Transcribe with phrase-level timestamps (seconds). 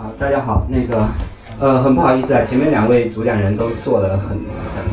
[0.00, 1.06] 啊，大家好，那个，
[1.58, 4.38] 呃，很不好意思啊，前面两位主讲人都做了很很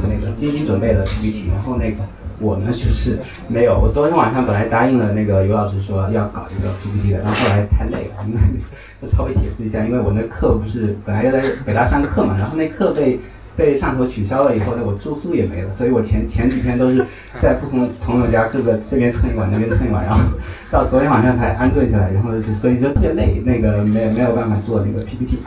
[0.03, 1.99] 那个精心准备的 PPT，然后那个
[2.41, 3.17] 我呢就是
[3.47, 8.33] 没有，我昨天晚上本来答应了那个尤老师说要搞一个 PPT 的，然后后来太累了，因
[8.99, 13.17] 为稍微解释一下，因为我那课不是本来要在北大上课嘛，然后那课被。
[13.57, 17.03] 被上头取消了以后呢，我住宿也没了，所以我前前几天都是
[17.41, 20.21] 在不同朋友家各个这边蹭一晚，那边蹭一晚，然后
[20.69, 25.39] 到昨天晚上才安顿下来，然后就所以就特别累，那个没没有办法做那个 PPT，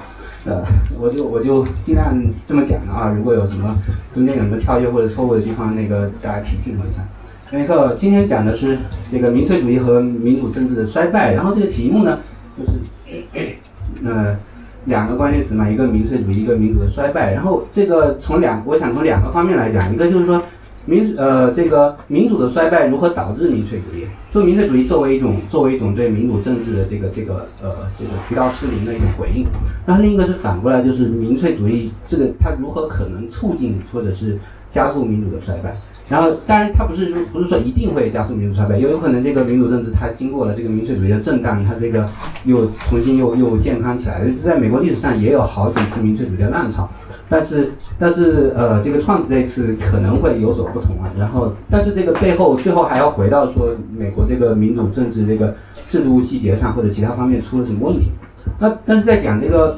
[0.44, 0.60] 呃，
[0.98, 2.12] 我就我就尽量
[2.44, 3.78] 这么讲啊，如果有什么
[4.12, 7.06] 中间有什么跳跃或者错误的地方，那个大家提醒我一下。
[7.52, 8.76] 那个今天讲的是
[9.10, 12.18] 这个民粹主义和民主政治的衰败，然后这个题目呢
[12.58, 12.72] 就是，
[14.04, 14.36] 呃。
[14.86, 17.34] 两个关键词嘛，一个民粹主义，一个民主的衰败。
[17.34, 20.42] 然后这个从两，我想从两个方面来讲，一个就是说
[20.86, 24.04] 民呃这个民主的衰败如何导致民粹主义？
[24.32, 29.44] 说民粹主义作为一种作为一种对民主政治的这个这个呃这个渠道失灵的一种回应。
[29.84, 34.38] 然后另一个是反过来，就是民粹主义这个它如何可能促进或者是
[34.70, 35.76] 加速民主的衰败？
[36.10, 42.04] 然后，当然，它不是说不是说一定会加速民主衰败，也有可能这个民主政治它经过了这个民粹主义的震荡，它这个
[42.44, 44.18] 又重新又又健康起来。
[44.18, 44.32] 了。
[44.32, 46.88] 在美国历史上也有好几次民粹主义的浪潮，
[47.28, 51.08] 但是但是呃，这个创这次可能会有所不同啊。
[51.16, 55.54] 然后，但是这个背后最后还要回到说美国这个民主政治这个
[55.86, 58.10] 制度细节上或者其他方面出了什么问题。
[58.58, 59.76] 那但是在讲这个。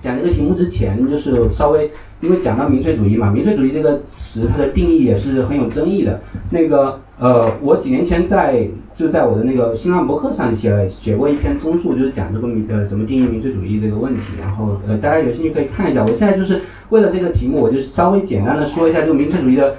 [0.00, 1.88] 讲这个题目之前，就是稍微
[2.22, 6.20] 因为讲到民粹主义嘛，民粹主义这个词它的定义也是很有争议的。
[6.50, 14.20] 那个呃，我几年前在就在我的那个新浪博客上写了写过一篇综述，就是讲这个民呃怎么定义民粹主义这个问题。
[14.40, 16.04] 然后呃大家有兴趣可以看一下。
[16.04, 19.74] 我现在就是为了这个题目，我就稍微简单的说一下这个民粹主义的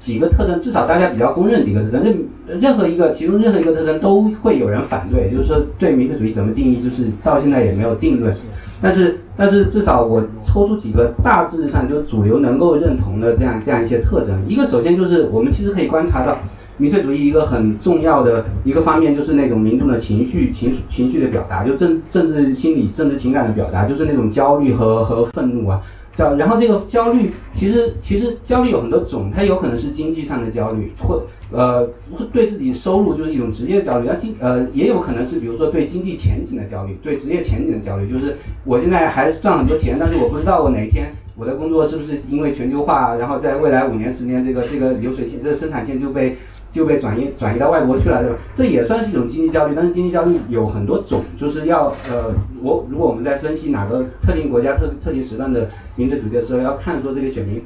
[0.00, 2.02] 几个特征，至少大家比较公认几个特征。
[2.02, 8.34] 任任何一个其中任何一个特征都会有人反对，就是说对民粹主义怎么定义，就是到现在也没有定论。
[8.82, 14.42] 但是，但是至少我抽出几个大致上就主流能够认同的这样这样一些特征。
[14.46, 16.38] 一个首先就是我们其实可以观察到，
[16.76, 25.80] 民粹主义一个很重要的一个方面就是那种民众的情绪情绪情绪的表达，就政政治心理、政治情感的表达，就是那种焦虑和和愤怒啊。
[26.16, 31.88] 叫，然后这个焦虑其实其实焦虑有很多种，它有可能是经济上的焦虑，或呃
[32.32, 46.36] 对自己收入就是一种职业焦虑，那经呃也有可能是比如说对经济前景的焦虑，对职业前景的焦虑，就是我现在还赚很多钱，但是我不知道我哪一天我的工作是不是因为全球化，然后在未来五年十年这个这个流水线这个生产线就被。
[46.74, 48.36] 就被转移转移到外国去了，对吧？
[48.52, 52.34] 这也算是一种经济焦虑，但是经济焦虑有很多种，就是要呃，
[52.64, 57.62] 我如果我们在分析哪个特定国家特特定时段的民粹主义的时候，要看说这个选民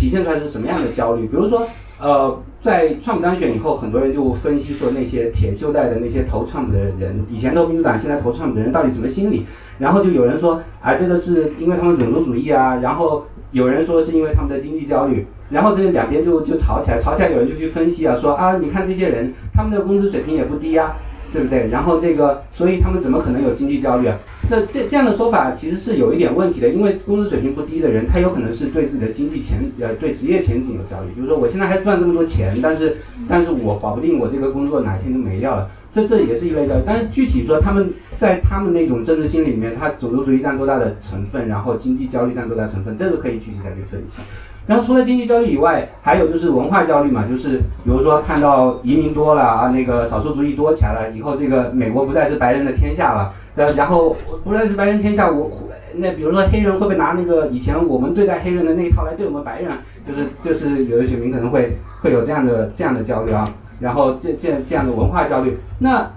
[0.00, 1.26] 体现出来是什么样的焦虑。
[1.26, 1.62] 比如说，
[2.00, 9.44] 呃，在川普当选以后，很多人就分析说那些铁锈带的那些投川普的人，以前投民主党，现在投川普的人到底什么心理？
[9.78, 15.26] 然后就有人说，啊，这个是因为他们种族主义啊，然后有人说是因为他们的经济焦虑。
[15.50, 20.94] 然后这两边就就吵起来，吵起来有人就去分析啊，说啊，你看这些人，他们的工资水平也不低呀，
[21.30, 21.68] 对不对？
[21.68, 24.16] 然后这个，所以他们怎么可能有经济焦虑啊？
[24.50, 32.96] 那这这样的说法其实是有一点问题的，因为工资水平不低的人，他有可能是对自己的经济前呃对职业前景有焦虑，就是说我现在还赚这么多钱，但是
[33.28, 36.82] 但是我保不定我这个工作哪天就没掉了，这这也是一类焦虑。
[36.84, 44.20] 但是具体说他们在他们那种政治心里面，他种族主义占多大的成分，然后经济焦虑占多大成分，这个可以具体再去分析。
[44.66, 55.50] 然后除了经济焦虑以外，还有就是文化焦虑嘛，就是比如说看到移民多了啊，那个少数族裔多起来了，以后这个美国不再是白人的天下了，呃，然后不再是白人天下，我
[55.96, 59.70] 那比如说黑人会不会拿那个以前我们对待黑人的那一套来对我们白人？
[60.08, 65.58] 就是就是有的选民可能会会有这样的这样的焦虑啊，然后这这这样的文化焦虑。
[65.78, 66.10] 那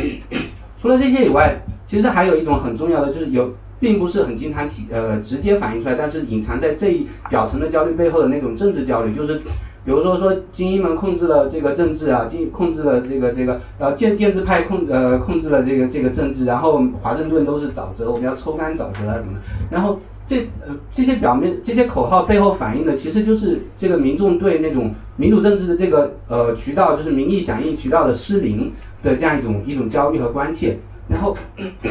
[0.78, 3.50] 除了这些以外，其实还有一种很重要的就是有。
[3.82, 9.40] 并不是很经常体呃直接反映出来，但是隐藏在这一表层的焦虑背后的那种政治焦虑，就是
[9.84, 19.38] 比如说说精英们控制了这个政治啊，精控制了这个这个呃建建制派控呃控制了这个这个政治，然后华盛顿都是沼泽，我们要抽干沼泽啊什么，
[19.70, 28.72] 然后这呃这些表面这些口号背后反映的其实就是这个民众对那种民主政治的这个呃渠道，就是民意响应渠道的失灵
[29.02, 30.76] 的这样一种一种焦虑和关切，
[31.08, 31.36] 然后。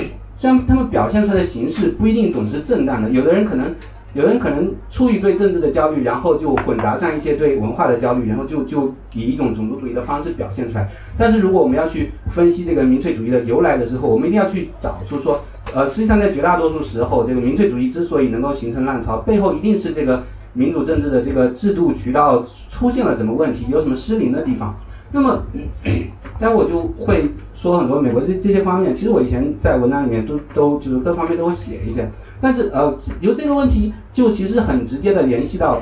[0.42, 3.76] 虽然他们表现出来的形式不一定总是正当的，有的人可能，
[4.14, 10.90] 有人可能出于对政治的焦虑，然后就混杂上一些对文化的焦虑，然后就就以一种种族主义的方式表现出来。
[11.18, 15.42] 但是如果我们要去分析这个民粹主义的由来的时候，我们一定要去找出说，
[15.74, 20.24] 呃，实际上在绝大多数时候，这个民粹主义之所以能够形成浪潮，背后一定是这个
[20.54, 24.76] 民主政治的这个制度渠道出现了什么问题，有什么失灵的地方。
[25.14, 25.44] 那么，
[26.40, 27.30] 待会我就会
[27.62, 28.92] 说很多美国这这些方面。
[28.92, 32.10] 其实我以前在文章里面都都就是各方面都会写一些。
[32.42, 35.80] 但是呃，由这个问题就其实很直接的联系到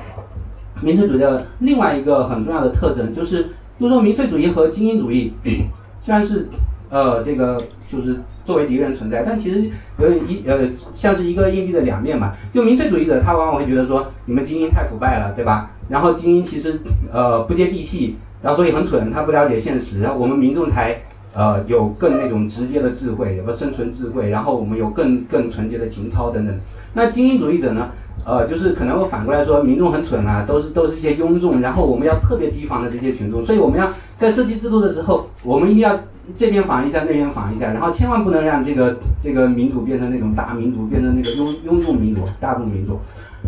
[0.82, 3.48] 民粹主义的另外一个很重要的特征，就是
[3.80, 5.32] 就说民粹主义和精英主义
[6.04, 6.50] 虽然是
[6.90, 12.34] 呃这个就是作为敌人存在，但其实有一呃像是一个硬币的两面嘛。
[12.54, 15.72] 就民粹主义者他往往会觉得说你们精英太腐败了，对吧？
[15.88, 16.82] 然后精英其实
[17.14, 18.18] 呃不接地气。
[18.42, 21.02] 然后所以很蠢，他不了解现实，然后我们民众才
[21.40, 26.54] 呃有更那种直接的智慧，有个生存智慧，然后我们有更更纯洁的情操等等。
[26.96, 27.92] 那精英主义者呢，
[28.26, 35.98] 呃，就是可能会反过来说，民众很蠢啊，都是都是一些庸众，然后我们要特别提防的这些群众，所以我们要在设计制度的时候，我们一定要
[36.36, 43.00] 这边防一下，那边防一下，然后千万不能让这个这个民主变成那种大民主，变成那个庸庸众民主、大众民主，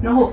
[0.01, 0.31] 然后。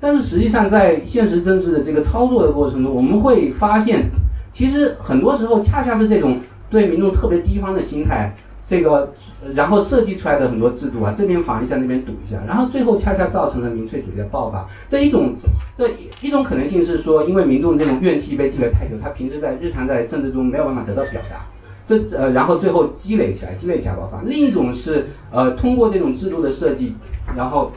[0.00, 4.10] 但是实际上，在现实政治的这个操作的过程中，我们会发现，
[4.54, 6.38] 其实很多时候恰恰是这种
[6.70, 8.32] 对民众特别提防的心态，
[8.64, 9.12] 这个
[9.52, 14.64] 然后设计出来的很多制度啊，这边防一下，那边堵一下，然后最后恰恰造成了民粹主义的爆发。
[14.88, 15.34] 这一种
[15.76, 15.90] 这
[16.20, 21.46] 一种可能性是说，因为民众这种怨气被积累太久，他平时在日常在政治中没有办法得到表达，
[21.84, 24.22] 这呃然后最后积累起来，积累起来爆发。
[24.22, 26.94] 另一种是呃通过这种制度的设计，
[27.36, 27.72] 然后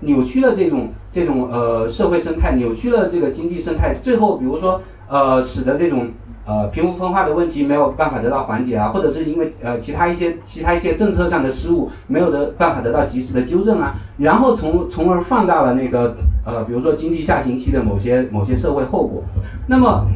[0.00, 0.88] 扭曲了这种。
[1.12, 6.08] 这种呃社会生态扭曲了这个经济生态，最后比如说呃使得这种
[6.44, 19.22] 呃贫富分化的问题没有办法得到缓解啊，或者是因为呃其他一些其他一些政策上的失误没有的办法得到及时的纠正啊，然后从从而放大了那个呃比如说经济下行期的某些某些社会后果。
[19.66, 20.06] 那么，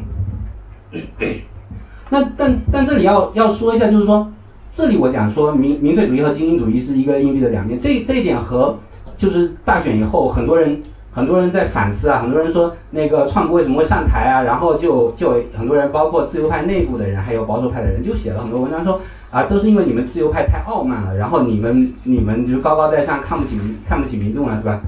[2.11, 4.31] 那但但这里要要说一下，就是说
[4.73, 8.79] 这里我讲说民民粹主义和精英主义是一个硬币的两面，这这一点和
[9.17, 10.81] 就是大选以后很多人。
[11.13, 14.43] 很多人在反思啊，很多人说那个川普为什么会上台啊？
[14.43, 24.81] 然后就就很多人，包括自由派内部的人，还有保守派的人，就写了很多文章说啊，都是因为你们自由派太傲慢了，然后你们你们就高高在上，看不起民看不起民众啊，对吧？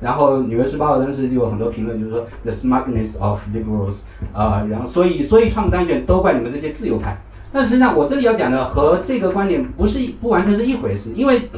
[0.00, 4.00] 然后《纽约时报》当时就有很多评论，就是说 the smugness of liberals
[4.32, 7.16] 啊，然后所以所以川普当选都怪你们这些自由派。
[7.52, 11.48] 但实际上我这里要讲的和这个观点不是不完全是一回事，因为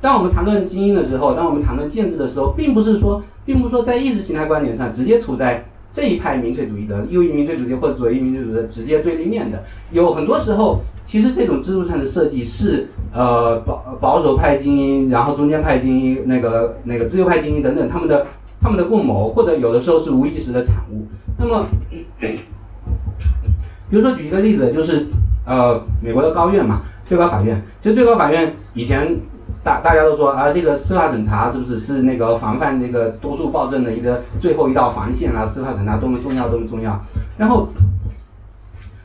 [0.00, 3.22] 当我们谈论精英的时候，当我们谈论建制的时候，并不是说。
[3.44, 9.62] 并不是说在意识形态观点上直接处在这一派民粹主义者、右翼民粹主义或者左翼民粹主义者直接对立面的。
[9.92, 18.26] 有很多时候，其实这种制度上的设计是呃保保守派精英，然后中间派精英，那个那个自由派精英等等他们的
[18.60, 21.06] 他们的共谋，或者有的时候是无意识的产物。
[21.38, 21.66] 那么，
[22.18, 25.06] 比如说举一个例子，就是
[25.46, 29.16] 呃美国的高院嘛，最高法院，其实最高法院以前。
[29.64, 35.46] 大大家都说啊，这个司法审查是不是是那个防范那个多数暴政的一个最后一道防线啊？
[35.46, 37.00] 司法审查多么重要，多么重要。
[37.38, 37.66] 然后，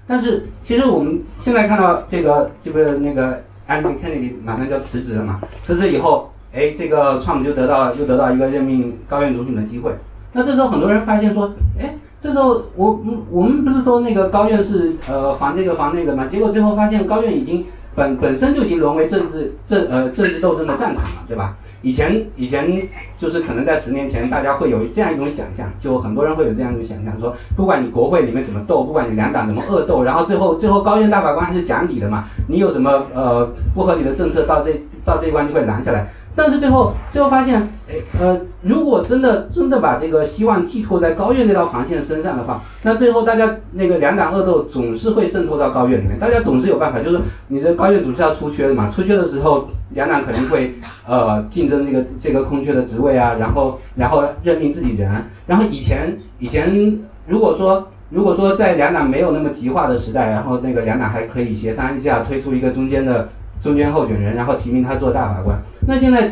[0.05, 5.39] 但是其实我们现在看到这个这个那个 Anthony Kennedy 马上就要辞职了嘛？
[5.63, 9.93] 辞职以后，哎，这个川普就得到又得到一个任命高院总统的机会。
[10.33, 13.01] 那这时候很多人发现说，哎，这时候我
[13.31, 16.25] 我们不是说那个高院是呃防这个防那个嘛？
[16.25, 17.65] 结果最后发现高院已经。
[17.95, 21.55] 本本身就已经沦为政治政呃政治斗争的战场了，对吧？
[21.81, 22.77] 以前以前
[23.17, 34.73] 就是可能在十年前，大家会有这样一种想象，就很多人会有这样一种想象，说不管你国会里面怎么斗，不管你两党怎么恶斗，然后最后最后高院大法官还是讲理的嘛，你有什么呃不合理的政策到这
[35.05, 36.09] 到这一关就会拦下来。
[36.35, 47.19] 但是最后，最后发现，哎，呃，如果真的真的把这个希望寄托在高院那道防线身上的话，那最后大家那个两党恶斗总是会渗透到高院里面，大家总是有办法，就是
[47.49, 55.11] 你这高院总是要出缺的嘛，出缺的时候，两党肯定会呃 竞争这个这个空缺的职位啊，然后然后任命自己人，
[55.47, 63.27] 然后以前以前如果说如果说在两党没有那么极化的时代，然后那个两党还可以协商一下推出一个中间的。
[63.61, 65.57] 中间候选人，然后提名他做大法官。
[65.87, 66.31] 那现在，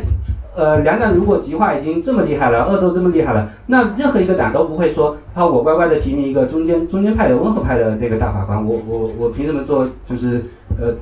[0.54, 10.44] 呃，两党如果极化已经这么厉害了，恶斗这么厉害了，那任何一个党都不会说，啊，我乖乖的提名一个中间中间派的温和派的那个大法官，我我我凭什么做就是
[10.80, 10.94] 呃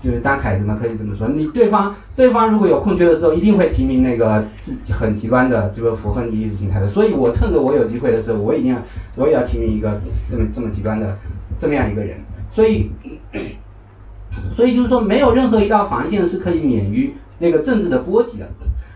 [0.00, 1.28] 就是当凯子嘛，可以这么说。
[1.28, 6.86] 你对方对方如果有空缺的时候，一定会提名那个自己很极端的，这个符合你意识形态的。
[6.86, 8.78] 所以我趁着我有机会的时候，我一定要
[9.16, 10.00] 我也要提名一个
[10.30, 11.16] 这么这么极端的
[11.58, 12.18] 这么样一个人。
[12.50, 12.90] 所以。
[14.54, 18.48] 所以就是说，没有任何一道防线是可以免于那个政治的波及的。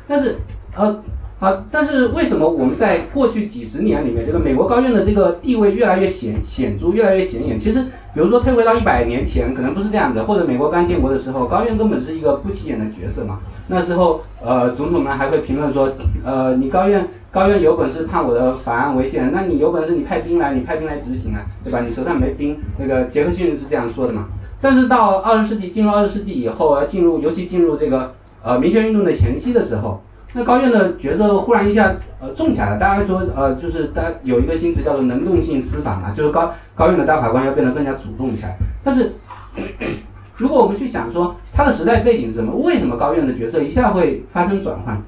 [0.06, 0.36] 但是，
[0.76, 1.02] 呃，
[1.38, 7.58] 好，但是为什么我们在过去几十年里面，这个美国高院的这个地位越来越显显著，越来越显眼？
[7.58, 7.82] 其实，
[8.14, 13.38] 比如说退回到一百年前，可能不是这样子，或者美国刚建国的时候，高院根本是一个不起眼的角色嘛。
[13.68, 15.92] 那时候，呃，总统们还会评论说，
[16.24, 21.80] 呃，你高院高院有本事判我的法案违宪，那你有本事你派兵来，你派兵来执行啊，对吧？
[21.86, 24.26] 你手上没兵，那个杰克逊是这样说的嘛。
[24.60, 30.02] 但是到二十世纪，进入二十世纪以后，进入尤其进入这个呃民权运动的前期的时候。
[30.34, 38.54] 那高院的角色忽然一下呃重起来了，大家说呃就是大有一个新词叫做能动性司法嘛，就是高高院的大法官要变得更加主动起来。
[38.84, 39.14] 但是
[40.36, 45.00] 如果我们去想说它的时代背景是什么，为什么高院的角色一下会发生转换？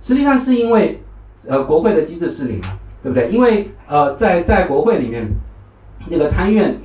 [0.00, 1.02] 实际上是因为
[1.48, 2.68] 呃国会的机制失灵了，
[3.02, 3.28] 对不对？
[3.30, 5.28] 因为呃在在国会里面，
[6.08, 6.76] 那个参议院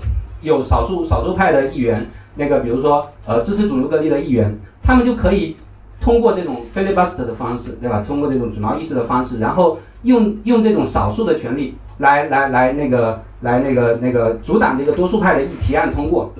[0.43, 5.57] 有少数少数派的议员，那个比如说呃支持种族隔离的议员，他们就可以。
[6.01, 8.03] 通过这种 filibuster 的方式，对吧？
[8.05, 16.33] 通过这种主挠意识的方式，然后用用这种少数的权利来来来那个来那个那个阻挡这个多数派的议提案通过。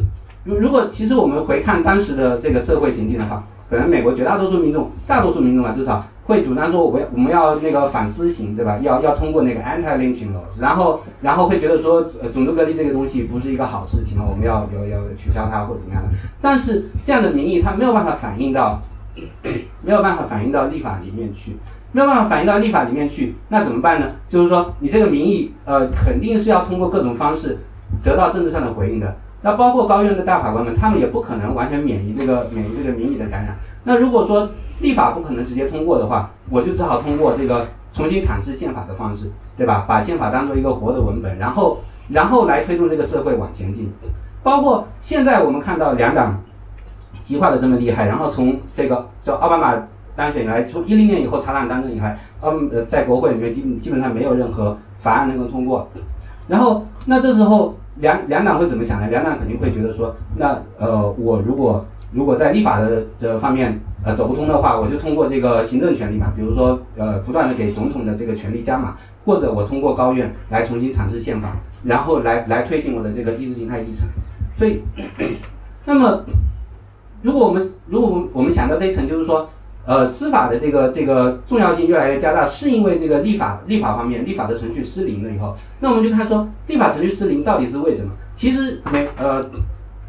[0.44, 8.78] 如如果其实我们回看当时的这个社会情境的话，可能美国绝大多数民众，大多数民众啊，至少会主张说，我们我们要那个反思型，对吧？
[8.82, 16.10] 要要通过那个 anti-lynching laws，然后然后会觉得说，呃，种族隔离这个东西不是一个好事情，我们要要要取消它或怎么样的。
[16.42, 18.82] 但是这样的民意，它没有办法反映到。
[19.86, 21.56] 没有办法反映到立法里面去，
[21.92, 24.08] 没有办法反映到立法里面去，那怎么办呢？
[24.28, 27.60] 就是说，你这个民意，呃，肯定是要通过各种方式
[28.04, 29.16] 得到政治上的回应的。
[29.44, 33.56] 那包括高院的大法官们，他们也不可能完全免于这个免于这个民意的感染。
[33.84, 39.86] 那如果说立法不可能直接通过的话，我就只好通过这个重新阐释宪法的方式，对吧？
[39.88, 41.78] 把宪法当做一个活的文本，然后
[42.10, 43.94] 然后来推动这个社会往前进。
[44.42, 46.42] 包括现在我们看到两党。
[47.22, 49.82] 极化的这么厉害，然后从这个叫奥巴马
[50.14, 55.88] 当选以来，从一零年以后查党当政以来，嗯呃，在国会里面基本基本上没有任何法案能够通过。
[56.50, 59.08] 然后那这时候两两党会怎么想呢？
[59.10, 68.96] 两党肯定会觉得说，那呃我如果如果在立法的这方面呃走不通的话，我就通过这个行政权力嘛，比如说呃不断的给总统的这个权力加码，
[69.26, 74.08] 或者我通过高院来重新阐释宪法，然后来来推行我的这个意识形态议程。
[74.58, 74.82] 所以，
[75.86, 76.24] 那么。
[77.24, 79.48] 如果我们如果我们想到这一层，就是说，
[79.86, 88.12] 呃，司法的这个这个重要性越来越加大，是因为这个立法立法方面立法的程序失灵了以后，那我们就看说立法程序失灵到底是为什么？
[88.34, 89.46] 其实美呃，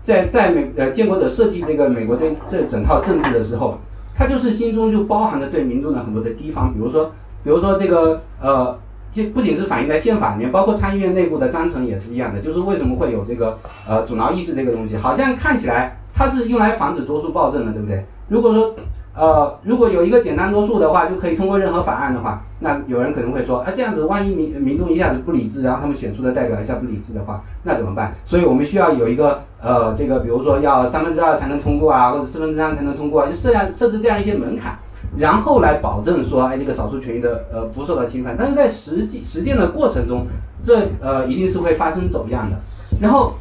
[0.02, 3.78] 在在美呃建国者设计这个美国这这整套政治的时候，
[4.16, 7.10] 他就是心中就包含着对民众的很多的提防，比如说
[7.42, 8.78] 比如说这个呃，
[9.10, 15.98] 这不仅是反映在宪法里面，包括参议院内部的章程也是一样的，就是为什么会有这个呃阻挠意识这个东西，好像看起来。
[16.16, 18.06] 它是用来防止多数暴政的，对不对？
[18.28, 18.72] 如果说，
[19.16, 28.12] 呃，如果有一个简单多数的话，就可以通过任何法案的话，那有人可能会说，啊，这样子万一民民众一下子不理智，然后他们选出的代表一下不理智的话，那怎么办？
[28.24, 34.76] 所以我们需要有一个，呃，这个比如说要三分之二才能通过啊，或者四分之三才能通过，就设样设置这样一些门槛，
[35.16, 38.34] 然后来保证说，哎，这个少数权益的呃不受到侵犯。
[38.36, 40.26] 但是在实际实践的过程中，
[40.60, 42.56] 这呃一定是会发生走样的。
[43.00, 43.34] 然后，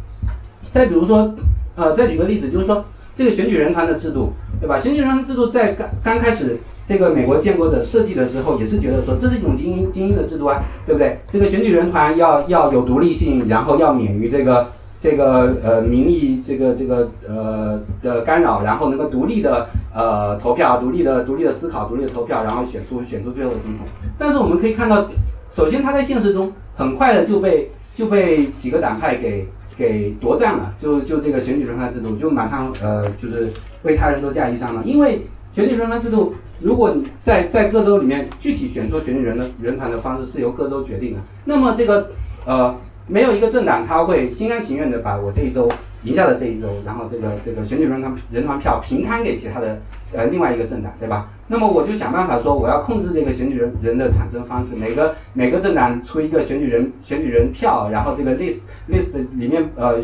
[0.72, 1.34] 再比如说。
[1.76, 2.84] 呃，再举个例子，就是说
[3.16, 4.80] 这个选举人团的制度，对吧？
[4.80, 11.18] 选举人制度在刚刚开始这个美国建国者设计的时候，也是觉得说这是一种精英精英的制度啊，对不对？
[11.30, 14.68] 这个选举人团要要有独立性，然后要免于这个
[15.00, 23.86] 这个呃民意这个这个呃的干扰，然后能够独立的呃投票，独立的独立的思考，独立的投票，然后选出选出最后的总统。
[24.18, 25.08] 但是我们可以看到，
[25.50, 29.46] 首先他在现实中很快的就被就被几个党派给。
[29.76, 33.50] 给夺占了，就就这个选举人团制度，就马上呃，就是
[33.82, 34.80] 为他人都嫁衣裳了。
[34.84, 35.22] 因为
[35.52, 42.08] 选举人团制度，如果你在在各州里面具体选出选举人的人团的方式是由各州决定的，那么这个
[42.46, 42.72] 呃，
[43.08, 45.68] 没有一个政党他会心甘情愿的把我这一州。
[46.04, 49.78] 赢下了这一周，然后这个这个选举人团人团票平摊给其他的
[50.12, 51.28] 呃另外一个政党，对吧？
[51.48, 59.96] 那么我就想办法说，我要控制这个选举人人的产生方式，每个每个政党出一个选举人选举人票，然后这个 list list 里面呃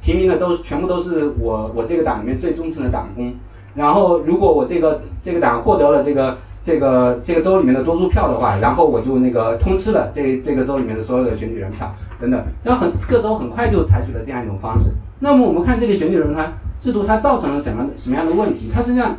[0.00, 3.34] 提名的都是全部都是我我这个党里面最忠诚的党工，
[3.74, 14.90] 然后如果我这个这个党获得了这个这个这个州里面的多数票的话，然后我就那个通吃了这这个州里面的所有的选举人票等等，然后很各州很快就采取了这样一种方式。
[15.20, 18.70] 那么我们看这个选举人团制度，它造成了什么什么样的问题？
[18.72, 19.16] 它实际上，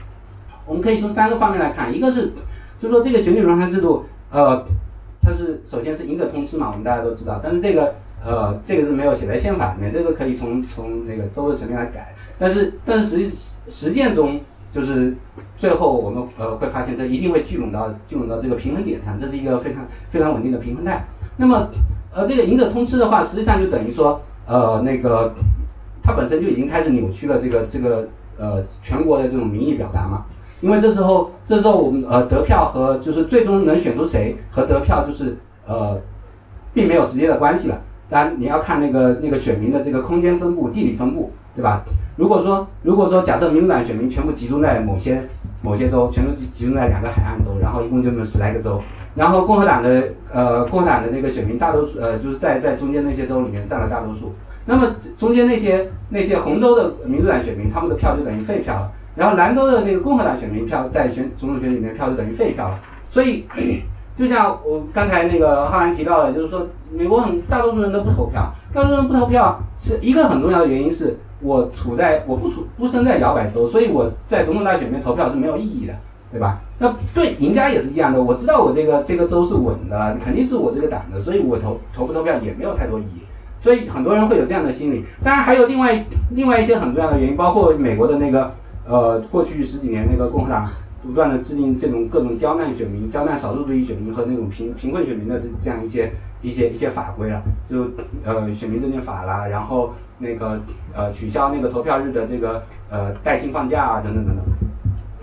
[0.66, 2.32] 我们可以从三个方面来看，一个是，
[2.80, 4.64] 就是说这个选举人团制度，呃，
[5.20, 13.36] 它是首先是赢者通吃嘛，我们大家都知道，但是这个呃，这个是没有写在宪法里面，这个可以从从那个州的层面来改，但是但是实际
[13.68, 14.40] 实践中
[14.72, 15.14] 就是
[15.58, 21.04] 最后我们呃会发现，这一定会聚拢到聚拢到这个平衡点上，这是一个非常非常稳定的平衡带。
[21.36, 21.68] 那么，
[22.12, 25.34] 呃，这个赢者通吃的话，实际上就等于说，呃，那个
[26.02, 30.24] 它本身就已经开始扭曲了这个这个呃全国的这种民意表达嘛。
[30.62, 35.36] 因为这时候这时候我们呃得票和就是最终能选出谁和得票就是
[35.66, 36.00] 呃
[36.72, 37.82] 并没有直接的关系了。
[38.08, 41.84] 当然你要看那个那个选民的这个空间分布、地理分布，对吧？
[42.16, 45.22] 如果说如果说假设民主党选民全部集中在某些
[45.62, 48.80] 某些州，全都集集中在两个海岸州，然后一共就那么十来个州，
[49.14, 54.32] 然后共和党的呃共和党的那个选民大多数呃就是在在中间那些州里面占了大多数，
[54.66, 58.74] 那么中间那些那些红州的民主党选民他们的票就等于废票。
[58.74, 62.68] 了，然后兰州的那个共和党选民票在选总统选举里面票就等于废票。
[62.68, 63.46] 了，所以
[64.14, 71.18] 就像我刚才那个浩然提到了，就是说美国很大多数人都不投票，大多数人不投票是一个很重要的原因是。
[71.40, 75.94] 我处在我不处不生在摇摆州，所以我在总统大选里面投票是没有意义的，
[76.32, 76.60] 对吧？
[76.78, 83.22] 那对赢家也是一样的，我知道我这个这个州是稳的，肯定是我这个党的，所以我投投不投票也没有太多意义。
[83.60, 85.04] 所以很多人会有这样的心理。
[85.22, 88.52] 当然还有另外另外一些很重要的原因，包括美国的那个
[88.86, 90.68] 呃过去十几年那个共和党
[91.02, 97.90] 不断的制定这种各种刁难选民、刁难少数主义选民和那种贫贫困选民的这这样一些一些一些法规了，就
[98.24, 99.92] 呃选民证件法啦，然后。
[100.18, 100.58] 那个
[100.94, 104.44] 呃，取消那个投票日的这个呃带薪放假啊，等等等等。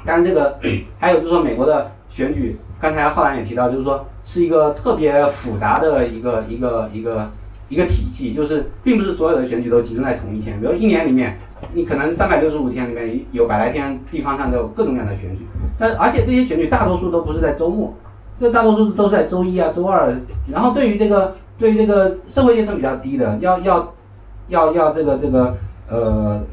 [0.05, 0.59] 当然，这个
[0.99, 7.31] 还有就是说，美国的选举，刚才浩然也提到，就是说是一个特别复杂的一个一个一个
[7.69, 10.59] 一个体系，就是并不是所有的选举都集中在同一天。
[10.59, 11.37] 比如一年里面，
[11.71, 15.45] 你可能三百六十五天里面有百来天地方上都有各种各样的选举。
[15.79, 17.93] 那而且这些选举大多数都不是在周末，
[18.41, 20.13] 这大多数都是在周一啊、周二。
[20.51, 23.93] 然后对于这个对于这个社会阶层比较低的，要要。
[24.47, 25.55] 要要这个这个
[25.89, 26.43] 呃，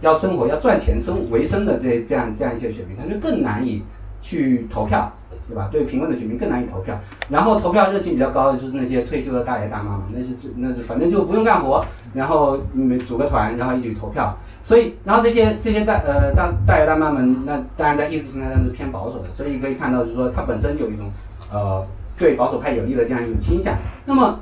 [0.00, 3.82] 要生活要赚钱生维生的这这样这样一些选民，他就更难以
[4.20, 5.12] 去投票，
[5.48, 5.68] 对吧？
[5.70, 6.98] 对贫困的选民更难以投票。
[7.28, 11.84] 然后投票热情比较高的就是那些退休的大爷大妈嘛，那是那是反正就不用干活，
[12.14, 14.36] 然后你们组个团，然后一起投票。
[14.62, 21.06] 所以，然后这些这些大呃大大爷大妈们，那当然在意识形态上是偏保守的，所以可以看到就是说，它本身就有一种
[21.50, 21.84] 呃
[22.18, 23.76] 对保守派有利的这样一种倾向。
[24.04, 24.38] 那么。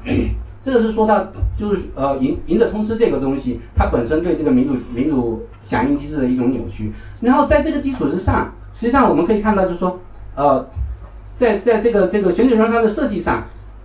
[0.67, 6.91] 这个是说到，就是呃，赢赢者通吃这个东西，它本身对这个民主民主响应机制的一种扭曲。
[7.21, 10.01] 然后在这个基础之上，实际上我们可以看到，就是说，
[10.35, 10.67] 呃，
[11.37, 13.45] 在在这个这个选举人团的设计上，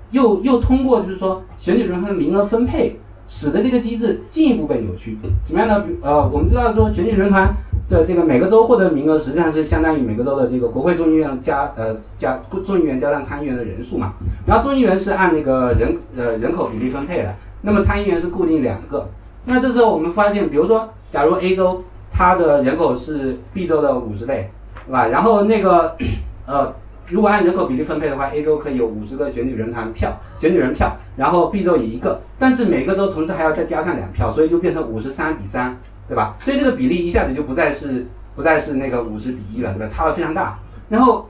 [0.10, 5.20] 又又通过就是说选举人团的名额分配，使得这个机制进一步被扭曲。
[5.46, 5.86] 怎么样呢？
[6.02, 7.54] 呃，我们知道说选举人团。
[7.88, 14.14] 这这个每个州获得名额实际上是相当于每个州的这个国会众议院加呃加众议员加上参议员的人数嘛，
[14.46, 19.10] 然后众议员是按那个人呃人口比例分配的，那么参议员是固定两个。
[19.46, 24.50] 那这时候我们发现，比如说，假如 A 州它的人口是 B 州的五十倍，
[24.88, 25.08] 对吧？
[25.08, 25.98] 然后那个
[26.46, 26.74] 呃
[27.10, 35.78] 如果按人口比例分配的话，A 州可以有五十个选举人团票选举人票，然后 B 州一个，但是每个州同时还要再加上两票，所以就变成五十三比三。
[36.12, 36.36] 对吧？
[36.42, 39.88] 所以这个比例一下子就不再是不再是那个五十比一了，对吧？
[39.88, 40.60] 差的非常大。
[40.90, 41.26] 然后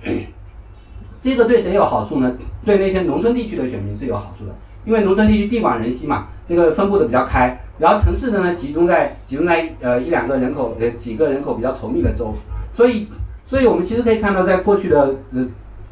[1.21, 2.33] 这个对谁有好处呢？
[2.65, 7.55] 对那些农村地区的选民是有好处的，因为农村地区地广人稀嘛，这个分布的比较开。
[7.77, 12.33] 然后城市的呢，集中在集中在呃一两个人口呃几个人口比较稠密的州。
[12.71, 13.07] 所以，
[13.45, 15.45] 所以我们其实可以看到，在过去的呃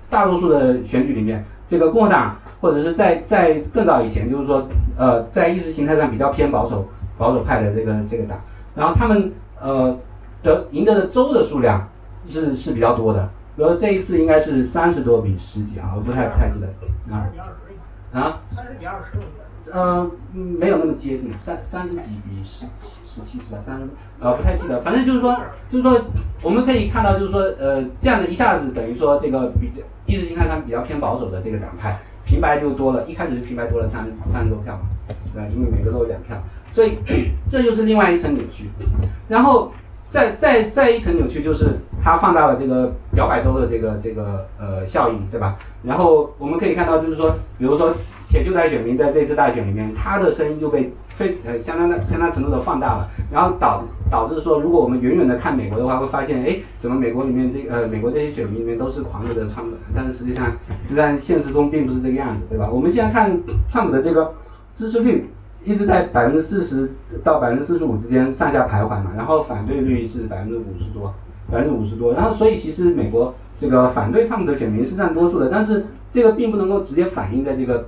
[0.10, 6.88] 大多数的选举里面，这个共和党或者是在在更早以前，就是说呃在意识形态上比较偏保守
[7.19, 8.39] 保守派的这个这个党。
[8.80, 10.00] 然后他们呃
[10.42, 11.89] 得赢得的州的数量
[12.26, 16.68] 是是比较多的，比如这一次应该是三十多比十几啊，我不太不太记得
[17.13, 17.28] 啊
[18.13, 23.60] 啊三十比二十呃没有那么接近，三三十几比十七十七是吧？
[23.60, 23.84] 三十
[24.18, 25.38] 呃不太记得，反正就是说
[25.68, 26.02] 就是说
[26.42, 29.70] 我们可以看到就是说呃这样的一下子等于说这个比
[30.06, 34.84] 意识形态上比较偏保守的这个党派平白就多了，一开始就平白多了三三十多票嘛，
[35.34, 35.48] 对吧？
[35.54, 36.42] 因为每个都有两票。
[36.80, 36.98] 所以
[37.50, 38.70] 这就是另外一层扭曲，
[39.28, 39.74] 然后
[40.10, 45.58] 再再再一层扭曲就是它放大了这个摇摆州的这个这个呃效应，对吧？
[45.84, 47.94] 然后我们可以看到，就是说，比如说
[48.30, 60.46] 铁锈带选民在这次大选里面，他的声音就被非呃相当的相当程度的放大了，然后导导致说，如果我们远远的看美国的话，会发现，哎，怎么美国里面这呃美国这些选民里面都是狂热的川普，但是实际上
[60.86, 62.70] 实际上现实中并不是这个样子，对吧？
[62.72, 63.38] 我们现在看
[63.68, 64.34] 川普的这个
[64.74, 65.30] 支持率。
[65.63, 66.91] 一直在百分之四十
[67.24, 71.13] 到百分之四十五之间上下徘徊嘛，然后反对率是百分之五十多，
[71.52, 77.88] 百分之五十多，然后所以其实美国这个反对川普的选民是占多数的，但是这个并不能够直接反映在这个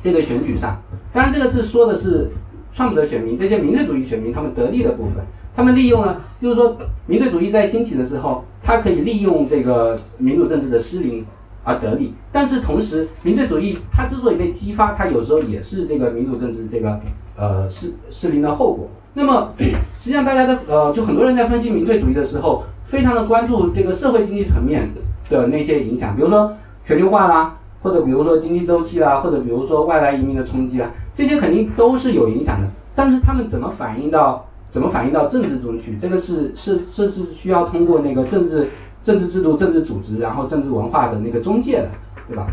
[0.00, 0.80] 这个选举上。
[1.12, 2.30] 当然，这个是说的是
[2.72, 8.44] 川普的选民，这些民粹主义选民他们得利的部分，他们利用了，就是说民粹主义在兴起的时候。
[8.60, 11.24] 它可以利用这个民主政治的失灵
[11.68, 12.14] 而得利。
[12.32, 16.98] 但是同时，民粹主义它之所以被激发，它有时候也是这个民主政治这个
[17.36, 18.88] 呃失失灵的后果。
[19.12, 24.88] 那么实际上，大家的呃，就很多人在分析民粹主义的时候，非常的关注这个社会经济层面
[25.28, 26.52] 的那些影响，比如说
[26.84, 32.68] 全球化啦，或者比如说经济周期啦，或者比如说外来移民的冲击啦，这些肯定都是有影响的。
[32.94, 35.96] 但是他们怎么反映到怎么反映到政治中去？
[35.96, 38.68] 这个是是是是需要通过那个政治
[39.02, 41.90] 政治制度、政治组织，然后政治文化的那个中介的，
[42.28, 42.46] 对吧？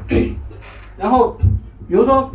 [0.97, 1.35] 然后
[1.87, 2.29] 比如说。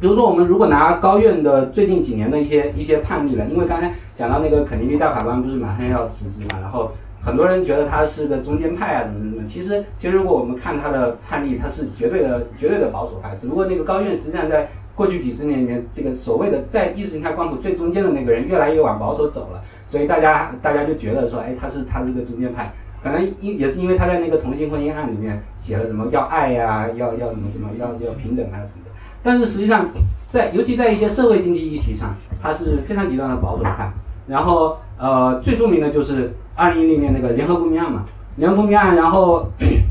[0.00, 9.44] 比如说，我们如果拿高院的最近几年的一些一些判例了，因为刚才讲到那个肯尼迪大法官不是马上要辞职嘛，然后很多人觉得他是个中间派啊，怎么怎么。
[9.44, 13.34] 其实，其实如果我们看他的判例，他是绝对的绝对的保守派。
[13.34, 22.72] 只不过那个高院实际上在过去几十年里面，这个所谓的在意识形态光谱最中间的那个人越来越往保守走了，所以大家大家就觉得说，哎，他是他是个中间派。
[23.00, 28.90] 可能因也是因为他在那个同性婚姻案里面写了什么要爱呀，要要什么什么要要平等啊什么的。
[29.22, 29.86] 但是实际上，
[30.28, 33.92] 在尤其在一些社会经济议题上，他是非常极端的保守派。
[34.26, 39.48] 然后，呃，最著名的就是二零一零年那个联合公民案嘛，联合公民案，然后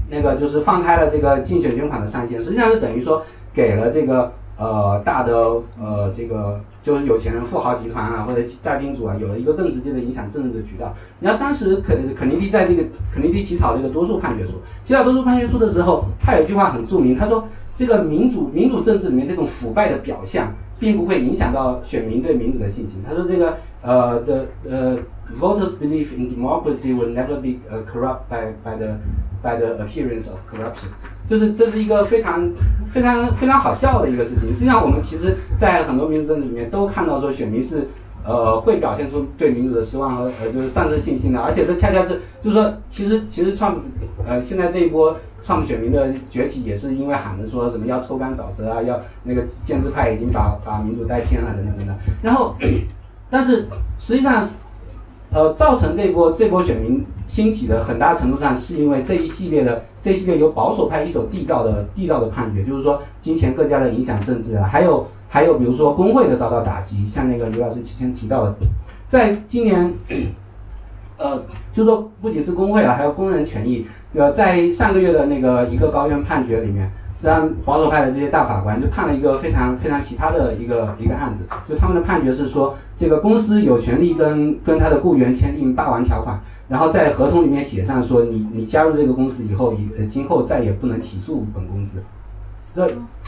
[0.10, 5.34] 那个就是放开了这个竞选捐款的上限，实际上是等于说给了这个呃大的
[5.80, 10.94] 呃这个就是有钱人富豪集团啊或者大金主啊有了一个更直接的影响政治的渠道。
[11.20, 17.48] 然后当时肯肯尼迪在这个肯尼迪起草这个多数判决书，起草多数判决书的时候，他有一句话很著名，他说。
[17.78, 23.04] 这个民主民主政治里面这种腐败的表象，并不会影响到选民对民主的信心。
[23.08, 24.98] 他说这个呃的呃
[25.40, 28.96] ，voters believe in democracy will never be corrupt by by the
[29.42, 30.88] by the appearance of corruption。
[31.28, 32.50] 就是这是一个非常
[32.86, 34.52] 非常非常好笑的一个事情。
[34.54, 37.88] 实际上我们其实，在很多民主政治里面都看到说选民是
[38.24, 41.40] 呃会表现出对民主的失望和呃就是丧失信心的。
[41.40, 43.80] 而且这恰恰是就是说，其实其实创
[44.26, 45.16] 呃现在这一波。
[45.46, 51.96] 创选民的崛起也是因为喊着说什么要抽干沼泽啊，要那个建制派已经把把民主带偏了等等等等。
[52.22, 52.54] 然后，
[53.30, 53.66] 但是
[53.98, 54.46] 实际上，
[55.32, 68.56] 呃，造成这波这波选民兴起的很大程度上是因为这一系列的这一系列由保守派一手缔造的缔造的判决，就是说金钱更加的影响政治了，还有还有比如说工会的遭到打击，像那个刘老师之前提到的，
[69.08, 69.94] 在今年。
[71.20, 71.42] 呃，
[71.74, 73.88] 就说不仅是工会啊，还有工人权益。
[74.14, 92.04] 呃，在上个月的那个一个高院判决里面，虽然保守派的这些大法官就判了一个非常非常奇葩的一个一个案子，就他们的判决是说，这个公司有权利跟跟他的雇员签订霸王条款，然后在合同里面写上说，你你加入这个公司以后，以呃今后再也不能起诉本公司。
[92.74, 92.88] 那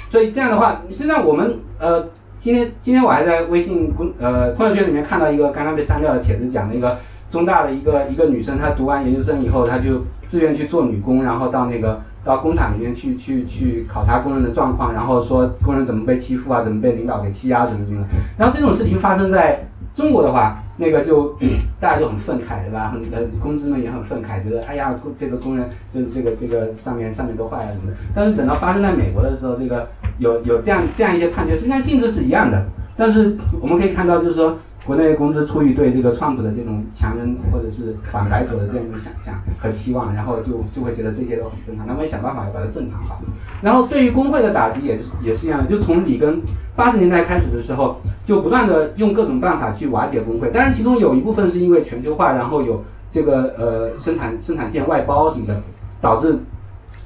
[0.09, 2.07] 所以这样的话，实际上我们呃。
[2.41, 6.97] 今天今天我还在微信公呃朋友圈里面看到一个刚刚被删掉的帖子，讲那个
[7.29, 18.07] 中大的一个一个女生，她读完研究生以后，她就自愿去做女工，然后到那个到工厂里面去去去考察工人的状况，然后说工人怎么被欺负啊，怎么被领导给欺压什么什么的。
[18.37, 20.63] 然后这种事情发生在中国的话。
[20.79, 21.37] 那个就
[21.79, 22.89] 大家就很愤慨，对吧？
[22.89, 27.97] 很呃，工资们也很愤慨，觉得哎呀，这个工人就是这个这个上面上面都坏了什么的。
[28.15, 29.87] 但是等到发生在美国的时候，这个
[30.17, 32.65] 有有这样这样一些判决，实际上性质是一样的。
[32.97, 34.57] 但是我们可以看到，就是说。
[34.89, 43.19] 国内公司出于对这个川普的这种强人或者是反改左的这样一种想象和期望，然后就就会觉得这些都很正常，那么想办法要把它正常化。
[43.61, 46.41] 然后对于工会的打击也是也是一样的，就从里根
[46.75, 50.49] 八十年代开始的时候，就不断的用各种办法去瓦解工会。
[50.49, 55.61] 当然，其中有一部分是因为全球化，然后有这个呃生产生产线外包什么的，
[56.01, 56.39] 导致。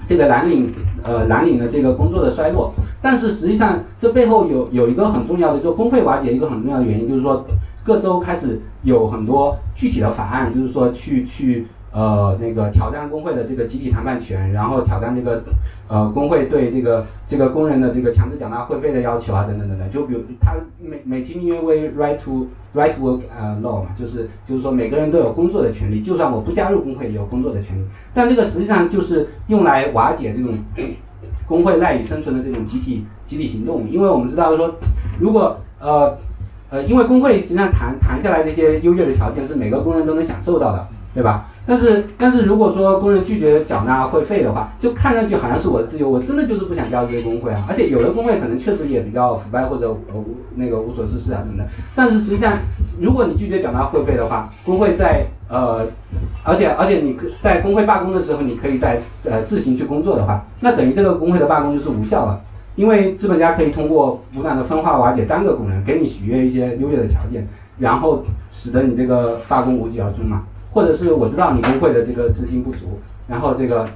[0.06, 0.70] 这个蓝领，
[1.06, 7.46] 呃，蓝领的这个工作的衰落，但是实际上这背后有有一个很重要的，就工会瓦解一个很重要的原因，就是说
[7.84, 11.68] 各州开始有很多具体的法案，就是说去去。
[11.96, 15.44] 呃，那个挑战工会的这个集体谈判权，然后挑战这个，
[15.88, 19.88] 呃，工会对这个这个工人的这个强制缴纳会费的要求啊，等等等等。
[19.92, 27.86] 就比如他美美其名曰为 right to right to work 呃 law 嘛，就是就是说每个人都有工作的权利，就算我不加入工会也有工作的权利。
[28.12, 30.52] 但这个实际上就是用来瓦解这种
[31.46, 34.74] 工会赖以生存的这种集体集体行动，因为我们知道说，
[35.20, 36.18] 如果呃
[36.74, 41.46] 呃，因为工会实际上谈谈下来这些优越的条件是每个工人都能享受到的，对吧？
[41.68, 47.64] 但是，但是如果说工人拒绝缴纳会费的话，就看上去好像是我的自由，我真的就是不想加入这个工会啊。
[47.70, 50.24] 而且有的工会可能确实也比较腐败或者呃
[50.56, 51.70] 那个无所事事啊什么的。
[51.96, 52.54] 但是实际上，
[53.00, 55.86] 如果你拒绝缴纳会费的话，工会在呃，
[56.44, 62.42] 而且而且你在工会罢工的时候，你可以在呃自行去工作的话，那等于这个工会的罢工就是无效了，
[62.76, 70.44] 因为资本家可以通过不断的分化瓦解单个工人，给你许愿一些优越的条件，然后使得你这个罢工无疾而终嘛。
[70.72, 73.88] 或者是我知道你工会的这个资金不足，然后这个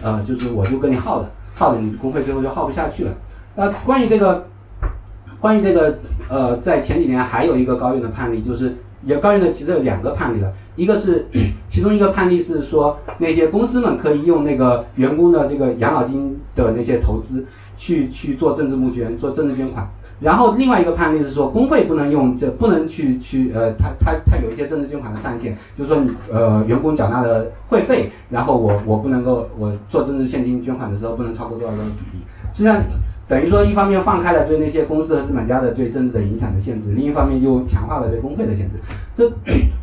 [0.00, 3.10] 呃就是我就跟你耗着，耗着你工会最后就耗不下去了。
[3.56, 4.46] 那关于这个，
[5.40, 11.26] 关于这个呃在前几年还有一个高院的判例，就是也高院的其实有两个判例了，一个是
[11.68, 17.44] 其中一个判例是说那些公司们可以用那个员工的这个养老金的那些投资
[17.80, 19.88] 去去做政治募捐，做政治捐款。
[20.20, 32.22] 然后另外一个判例是说，工会不能用这不能去去呃，他他他有一些政治捐款的上限，就是说你呃员工缴纳的会费，然后我我不能够我做政治现金捐款的时候不能超过多少多少比例。
[32.52, 32.82] 实际上
[33.26, 38.78] 等于说一方面放开了对那些公司和资本家的对政治的影响的限制，另一方面又强化了对工会的限制。
[39.16, 39.32] 这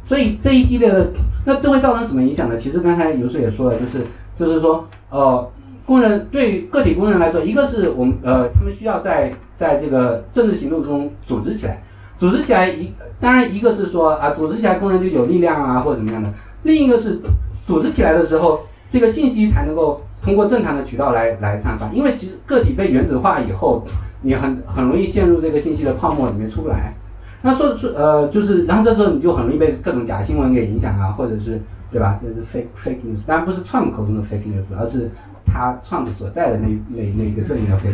[0.06, 1.08] 所以这一系列的，
[1.46, 2.56] 那这会造成什么影响呢？
[2.56, 4.06] 其实刚才尤师也说了，就是
[4.36, 5.50] 就是说呃。
[5.88, 11.82] 工人对于个体工人来说，一个是我们呃，他们需要在在这个政治行动中组织起来，
[12.18, 16.30] 组织起来一当然一个是说啊，组织起来工人就有力量啊，或者怎么样的。
[16.64, 17.22] 另一个是
[17.66, 21.88] 组织起来的时候，这个信息才能够通过正常的渠道来来散发。
[21.94, 23.82] 因为其实个体被原子化以后，
[24.24, 26.94] 你很很容易陷入这个信息的泡沫里面出不来。
[27.42, 32.20] 那说说呃，就是然后这时候你就很容易被各种假新闻给影响啊，或者是对吧？
[32.22, 35.10] 这是 fake fake news，当然不是川普口中的 fake news，而是。
[35.58, 37.90] 他创的所在的那那那个特定的会，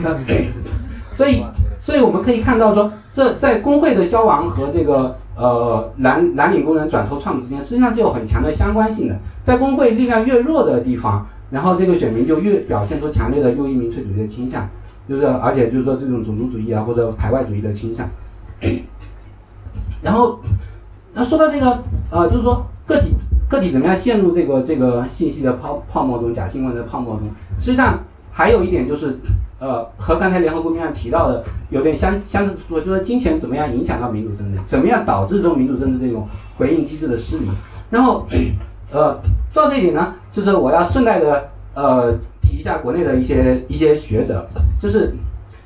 [0.00, 0.14] 那
[1.16, 1.42] 所以
[1.80, 9.18] 所以我们可以看到说，这在工会的消亡和这个呃蓝蓝领工人转投创之间，实际上是有很强的相关性的。
[9.42, 14.68] 在工会力量越弱的地方，然后这个选民就越表现出强烈的右翼民粹主义的倾向，
[15.08, 18.08] 就是而且就是说这种种族主义啊或者排外主义的倾向。
[20.00, 20.38] 然后
[21.12, 23.16] 那说到这个呃，就是说个体。
[23.50, 27.24] 个体怎么样陷入这个这个信息的泡泡沫中、假新闻的泡沫中？
[27.58, 27.98] 实际上
[28.30, 29.18] 还有一点就是，
[29.58, 37.48] 呃，和刚才联合国秘案提到的有点相相似之处，就是金钱怎么样影响到民主政治，怎么样导致这种民主政治这种回应机制的失灵。
[37.90, 38.24] 然后，
[38.92, 39.18] 呃，
[39.52, 44.46] 说到这一点呢，就是我要顺带的呃提一下国内的一些一些学者，
[44.80, 45.12] 就是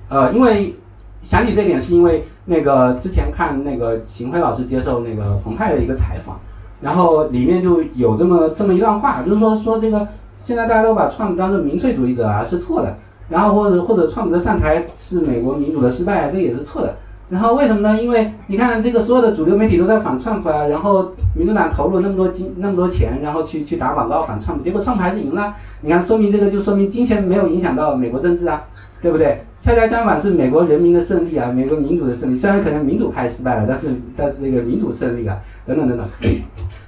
[0.08, 0.74] 呃，因为
[1.22, 6.40] 想起这一点，是因为那个之前看那个秦晖老师接受那个澎湃的一个采访。
[6.84, 10.06] 然后里面就有这么这么一段话，就是说说这个
[10.38, 12.94] 现在大家都把川普当成民粹主义者啊，是错的。
[13.30, 16.96] 然后或者或者川普的上台是美国民主的失败，这也是错的。
[17.30, 18.00] 然后为什么呢？
[18.00, 25.54] 因为你看这个所有的主流媒体都在反川普啊，然后民主党投入那么多金那么多钱，然后去去打广告反川普，结果川普还是赢了。
[25.80, 28.62] 你看，说明这个就说明金钱没有影响到美国政治啊，
[29.00, 29.40] 对不对？
[29.58, 32.36] 恰恰相反是美国人民的胜利啊，美国民主的胜利。
[32.36, 36.06] 虽然可能民主派失败了，但是但是这个民主胜利了，等等等等。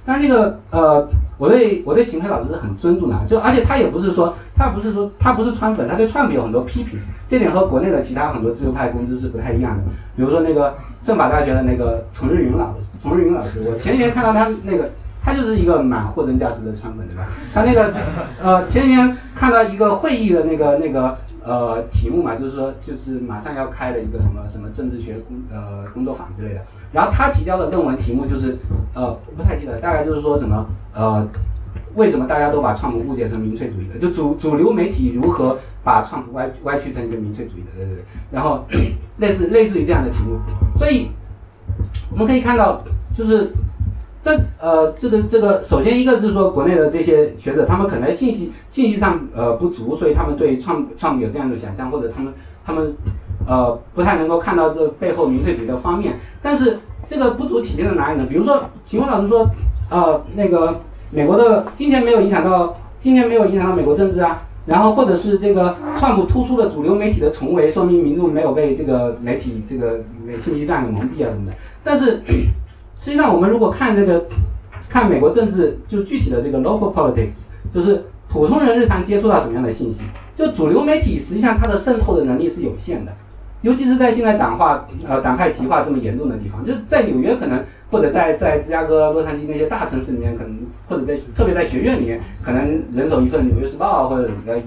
[0.07, 1.05] 但是这个呃，
[1.37, 9.83] 我对我对秦晖老师是很尊重的，就而且他也不是说他不是说他不是川粉，他对川普有很多批评，这点和国内的其他很多自由派公知是不太一样的。
[10.15, 14.89] 比如说那个政法大学的那个丛日云老师，丛日云老师，我前几天看到他那个，
[15.21, 17.27] 他就是一个满货真价实的川粉，对吧？
[17.53, 17.93] 他那个
[18.41, 21.13] 呃前几天看到一个会议的那个那个
[21.47, 26.61] 呃题目嘛，就是说就是马上要开的一个什么什么政治学工呃工作坊之类的。
[26.91, 28.55] 然后他提交的论文题目就是，
[28.93, 31.25] 呃，不太记得，大概就是说什么，呃，
[31.95, 33.97] 为什么大家都把川普误解成民粹主义的？
[33.97, 37.71] 就主主流媒体如何把川普歪歪曲成一个民粹主义的？
[37.75, 38.03] 对对对。
[38.31, 38.65] 然后
[39.17, 40.39] 类似类似于这样的题目，
[40.77, 41.09] 所以
[42.09, 42.81] 我们可以看到，
[43.15, 43.51] 就是，
[44.23, 52.33] 这呃，这个这个，首先一个是说国内的这些学者，他们可能信息信息上呃不足，所以他们对川川普有这样的想象，或者他们
[52.65, 52.93] 他们。
[53.47, 58.25] 呃，不太能够看到这背后民粹主义的方面，但是这个不足体现在哪里呢？
[58.29, 59.49] 比如说，秦晖老师说，
[59.89, 70.01] 呃，那个美国的金钱没有影响到，金钱没有影响到美国政治啊，然后或者是这个川普突出的主流媒体的重围，说明民众没有被这个媒体这个
[70.37, 71.53] 信息战给蒙蔽啊什么的。
[71.85, 72.21] 但是
[72.99, 74.25] 实际上，我们如果看这个
[74.89, 80.01] 看美国政治，就具体的这个 local politics，就是普通人日常接触到什么样的信息，
[80.35, 83.11] 就主流媒体实际上它的渗透的能力是有限的。
[83.61, 94.61] 尤其是在现在党化呃党派极化这么严重的地方，就是在纽约可能或者在在芝加哥、洛杉矶那些大城市里面，可能或者在特别在学院里面，可能人手一份《纽约时报》或者呃，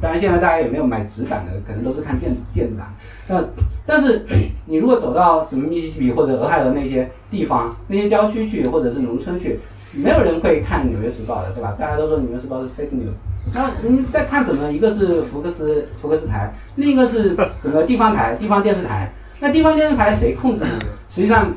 [0.00, 2.92] 当然现在大家也没有买纸版的，可能都是看电电子版。
[3.28, 3.44] 那
[3.86, 4.26] 但是
[4.66, 9.60] 你如果走到什么密西西比或者俄亥俄那些地方、那些郊区去，或者是农村去，
[9.92, 11.74] 没有人会看《纽约时报》的，对吧？
[11.78, 13.14] 大家都说《纽约时报》是 fake news。
[13.52, 14.72] 那你在看什么？
[14.72, 19.12] 一个是福克斯福克斯台，另一个是整个地方台、地方电视台。
[19.40, 20.78] 那地方电视台谁控制呢？
[21.10, 21.52] 实际上，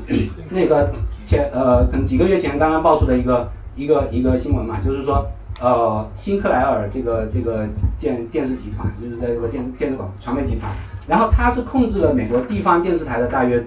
[0.50, 0.90] 那个
[1.28, 5.26] 前呃，可能几个月前刚刚爆出的一个一个一个新闻嘛，就是说，
[5.60, 7.66] 呃，新克莱尔这个这个
[8.00, 10.72] 电电视集团，就是在这个电电视广传媒集团，
[11.06, 13.62] 然后它是控制了美国地方电视台的大约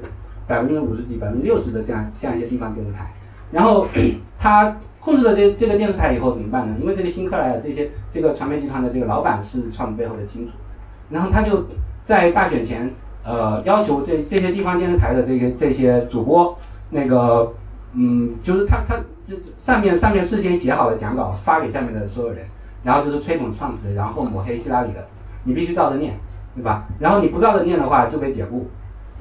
[0.48, 3.12] 百分之五十几、百分之六十的这样这样一些地方电视台，
[3.52, 3.88] 然后
[4.40, 4.76] 它。
[5.04, 6.76] 控制了这这个电视台以后怎么办呢？
[6.80, 10.52] 因为这个新克莱尔这些这个传媒集团的这个老板是川普背后的金主，
[11.10, 11.66] 然后他就
[12.04, 12.94] 在大选前，
[13.24, 16.56] 呃，要求这这些地方电视台的这个这些主播，
[16.92, 17.52] 那个，
[17.94, 22.46] 嗯，就是他他这上面上面事先写好的讲稿发给下面的所有人，
[22.84, 25.08] 然后就是吹捧川普的，然后抹黑希拉里的，
[25.46, 26.14] 你必须照着念，
[26.56, 26.86] 对吧？
[27.00, 28.68] 然后你不照着念的话就被解雇。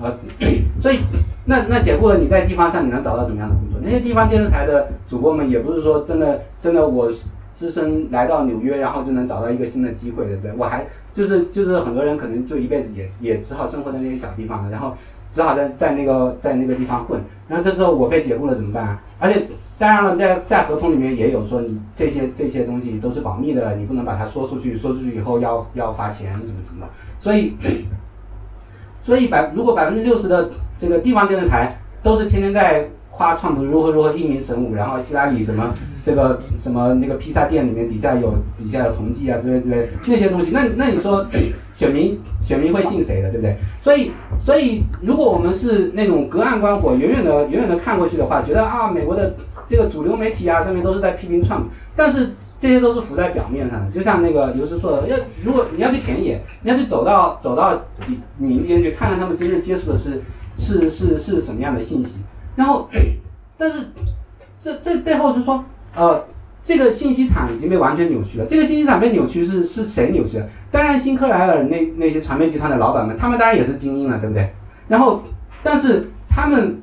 [0.02, 0.10] 呃，
[0.80, 1.00] 所以
[1.44, 3.80] 那那解雇了你在地方上你能找到什么样的工作？
[3.82, 7.12] 那些地方电视台的主播们也不是说真的真的我
[7.52, 10.52] 只身来到纽约然后就能找到一个新的机会，对不对？
[10.56, 14.94] 我还就是就是很多人可能就一辈子也也只好生活在那些小地方了，然后
[15.30, 17.18] 只好在在那个在那个地方混。
[17.48, 18.98] 然后这时候我被解雇了怎么办？
[19.18, 19.44] 而且
[19.78, 26.88] 当然了，在在合同里面也有说你这些这些东西都是保密的，你不能把它说出去，说出去以后要要罚钱什么什么的，
[27.18, 27.54] 所以。
[29.02, 41.26] 所以百如果百分之六十的这个地方电视台都是天天在夸川普如何如何英明神武，然后希拉里什么这个什么那个披萨店里面底下有底下有统计啊之类之类那些东西，那那你说
[41.80, 43.56] 选民选民会信谁的，对不对？
[43.80, 49.34] 所以所以如果我们是那种隔岸观火，远远的远远的看过去的话，觉得啊美国的
[49.66, 51.64] 这个主流媒体啊上面都是在批评 Trump，，
[51.96, 52.32] 但是。
[52.60, 57.80] 这些都是浮在表面上的，就像那个刘师说的，要如果你要去田野，你要去走到走到
[58.36, 60.20] 民间去看看他们真正接触的是
[60.58, 62.18] 是是是什么样的信息，
[62.56, 62.86] 然后，
[63.56, 63.78] 但是
[64.60, 65.64] 这这背后是说，
[65.96, 66.22] 呃，
[66.62, 68.46] 这个信息场已经被完全扭曲了。
[68.46, 70.48] 这个信息场被扭曲是是谁扭曲的？
[70.70, 74.52] 当然，新克莱尔那那些传媒集团的老板们，他们当然也是精英了，对不对？
[74.88, 75.22] 然后，
[75.62, 76.80] 但是他们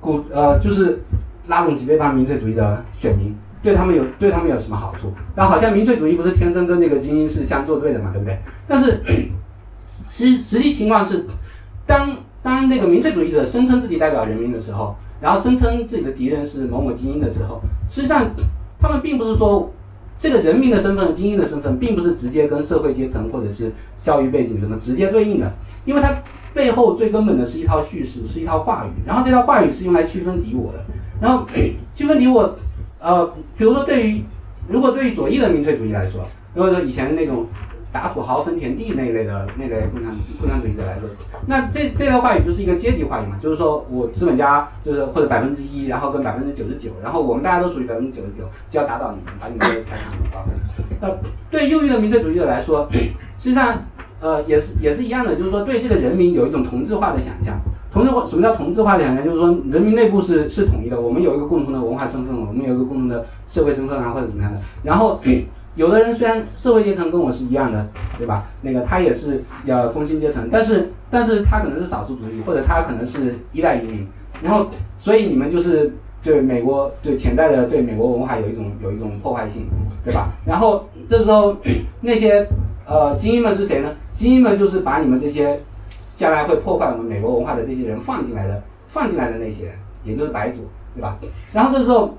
[0.00, 1.00] 鼓呃就是
[1.48, 3.34] 拉拢起这帮民粹主义的选民。
[3.62, 5.12] 对他们有对他们有什么好处？
[5.36, 8.36] 然后好像民粹主义不是天生跟那个精英是相作对的嘛，对不对？
[8.66, 9.00] 但是
[10.08, 11.26] 实实际情况是，
[11.86, 18.28] 当当那个民粹主义者声称自己代表人民的时候，然后声称自己的敌人是某某精英的时候，实际上
[18.82, 19.72] 他们并不是说
[20.18, 25.50] 这个人民的身份和、精英的身份，并不是直接跟社会阶层或者是教育背景什么直接对应的，
[25.84, 26.12] 因为它
[26.52, 30.84] 背后最根本的是一套叙事，是一套话语，然后这套话语是用来区分敌我的，
[31.20, 31.46] 然后
[31.94, 32.56] 区分敌我。
[33.04, 33.26] 呃，
[33.58, 34.22] 比如说，对于
[34.68, 36.20] 如果对于左翼的民粹主义来说，
[36.54, 37.46] 如果说以前那种
[37.92, 41.08] 打土豪分田地那一类的那类共产共产主义者来说，
[41.46, 50.54] 那这这类话语就是一个阶级话语嘛，就是说我资本家就是或者百分之一，然后跟百分之九十九，然后我们大家都属于百分之九十九，就要打倒你们，把你们的财产瓜分。
[51.00, 51.08] 那，
[51.50, 53.84] 对右翼的民粹主义者来说，实际上
[54.20, 57.60] 呃也是也是一样的，就是说对这个人民有一种同质化的想象。
[57.92, 59.22] 同质化什么叫同质化的想象？
[59.22, 64.58] 就是说人民内部是是统一的，我们有一个共同的文化身份，我们有一个共同的社会身份啊，或者怎么样的。
[64.82, 65.20] 然后
[65.74, 68.44] 有的人虽然社会阶层跟我是一样的，对吧？
[68.60, 74.06] 那个他也是要工薪阶层，但是但是他可能是少数族裔，或者他可能是一代移民。
[74.42, 74.66] 然后
[74.98, 79.66] 所以你们就是对美国对潜在的对美国文化有一种有一种破坏性，
[80.04, 80.28] 对吧？
[80.46, 81.56] 然后这时候
[82.02, 82.46] 那些
[82.86, 83.94] 呃精英们是谁呢？
[84.14, 85.58] 精英们就是把你们这些。
[86.14, 91.18] 将来会破坏我们美国文化的这些人放进来的，放进来的那些人，也就是白族，对吧？
[91.54, 92.16] 然后这时候，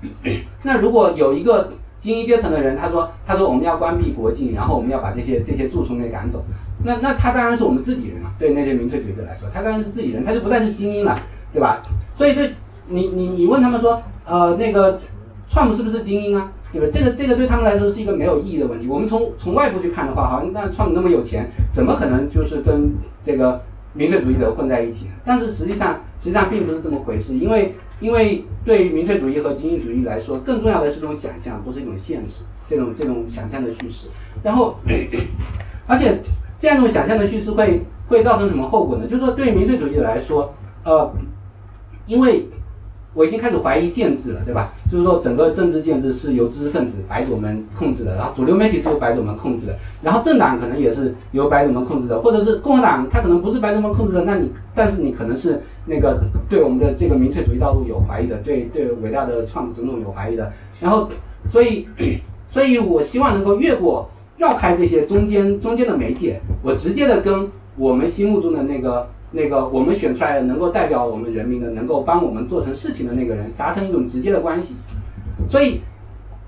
[0.62, 1.68] 那如果有一个
[2.04, 6.44] 精英阶层的人，他说，他说我们要关闭国境，然后我们要把这些这些蛀虫给赶走，
[6.84, 8.30] 那那他当然是我们自己人嘛。
[8.38, 11.14] 对那些民粹主义者来说，他当然是自己人，他就不再是精英了，
[11.50, 11.80] 对吧？
[12.12, 12.52] 所以对
[12.88, 15.00] 你你你问他们说，呃，那个
[15.48, 16.52] 创普是不是精英啊？
[16.70, 16.88] 对吧？
[16.92, 18.86] 这个这个对他们来说是一个没有意义的问题。
[18.86, 23.62] 我们从从外部去看的话，好像那创那么有钱，怎么可能就是跟这个
[23.94, 25.06] 民粹主义者混在一起？
[25.24, 32.42] 但是实际上实际上并不是这么回事，因为因为对于民粹主义和精英主义来说，更重要的是一种想象，不是一种现实。
[32.68, 34.08] 这种这种想象的叙事，
[34.42, 34.76] 然后
[35.86, 36.20] 而且
[36.58, 39.06] 这样一种想象的叙事会会造成什么后果呢？
[39.06, 40.52] 就是说，对于民粹主义来说，
[40.84, 41.12] 呃，
[42.06, 42.48] 因为。
[43.14, 44.72] 我已经开始怀疑建制了，对吧？
[44.90, 61.08] 就是说，整个政治建制是由知识分子白左们控制的，然后主流媒体是由白左们控制的，然后政党可能也是由白左们控制的，或者是共和党，它可能不是白左们控制的，那你，但是你可能是那个对我们的这个民粹主义道路有怀疑的，对对伟大的创总统有怀疑的，然后，
[61.46, 61.86] 所以，
[62.50, 69.08] 所以我希望能够越过绕开这些中间中间的媒介，我直接的跟我们心目中的那个。
[69.34, 74.76] 那个我们选出来的能够代表我们人民的，能够帮我们做成事情的那个人，达成一种直接的关系。
[75.48, 75.80] 所以，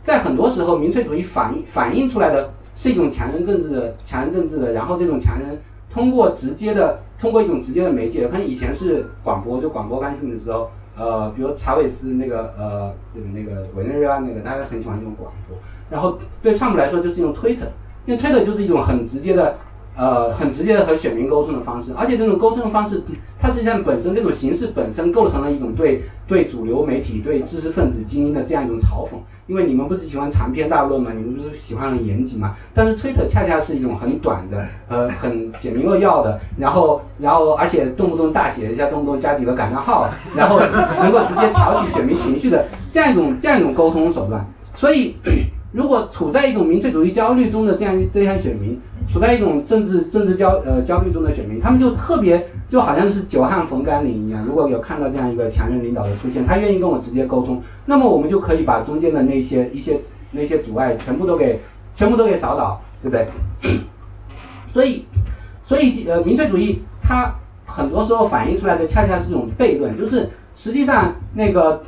[0.04, 5.58] 在很多时候，民粹主义反映反映出来的是一种强人政治的强人政治的，然后这种强人
[5.90, 15.58] 通过直接的通过一种直接的媒介，可能以前是广播，就广播干性的时候，呃，比如查韦斯那个呃那个那个委内瑞拉那个，大家很喜欢用广播。
[15.90, 17.66] 然后对川普来说就是用推特，
[18.06, 19.56] 因为推特就是一种很直接的。
[19.96, 23.02] 呃很直接的和选民沟通的方式，而且这种沟通的方式，
[23.38, 29.16] 它实际上本身这种形式本身构成了一种对对主流媒体、对知识分子精英的这样一种嘲讽。
[29.46, 32.56] 因为你们不是喜欢长篇大论嘛，你们不是喜欢很严谨嘛？
[32.74, 40.58] 但是推特恰恰是一种很短的，呃，很简明扼要的，然后，然后，而且动不动大写一下，动不动加几个感叹号，然后
[40.98, 44.44] 能够直接挑起选民情绪的这样一种这样一种沟通手段。
[44.74, 45.14] 所以，
[45.70, 48.76] 如果处在一种民粹主义焦虑中的这样这样选民，
[49.08, 54.44] 处在一种政治政治焦呃焦虑中的选民，他们就特别就好像是久旱逢甘霖一样。
[54.44, 60.00] 如果有看到这样一个强人领导的出现，他愿意跟我直接沟通，那么我们就可以把中间的那些一些
[60.32, 61.60] 那些阻碍全部都给
[61.94, 63.26] 全部都给扫倒，对不对？
[64.72, 65.06] 所以，
[65.62, 67.32] 所以呃，民粹主义它
[67.64, 71.80] 很多时候反映出来的恰恰是这种悖论，就是实际上那个。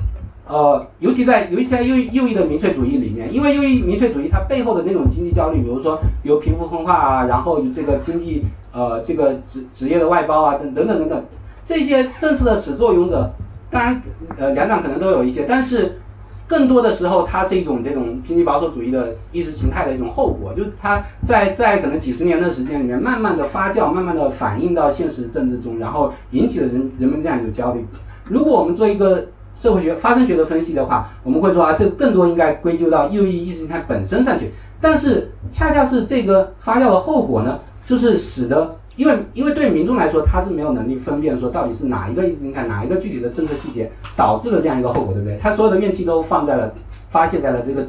[0.48, 8.42] 呃，尤其在尤其在右右翼的民粹主义里面，因为右翼民粹主义它背后的那种经济焦虑，比如说有贫富分化啊，然后有这个经济
[8.72, 11.24] 呃这个职职业的外包啊等等等等等，
[11.66, 13.30] 这些政策的始作俑者，
[13.70, 14.00] 当然
[14.38, 16.00] 呃两党可能都有一些，但是
[16.46, 27.84] 更多的时候它是一种这种经济保守主义的意识形态的一种后果，就是它在在可能几十年的时间里面慢慢的发酵，慢慢的反映到现实政治中，然后引起了人人们这样一种焦虑。
[28.24, 29.26] 如果我们做一个。
[29.60, 34.52] 社会学、发生学的分析的话，我们会说啊，这更多应该归咎到右翼意识形态本身上去。
[34.80, 45.36] 但是，恰恰是这个发酵的后果呢，就是使得，因为因为对民众来说，他是没有能力分辨说到底是哪一个意识形态、哪一个具体的政策细节导致了这样一个后果，对不对？
[45.38, 46.72] 他所有的怨气都放在了、
[47.10, 47.84] 发泄在了这个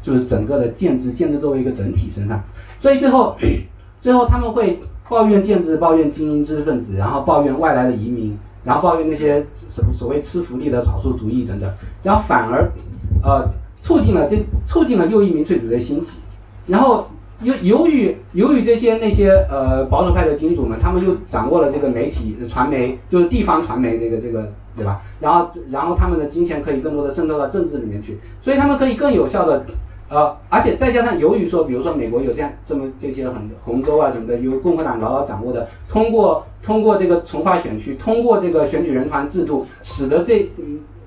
[0.00, 2.40] 就是整个的建制、建制作为一个整体身上。
[2.78, 3.36] 所以最后，
[4.00, 8.38] 最后他们会抱怨建制、抱怨精英知识分子，然后抱怨外来的移民。
[8.64, 11.70] 然后抱怨那些所所谓吃福利的少数族裔等等，
[12.02, 12.70] 然后反而，
[13.22, 13.48] 呃，
[13.80, 14.36] 促进了这
[14.66, 16.18] 促进了右翼民粹主义的兴起，
[16.66, 17.08] 然后
[17.42, 25.00] 由由于由于这些那些呃保守派的金主们，他们又掌握了这个媒体传媒，就是地方传媒这个这个对吧？
[25.20, 29.64] 然后然后他们的金钱可以更多的渗透到政治里面去，所以他们可以更有效的。
[30.10, 40.50] 呃，而且再加上，由于说，比如说美国有这样这么这些很红州啊什么的，由共和党牢牢掌握的，通过通过这个从化选区，通过这个选举人团制度，使得这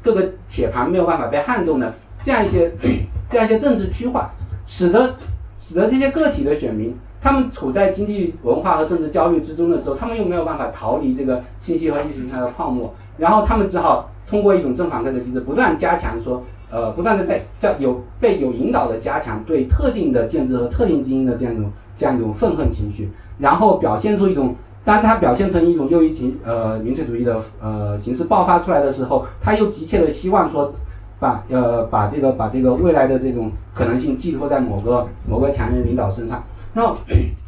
[0.01, 1.93] 各个铁盘没有办法被撼动的
[2.23, 2.71] 这样一些
[3.29, 4.31] 这样一些政治区划，
[4.65, 5.15] 使得
[5.59, 16.41] 使得这些个体的选民，他们处在经济文化和政治焦虑之中的时候，他们又没有办法逃离这个信息和意识形态的泡沫，然后他们只好通过一种正反馈的机制，不断加强说。
[16.73, 30.73] 呃，不断的在在有被有引导的加强对特定的建制和特定精英的这样一种这样一种愤恨情绪，然后表现出一种，当它表现成一种右翼情呃民粹主义的呃形式爆发出来的时候，他又急切的希望说，
[31.19, 36.43] 把呃把这个把这个未来的这种可能性寄托在某个某个强人领导身上，
[36.73, 36.91] 那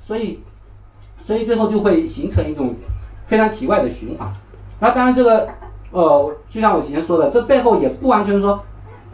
[0.06, 0.40] 所以
[1.26, 2.76] 所以最后就会形成一种
[3.26, 4.32] 非常奇怪的循环。
[4.80, 5.48] 那当然这个
[5.90, 8.62] 呃就像我以前说的，这背后也不完全说。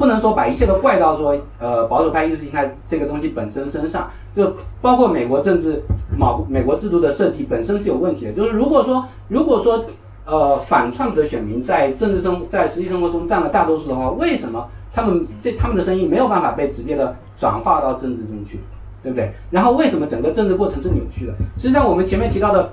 [0.01, 5.83] 不能说把一切都怪到说，呃，保守派意识形态这个东西本身身上，就包括美国政治、
[6.17, 8.31] 美美国制度的设计本身是有问题的。
[8.31, 9.79] 就是如果说，如果说，
[10.25, 18.59] 呃，反川普的选民在政治生在实际生活中占了大多数的话，为什么他们这他们的声音没有办法被直接的转化到政治中去，
[19.03, 19.31] 对不对？
[19.51, 21.33] 然后为什么整个政治过程是扭曲的？
[21.59, 22.71] 实际上我们前面提到的，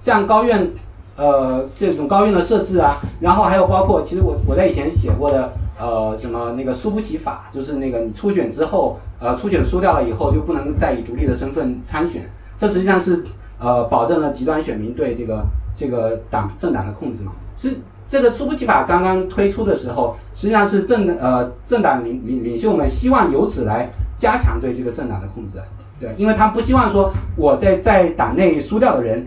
[0.00, 0.70] 像高院，
[1.16, 5.52] 呃，这种高院的设置啊，然后还有包括，其实我我在以前写过的。
[5.76, 13.24] 呃，什么那个输不起法，就是那个你初选之后，呃，初选输掉了以后就不能再以独立的身份参选，这实际上是
[13.58, 15.44] 呃保证了极端选民对这个
[15.76, 17.32] 这个党政党的控制嘛。
[17.56, 25.58] 是这个输不起法刚刚推出的时候，实际上是政呃政党领领领袖们希望由此来加强对这个政党的控制，
[25.98, 29.26] 对，因为他不希望说我在在党内输掉的人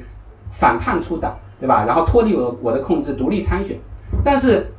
[0.50, 1.84] 反叛出党，对吧？
[1.86, 3.78] 然后脱离我我的控制，独立参选，
[4.24, 4.72] 但是。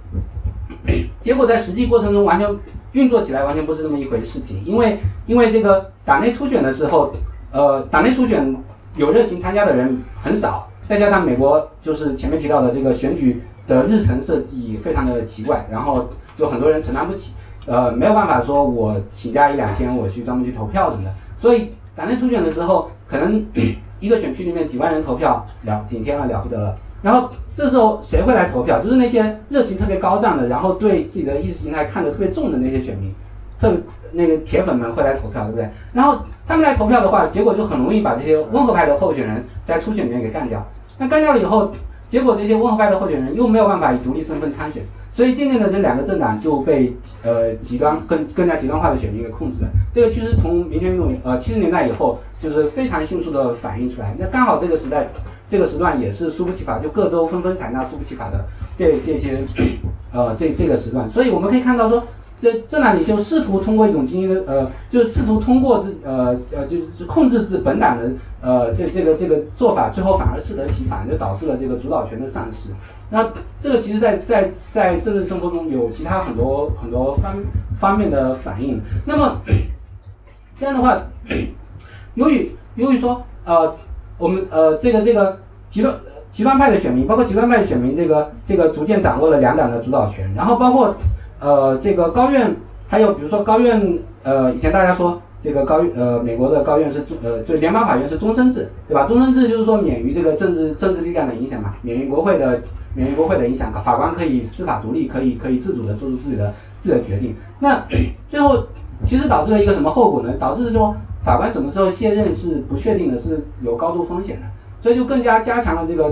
[1.21, 2.49] 结果在实际过程中完全
[2.93, 7.13] 运作起来完全不是这么一回事情，因为因为这个党内初选的时候，
[7.53, 8.57] 呃，党内初选
[8.97, 17.33] 有热情参加的人很少，再加上美国就是前面提到的这个选举的日程设计非常的奇怪，然后就很多人承担不起，
[17.67, 23.45] 呃，没有办法说我请假一两天我去专门去投票什么的，所以党内初选的时候，可能
[24.01, 26.75] 一个选区里面几万人投票了顶天了了不得了。
[27.03, 28.81] 然后这时候谁会来投票？
[28.81, 33.15] 就是那些热情特别高涨的，然后对自己的意识形态看得特别重的那些选民，
[33.59, 33.73] 特
[34.13, 35.71] 那个铁粉们会来投票，对不对？
[35.93, 40.67] 然后他们来投票的话，结果就很容易把这些温和派的候选人在初选里面给干掉。
[40.99, 41.71] 那干掉了以后，
[42.09, 44.83] 结果这些温和派的候选人又没有办法以独立身份参选。
[45.11, 46.95] 所以渐渐的这两个政党就被
[47.25, 49.69] 呃极端更更加极端化的选民给控制了。
[49.93, 54.15] 这个趋势从民权运动呃七十年代以后就是非常迅速的反映出来。
[54.17, 55.09] 那刚好这个时代
[55.49, 58.45] 这个时段也是苏布奇法，就各州纷纷采纳苏布奇法的
[58.77, 59.43] 这这些
[60.13, 62.05] 呃这这个时段，所以我们可以看到说。
[62.41, 72.69] 这政党领袖试图通过一种精英的呃，就试图通过这呃呃，就是控制自本党的呃这这个这个做法，最后反而适得其反，就导致了这个主导权的丧失。
[73.11, 73.29] 那
[73.59, 77.35] 这个其实，在在在政治生活中有其他很多很多方
[77.77, 78.81] 方面的反应。
[79.05, 79.43] 那么
[80.57, 80.97] 这样的话，
[82.15, 83.75] 由于由于说呃
[84.19, 85.39] 我们呃这个这个
[85.71, 85.95] 极端
[86.31, 90.95] 极端派的选民，包括极端派的选民，这个这个逐渐掌握了两党的主导权，然后包括。
[91.41, 92.53] 呃，这个高院
[92.89, 99.07] 还有比如说高院，呃，以前大家说这个高呃，美国的高院是终呃，就联邦法院是终身制，对吧？
[99.07, 102.61] 终身制就是说免于这个政治政治力量的影响嘛，免于国会的
[102.93, 107.37] 免于国会的影响，法官可以司法独立，可以可以自主的做出自己的自己的决定。
[107.61, 107.85] 那
[108.29, 108.65] 最后
[109.05, 110.33] 其实导致了一个什么后果呢？
[110.41, 110.93] 导致说
[111.29, 114.47] 法官什么时候卸任是不确定的，是有高度风险的，
[114.81, 116.11] 所以就更加加强了这个，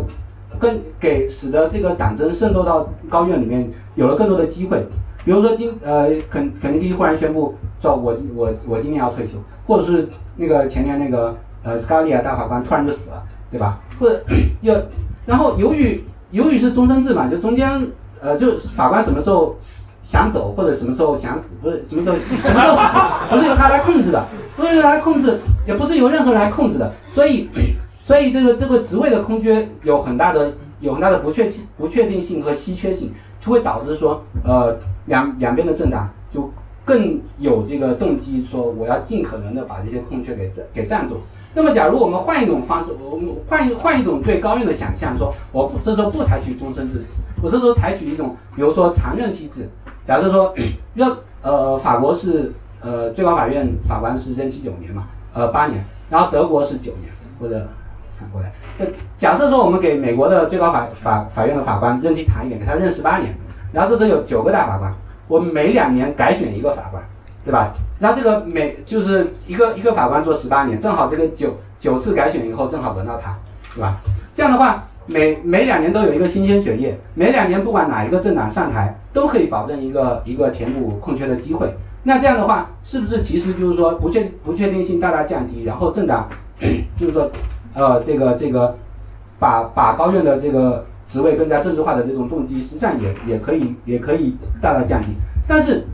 [0.58, 4.86] 更给使得这个党争渗透到高院里面有了更多的机会。
[5.24, 10.06] 比如说今呃肯肯尼迪忽然宣布说，我我我今年要退休，或者是
[10.36, 13.80] 那个前年那个呃斯卡利亚大法官突然就死了，对吧？
[13.98, 14.22] 或者
[14.60, 14.74] 有，
[15.24, 17.88] 然后由于由于是终身制嘛，就中间
[18.20, 19.56] 呃就法官什么时候
[20.02, 22.80] 想走或者什么时候想死，不是什么时候什么时候死，
[23.30, 24.22] 不是由他来控制的，
[24.56, 27.48] 不是来控制，也不是由任何人来控制的，所以
[28.00, 34.76] 所以这个这个职位的空缺有很大的有很大的不确不确定性和稀缺性，就会导致说呃。
[35.08, 36.50] 两两边的政党就
[36.84, 41.18] 更有这个动机，说我要尽可能的把这些空缺给占给占住。
[41.54, 47.04] 那么，假如我们换一种方式，我们换一换一种对高院的想象，说我不这时候不采取终身制，
[47.40, 49.70] 我这时候采取一种，比如说常任期制。
[50.04, 50.52] 假设说
[50.94, 52.52] 要呃法国是
[52.86, 57.66] 呃最高法院法官是任期九年嘛，呃八年，然后德国是九年或者
[58.16, 58.52] 反过来。
[58.78, 58.86] 那
[59.18, 63.34] 假设说我们给美国的最高法法法院的法官任期长一点，给他任十八年。
[63.72, 64.94] 然后这时有九个大法官，
[65.26, 67.02] 我们每两年改选一个法官，
[67.44, 67.72] 对吧？
[67.98, 73.36] 然后这个每就是一个一个法官做十八年，正好这个九九次改选以后正好轮到他，
[73.74, 73.96] 对吧？
[74.32, 81.74] 这样的话，每每两年都有一个新鲜血液，每两年不管哪一个政党上台，都可以保证一个一个填补空缺的机会。
[82.06, 85.64] 那这样的话，是不是其实就是说不确不确定性大大降低？
[85.64, 86.28] 然后政党
[86.96, 87.28] 就是说，
[87.74, 88.74] 呃，这个这个
[89.38, 90.86] 把把高院的这个。
[91.06, 95.06] 职位更加政治化的这种动机，实际上也也可以也可以大大降低。
[95.46, 95.86] 但是，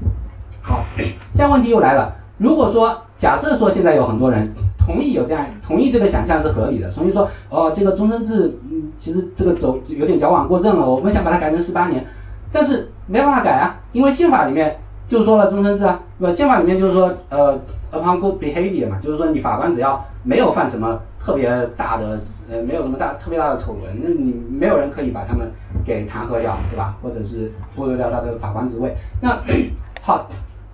[0.63, 2.17] 好，现在问题又来了。
[2.39, 12.07] 如果说假设说现在有很多人同意有这样同意这个想象是合理的，所以说哦这个终身制，嗯，其实这个走有点矫枉过正了，我们想把它改成十八年，
[12.51, 14.79] 但是没办法改啊，因为宪法里面
[15.13, 17.61] 就说了终身制啊，不，宪法里面就是说呃
[17.93, 22.19] upon good behavior 嘛，就是说你法官只要没有犯什么特别大的。
[22.51, 25.49] 呃，没有什么大特别大的丑闻，那你没有人可以把他们
[25.87, 26.95] 给弹劾掉，对吧？
[27.01, 28.95] 或者是剥夺掉他的法官职位。
[29.23, 29.39] 那
[30.03, 30.27] 好，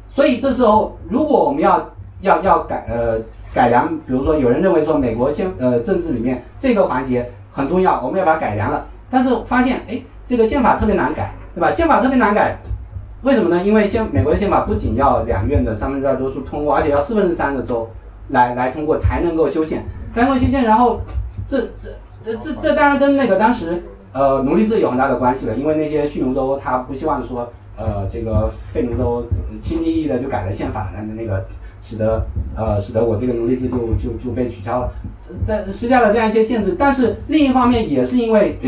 [0.08, 1.90] 所以这时候如果我们要
[2.22, 3.20] 要要改呃
[3.54, 11.70] 改良，比如说有人认为说美国宪呃政治里面这个环节很重要，我们要把它改良了，但是发现哎这个宪法特别难改，对吧？
[11.70, 12.56] 宪法特别难改，
[13.22, 13.62] 为什么呢？
[13.62, 17.88] 因为宪美国的宪法不仅要两院的三分之二多数通过，而且要四分之三的州
[18.28, 21.00] 来来通过才能够修宪，才能够修宪，然后。
[21.46, 21.88] 这这
[22.22, 29.24] 这这这当然跟那个当时呃奴隶制有很大的关系了，因为那些蓄奴州他不希望说呃这个废奴州
[29.58, 31.46] 轻易易的就改了宪法，那那个
[31.80, 34.92] 使得呃使得我这个奴隶制就就就被取消了，
[35.46, 36.76] 但施加了这样一些限制。
[36.78, 38.58] 但是另一方面也是因为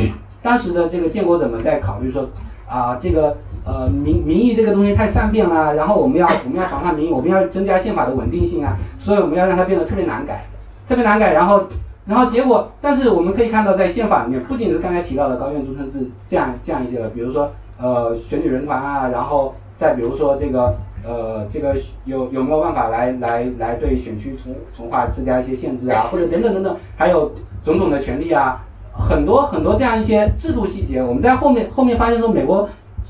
[0.41, 2.31] 当时的这个建国者们在考虑说
[2.67, 10.45] 啊这个呃民民意这个东西太善变了，然后我们要我们要防范民意，我们要增加宪法的稳定性啊，所以我们要让它变得特别难改，
[10.89, 11.65] 特别难改，然后。
[12.07, 20.75] 然后结果，但是我们可以看到，在宪法里面，不仅是刚才提到的高院终身制这样这样一些的，比如说呃选举人团啊，然后再比如说这个
[21.07, 27.31] 呃这个有有没有办法来来来对选区从从化施加一些限制啊，或者等等等等，还有
[27.63, 28.61] 总统的权利啊，
[28.93, 32.69] 很多很多这样一些制度细节，我们在后面后面发现说，美国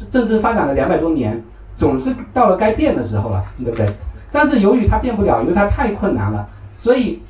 [0.08, 1.42] 政治发展了两百多年，
[1.76, 3.86] 总是到了该变的时候了，对不对？
[4.32, 7.20] 但是由于它变不了，因为它太困难了，所以。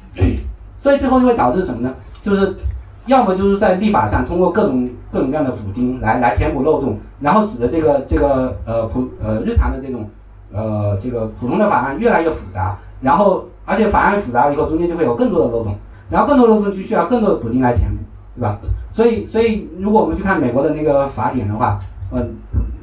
[0.77, 1.95] 所以最后就会导致什么呢？
[2.23, 2.57] 就是
[3.05, 10.09] 要么就是在立法上通过各种各种各样的补丁来来填补漏洞，然后使得这个这个呃普呃日常的这种
[10.51, 15.77] 呃这个普通的法案越来越复杂，然后而且法案复杂了以后，中间就会有更多的漏洞，
[16.09, 18.03] 然后更多漏洞就需要更多的补丁来填补，
[18.37, 18.59] 对吧？
[18.91, 21.79] 所以所以如果我们去看美国的那个法典的话，
[22.13, 22.37] 嗯，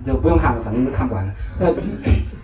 [0.08, 1.34] 就不用看了，反正都看不完的。
[1.60, 1.74] 呃，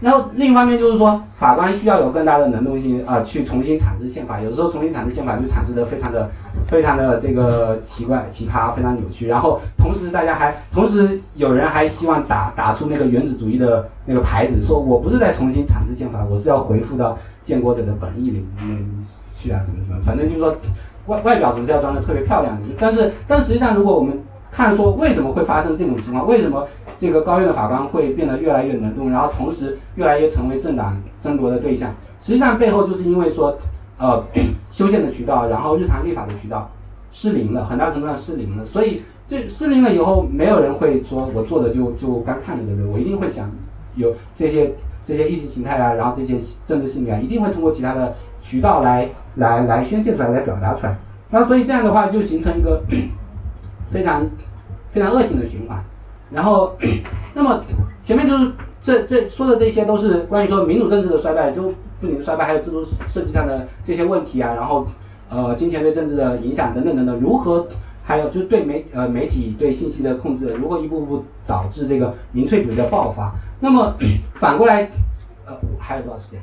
[0.02, 4.42] 然后另一方面就是说，法官需要有更大的能动性啊，去重新阐释宪法。
[4.42, 6.30] 有时候重新阐释宪法就阐释的非常的、
[6.68, 9.28] 非常的这个奇怪、奇葩，非常扭曲。
[9.28, 18.86] 然后同时大家还，同时有人还希望打打出那个原子主义的那个牌子，说我不是在重新阐释宪法，我是要回复到建国者的本意里面
[19.36, 20.54] 去啊，什么什么，反正就是说
[21.08, 22.62] 外外表总是要装的特别漂亮的。
[22.78, 24.18] 但是，但实际上如果我们
[24.54, 26.68] 看说为什么会发生这种情况，为什么？
[27.00, 31.90] 这个高院的法官会变得越来越能动，然后同时越来越成为政党争夺的对象。
[32.22, 33.58] 实际上背后就是因为说，
[33.98, 34.24] 呃，
[34.72, 36.70] 修宪的渠道，然后日常立法的渠道
[37.12, 38.64] 失灵了，很大程度上失灵了。
[38.64, 42.90] 所以这失灵了以后，没有人会说我做的就就干看着对不对？
[42.94, 43.52] 我一定会想
[43.96, 44.74] 有这些
[45.06, 50.96] 这些意识形态啊，然后这些政治信念啊，一定会通过其他的渠道来来来宣泄出来，来表达出来。
[51.32, 52.82] 那所以这样的话就形成一个
[53.94, 54.28] 非常
[54.90, 55.82] 非常恶性的循环。
[56.32, 56.76] 然后，
[57.36, 57.64] 那么
[58.04, 61.72] 前面就是这这说的这些都是关于说民主政治的衰败，就
[62.02, 64.86] 不仅衰败，还有制度设计上的这些问题啊，然后
[65.30, 67.68] 呃金钱对政治的影响等等等等，如何
[68.04, 73.32] 还有就是对媒呃媒体对信息的控制，如何一步步导致这个民粹主义的爆发？
[73.60, 73.96] 那么
[74.34, 74.90] 反过来，
[75.46, 76.42] 呃还有多少时间？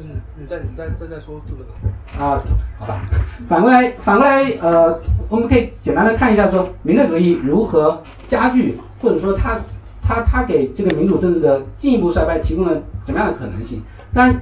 [0.00, 2.42] 嗯，你再你再再再说四个字啊，
[2.78, 3.00] 好吧。
[3.48, 8.78] 反过来反过来呃，我们可以简单的看一下说民粹主义如何加剧。
[9.00, 9.60] 或者说，他
[10.02, 13.80] 他他给这个民主政治的进一步衰败提供了什么样的可能性？
[14.12, 14.36] 但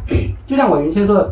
[0.46, 1.30] 就像我原先说的，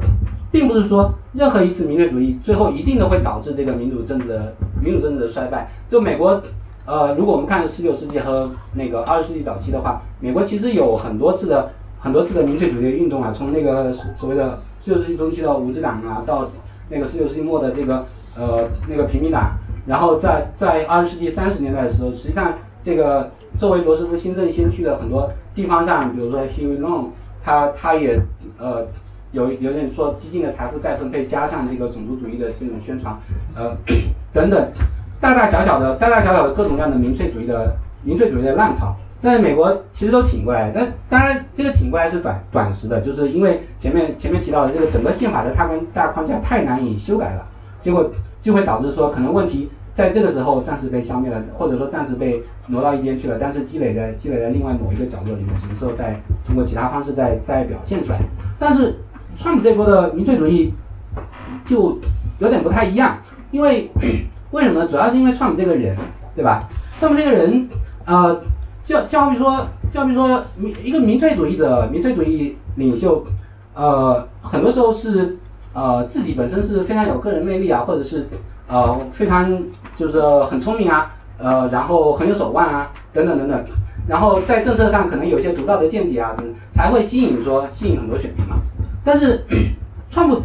[0.52, 5.70] 并不是说任何一次民粹主义最后一定都会导致这个民主政治的民主政治的衰败。
[5.88, 6.38] 就美国，
[6.84, 11.70] 呃，如果我们看十九世纪和那个二十世纪早期的话，美国其实有很多次的
[12.04, 16.50] 很多次的民粹主义运动啊，从那个所谓的十九世纪中期的五支党啊，到
[16.88, 18.04] 那个十九世纪末的这个
[18.36, 22.52] 呃那个平民党，然后在在二十世纪三十年代的时候，实际上。
[22.84, 27.06] 这个作为罗斯福新政先驱的很多地方上，比如说 Huey Long，
[27.42, 28.20] 他他也
[28.58, 28.86] 呃
[29.32, 33.16] 有有点说激进的财富再分配，加上这个种族主义的这种宣传，
[33.54, 33.74] 呃
[34.34, 34.70] 等等，
[35.18, 38.94] 大大小小的大大小小的各种各样的民粹主义的民粹主义的浪潮，
[39.24, 47.46] 但是美国其实都挺过来，但当然这个挺过来是短短时的，就是因为前面前面提到的这个整个宪法的大框大框架太难以修改了，
[47.80, 48.10] 结果
[48.42, 49.70] 就会导致说可能问题。
[49.94, 58.18] 在这个时候暂时被消灭了，或者说暂时被挪到一边去了，但是积累在积累在另外某一个角落里面，什么时候再通过其他方式再再表现出来？
[58.58, 58.96] 但是
[59.36, 60.74] 川普这波的民粹主义
[61.64, 61.96] 就
[62.40, 63.16] 有点不太一样，
[63.52, 63.88] 因为
[64.50, 64.84] 为什么？
[64.84, 65.96] 主要是因为川普这个人，
[66.34, 66.68] 对吧？
[66.98, 67.68] 川普这个人，
[68.04, 68.42] 呃，
[68.84, 70.44] 就就好比说，就好比说
[70.84, 73.24] 一个民粹主义者、民粹主义领袖，
[73.74, 75.38] 呃，很多时候是
[75.72, 78.28] 呃自己本身是非常有个人魅力啊，或者是。
[78.66, 79.62] 呃，非常
[79.94, 83.64] 就是很聪明啊，呃，然后很有手腕啊，等等等等，
[84.08, 86.34] 然后在政策上可能有些独到的见解啊，
[86.72, 88.56] 才会吸引说吸引很多选民嘛。
[89.04, 89.44] 但是，
[90.10, 90.40] 川普，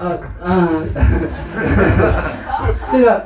[0.00, 0.84] 呃嗯，
[2.90, 3.24] 这个，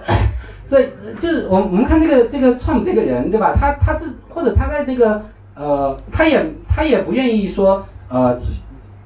[0.68, 3.54] 所以就是我我们看这个这个川普这个人对吧？
[3.58, 5.22] 他他是或者他在这个
[5.54, 8.36] 呃，他也他也不愿意说呃，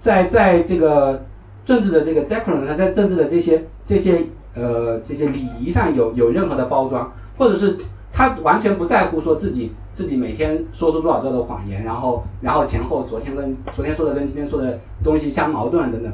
[0.01, 1.25] 在在这个
[1.65, 4.23] 政治的这个 decorum，他在政治的这些这些。
[4.55, 7.75] 呃，这些礼仪上有有任何的包装，或者是
[8.13, 16.13] 他完全不在乎说自己自己每天说出多少多的谎言，然后然后前后昨天跟昨天说的跟今天说的东西相矛盾等等。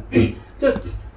[0.57, 0.68] 就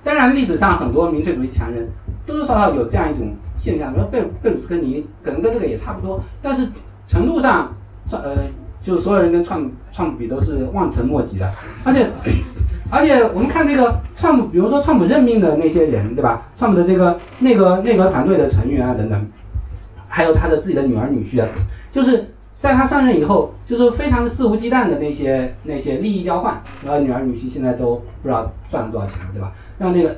[0.03, 1.87] 当然历史上很多民粹主义强人
[2.25, 6.67] 多多少少有这样一种现象，比如贝贝鲁斯科尼可能跟这个也差不多，但是
[7.05, 7.71] 程度上
[8.07, 8.37] 创，呃，
[8.79, 11.51] 就所有人跟创创普比都是望尘莫及的，
[11.83, 12.09] 而且。
[12.93, 16.41] 而且我们看这个创普，比如说创普任命的那些人，对吧？
[16.57, 19.27] 创普的这个内阁内阁团队的成员啊，等等，
[20.09, 21.47] 还有他的自己的女儿女婿啊，
[21.89, 29.53] 就是在他上任以后，就是非常肆无忌惮的那些那些利益交换，然后女儿女婿现在都不知道赚了多少钱了，对吧？
[29.77, 30.13] 让那个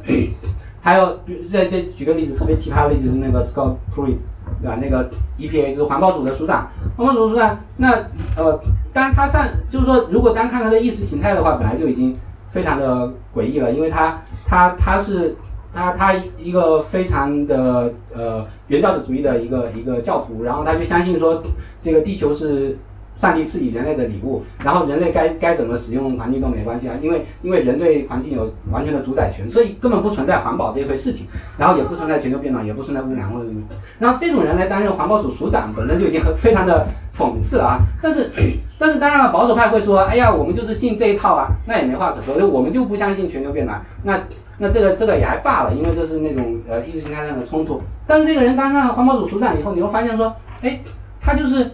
[0.83, 1.17] 还有
[1.51, 4.19] 再再举个例子，特别奇葩的例子是那个 Scott Pruitt，
[4.61, 4.77] 对吧？
[4.79, 5.09] 那个
[5.39, 7.93] EPA 就是环保署的署长，环保署署长，那
[8.37, 8.59] 呃，
[8.93, 12.15] 当然他上就是说，如果单看他的意识形态的话，本来就已经。
[12.53, 15.35] 非常的诡异了，因为他他他是
[15.73, 21.41] 他他一个非常的呃原教旨主义的一个一个教徒，然后他就相信说
[21.81, 22.77] 这个地球是。
[23.15, 33.61] 上帝赐予人类的礼物，然后人类该该怎么使用环境都没关系啊，因为因为人对环境有完全的主宰权，所以根本不存在环保这一回事情，然后也不存在全球变暖，也不存在污染或者什么。
[33.99, 37.79] 然后这种人来担任环保署署长，本身就已经很非常的讽刺了啊。
[38.01, 38.31] 但是
[38.79, 43.79] 但是当然了，保守派会说，哎呀，我们就是信这一套啊，那也没话可说，就我们就不相信全球变暖。
[44.03, 44.19] 那
[44.57, 47.79] 那这个这个也还罢了，因为这是那种呃意识形态上的冲突。
[48.07, 50.79] 但是这个人当上环保署署长以后，你会发现说，哎，
[51.21, 51.69] 他就是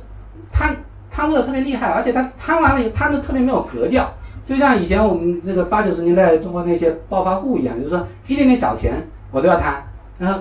[0.52, 0.76] 他。
[1.20, 4.10] 贪污的特别厉害，而且他贪完了以后贪的特别没有格调，
[4.46, 8.94] 就像以前我们这个八九十年代中国那些暴发户一样，就是说一点点小钱
[9.30, 9.84] 我都要贪。
[10.18, 10.40] 然后，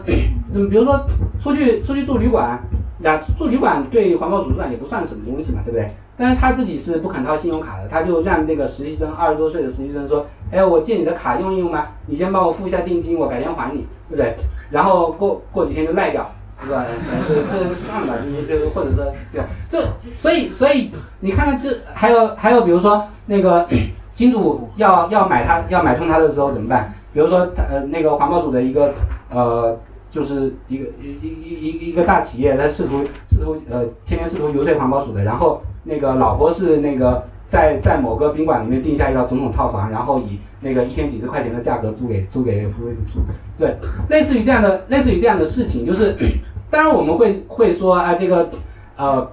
[0.55, 1.05] 嗯，比如说
[1.41, 2.61] 出去出去住旅馆，
[3.01, 5.91] 呀，住旅馆对环保署来讲也不算什么东西嘛，对不对？
[6.17, 14.37] 但是他自己是不肯掏信用卡的，他就让那个实习生二十多岁的实习生说，哎，我借你的卡用一用吧，你先帮我付一下定金，我改天还你，对不对？
[14.71, 16.31] 然后过过几天就赖掉，
[16.65, 16.85] 是吧？
[17.29, 19.85] 这这算了，你这或者说对，这
[20.15, 20.91] 所以所以
[21.21, 23.67] 你看这还有还有比如说那个
[24.15, 26.93] 金主要要买他要买通他的时候怎么办？
[27.13, 28.93] 比如说呃那个环保署的一个
[29.31, 29.79] 呃
[30.11, 43.21] 就是一个一一一一一个大企业，他试图试图呃天天试图游说环保署的，然后那个老婆是那个在在某个宾馆里面订下一套总统套房，然后以那个一天几十块钱的价格租给租给福瑞住，
[43.59, 43.77] 对，
[44.09, 46.15] 类似于这样的类似于这样的事情，就是
[46.71, 48.51] 当然我们会会说啊这个
[48.97, 49.31] 呃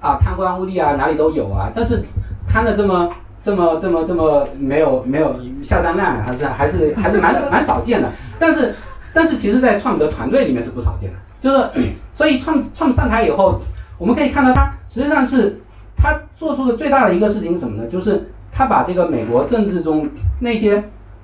[0.00, 2.02] 啊贪官污吏啊哪里都有啊，但是
[2.46, 3.10] 贪的这么。
[3.44, 8.08] 这么这么这么没有没有下三滥，还是还是还是蛮蛮少见的。
[8.38, 8.74] 但是
[9.12, 11.16] 但是其实，在创的团队里面是不少见的。
[11.38, 13.60] 就是所以创创上台以后，
[13.98, 15.60] 我们可以看到他实际上是
[15.94, 17.86] 他做出的最大的一个事情是什么呢？
[17.86, 20.82] 就是他把这个美国政治中那些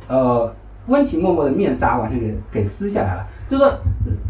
[0.09, 0.53] 呃
[0.89, 3.26] 温情脉脉的面纱完全给给撕下来了。
[3.47, 3.72] 就是说，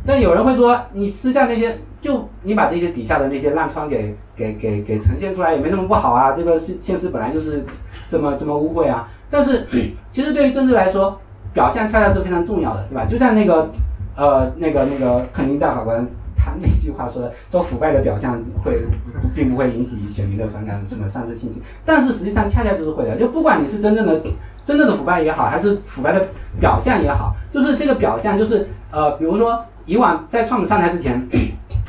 [0.04, 1.78] 但有人会说，你撕下那些。
[2.00, 7.62] 就你把这些底下的那些烂疮给给给给呈现出来也没什么不好啊，这个现现实本来就是
[8.08, 9.06] 这么这么污秽啊。
[9.28, 9.66] 但是
[10.10, 11.20] 其实对于政治来说，
[11.52, 13.04] 表象恰恰是非常重要的，对吧？
[13.04, 13.68] 就像那个
[14.16, 16.08] 呃那个那个肯尼大法官
[16.42, 18.86] 他那句话说的，说腐败的表象会
[19.34, 21.60] 并不会引起选民的反感，什么丧失信心。
[21.84, 24.20] 但是实际上恰恰就是会的，就不管你是真正的
[24.64, 26.28] 真正的腐败也好，还是腐败的
[26.58, 31.28] 表象也好，就是这个表象就是呃，比如说以往在创普上台之前。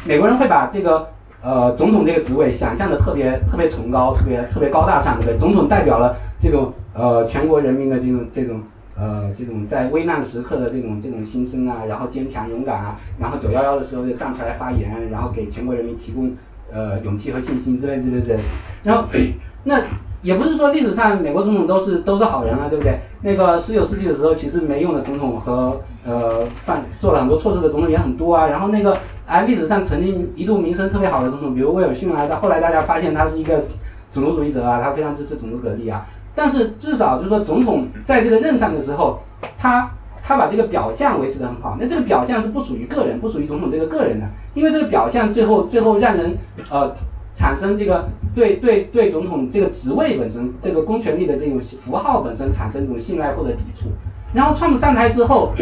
[0.04, 1.08] 美国人会把这个
[1.44, 5.38] 呃总统这个职位想象的特别特别崇高，特别特别高大上，对不对？
[5.38, 8.64] 总统代表了这种呃全国人民的这种这种
[9.02, 16.32] 呃这种在危难时刻的这种这种心声啊，然后坚强勇敢啊，然后九幺幺的时候就站出来发言，然后给全国人民提供
[16.72, 18.40] 呃勇气和信心之类之类之类。
[18.84, 19.06] 然后
[19.64, 19.82] 那。
[20.24, 23.00] 也不是说历史上美国总统都是都是好人啊，对不对？
[23.24, 28.46] 那个十九世纪的时候，其实没用的总统和呃犯做了很多错事的总统也很多啊。
[28.46, 28.96] 然后那个
[29.26, 33.64] 哎，历史上曾经一度名声特别好的总统，比如威尔逊啊，到后来大家发现他是一个
[34.12, 36.06] 种族主义者啊，他非常支持种族隔离啊。
[36.34, 39.20] 但是至少就是说，总统在这个任上的时候，
[39.58, 39.90] 他
[40.24, 41.78] 他把这个表象维持得很好。
[41.80, 46.38] 那这个表象是不属于个人，不属于总统这个个人的，因为这个表象最后最后让人
[46.70, 46.94] 呃。
[47.34, 53.88] 产生这个对对对总统这个职位本身，这个公权力的这种符号本身产生一种信赖或者抵触。
[54.34, 55.54] 然后川普上台之后，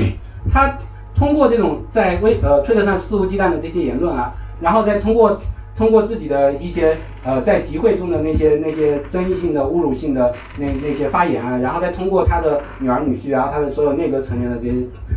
[0.51, 0.75] 他
[1.13, 5.39] 通过这种在微呃推特上肆无忌惮的这些言论啊，然后再通过
[5.79, 14.73] 通过自己的一些呃在集会中的那些那些争议性的侮辱性的那那些发言啊，然后再通过他的女儿女婿啊，他的所有内阁成员的这些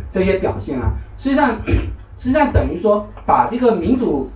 [0.09, 1.57] 这些表现啊， 实际上
[2.17, 4.29] 实际上等于说把这个民主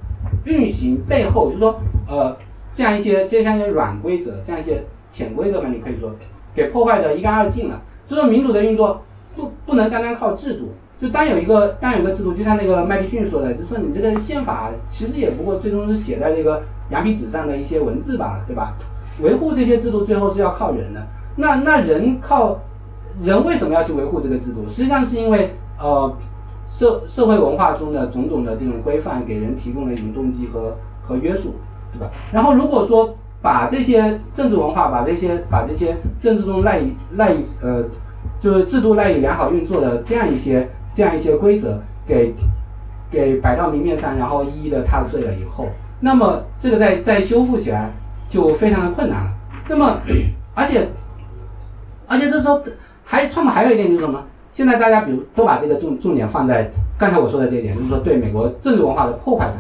[0.43, 1.79] 运行背后，就是说。
[2.09, 2.37] 呃，
[2.71, 6.09] 这样一些这样一些软规则，这样一些潜规则嘛，你可以说
[6.55, 7.81] 给破坏的一干二净了。
[8.05, 9.01] 就说民主的运作
[9.35, 18.73] 不不能单单靠制度，就单有一个单有一个制度，就像那个麦迪逊说的，就说你这个宪法其实也不过最终是写在这个羊皮纸上的一些文字罢了，对吧？
[19.21, 21.05] 维护这些制度最后是要靠人的。
[21.35, 22.59] 那那人靠
[23.21, 24.67] 人为什么要去维护这个制度？
[24.67, 26.15] 实际上是因为呃
[26.69, 31.55] 社社会文化中的种种的这种规范给人提供了一种动机和和约束。
[31.93, 32.11] 对吧？
[32.33, 37.85] 然后如果说把这些政治文化，把这些把这些政治中赖以赖以呃，
[38.41, 40.67] 就是制度赖以良好运作的这样一些
[40.97, 42.33] 这样一些规则给
[43.11, 45.67] 给摆到明面上，然后一一的踏碎了以后，
[45.99, 47.91] 那么这个再再修复起来
[48.27, 49.31] 就非常的困难了。
[49.67, 49.99] 那么
[50.55, 50.87] 而且
[52.07, 52.63] 而且这时候
[53.03, 54.23] 还创还有一点就是什么？
[54.51, 59.57] 现在大家比如都把这个重重点放在刚才我说的这一点，就是说对美国政治文化的破坏上，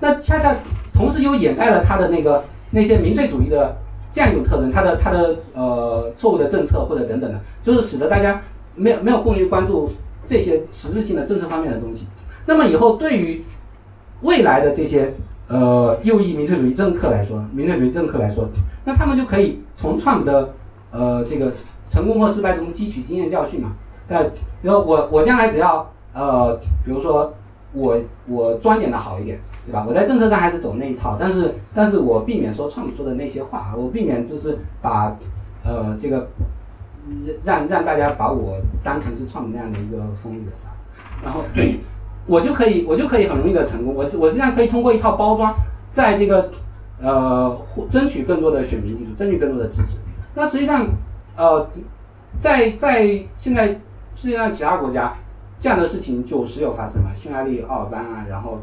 [0.00, 0.54] 那恰恰。
[0.92, 3.74] 同时又掩盖了他的那个那些民粹主义的
[4.12, 8.40] 这样一种特征，他的他的呃错误的政策或者等等的，就是使得大家
[8.76, 9.90] 没有没有过于关注
[10.26, 12.06] 这些实质性的政策方面的东西。
[12.46, 13.44] 那么以后对于
[14.22, 15.12] 未来的这些
[15.48, 18.48] 呃右翼民粹主义政客来说，民粹主义政客来说，
[18.84, 20.54] 那他们就可以从川普的
[20.90, 21.52] 呃这个
[21.88, 23.72] 成功或失败中汲取经验教训嘛。
[24.08, 24.30] 那比
[24.62, 27.34] 如我我将来只要呃比如说
[27.72, 29.40] 我我装点的好一点。
[29.66, 29.82] 对吧？
[29.88, 35.16] 我在政策上还是走那一套，但是，但是我避免说川普说的那些话，我避免就是把，
[35.64, 36.28] 呃，这个
[37.44, 41.44] 让让大家把我当成是川普那样的一个风雨的沙子，然后
[42.26, 43.94] 我就可以，我就可以很容易的成功。
[43.94, 45.54] 我是我实际上可以通过一套包装，
[45.90, 46.50] 在这个
[47.00, 49.98] 呃获争取更多的选民基础，争取更多的支持。
[50.34, 50.86] 那实际上，
[51.36, 51.68] 呃，
[52.40, 53.68] 在在现在
[54.14, 55.12] 世界上其他国家，
[55.60, 58.58] 这样的事情就时有发生嘛，匈牙利、奥尔班啊，然后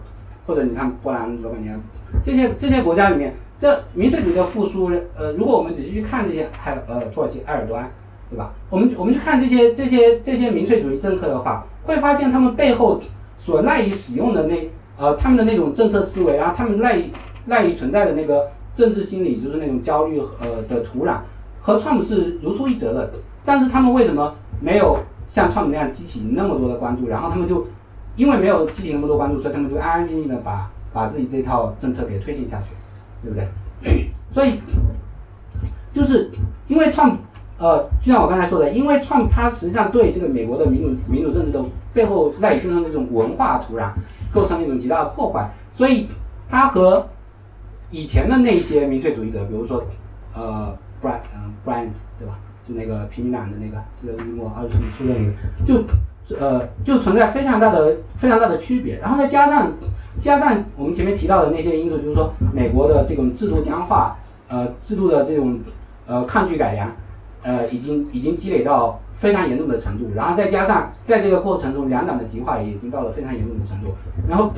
[0.47, 1.75] 或者你看波兰、罗马尼亚
[2.23, 7.89] 这些这些国家里面，这民粹主义的复苏，呃，如果我们仔细去看这些，还有呃土耳其埃尔多安，
[8.31, 8.53] 对吧？
[8.69, 12.97] 我们我们去看这些这些这些民粹主义政客的话，会发现他们背后
[13.35, 17.11] 所赖以使用的那呃他们的那种政策思维，然后他们赖以
[17.47, 21.17] 赖以存在的那个政治心理，就是那种焦虑呃的土壤，
[21.59, 23.11] 和川普是如出一辙的。
[23.43, 27.09] 但是他们为什么没有像川普那样激起那么多的关注？
[27.09, 27.67] 然后他们就
[28.15, 32.67] 因为没有激起那么多关注，所以他们就安安静静的把把自己这套政策给推进下去，
[33.23, 34.09] 对不对？
[34.31, 34.61] 所以
[35.91, 36.31] 就是
[36.67, 37.17] 因为创
[37.61, 43.91] 呃，就像我刚才说的，因为创它实际上对这个美国的民主民主政治的背后赖以生存的这种文化土壤
[44.33, 46.07] 构成了一种极大的破坏，所以
[46.49, 47.07] 它和
[47.91, 49.83] 以前的那些民粹主义者，比如说
[50.33, 52.39] 呃 b r a n t 嗯 b r a n t 对吧？
[52.67, 55.85] 就那个平民党的那个十九世纪末二十世纪初的那个，
[56.27, 59.71] 就呃就存在非常大的非常大的区别，然后再加上
[60.19, 64.15] 加上我们前面提到的那些因素，就是说美国的这种制度僵化，
[64.47, 65.59] 呃制度的这种
[66.07, 66.89] 呃抗拒改良，
[67.43, 73.89] 呃已经已经积累到非常严重的程度，然后再加上在这个过程中两党的极化也已经到了非常严重的程度，
[74.27, 74.51] 然后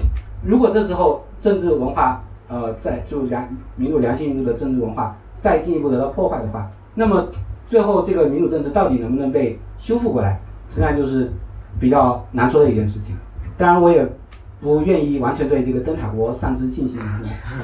[0.45, 7.27] 如果这时候政治文化呃在就良民主良性运动的政治文化再进一步得到破坏的话，那么
[7.67, 11.31] 最后这个民主政治到底能不能被修复过来，实际上就是
[11.79, 13.15] 比较难说的一件事情。
[13.57, 14.07] 当然，我也
[14.61, 16.99] 不愿意完全对这个灯塔国丧失信心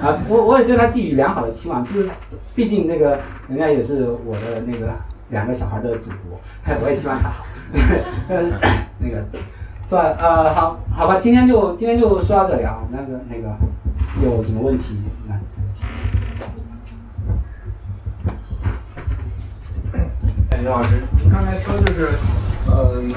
[0.02, 2.10] 啊，我我也对他寄予良好的期望，就是
[2.56, 4.94] 毕竟那个人家也是我的那个
[5.30, 6.40] 两个小孩的祖国，
[6.82, 7.46] 我也希望他好。
[9.00, 9.24] 那个，
[9.88, 13.56] 算呃好好吧，今天就今天就说到这里啊，那个那个
[14.24, 14.98] 有什么问题
[15.30, 15.40] 来？
[20.52, 20.90] 哎，刘老师，
[21.22, 22.10] 您刚才说就是，
[22.68, 23.14] 嗯、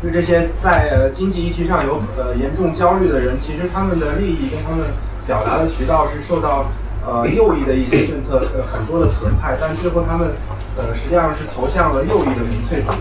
[0.00, 4.86] 对这些在经济议题上有呃严重焦虑的人，其实他们的利益跟他们
[5.26, 6.66] 表达的渠道是受到
[7.06, 10.28] 呃右翼的一些政策呃很多的损害，但最后他们
[10.76, 12.96] 呃实际上是投向了右翼的民粹主义。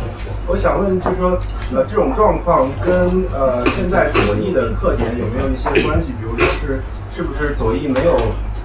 [0.47, 1.38] 我想问，就是说
[1.74, 6.14] 呃这种状况跟呃现在左翼的特点有没有一些关系？
[6.20, 6.82] 比如说是
[7.16, 8.18] 是不是左翼没有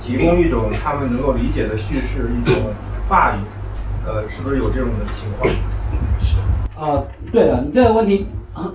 [0.02, 2.54] 提供一种他们能够理解的叙事，一种
[3.08, 3.38] 话语？
[4.06, 5.52] 呃，是不是有这种的情况？
[6.78, 8.26] 呃，对的，你这个问题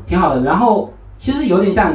[0.05, 0.41] 挺好的。
[0.41, 1.93] 然后其实有点像，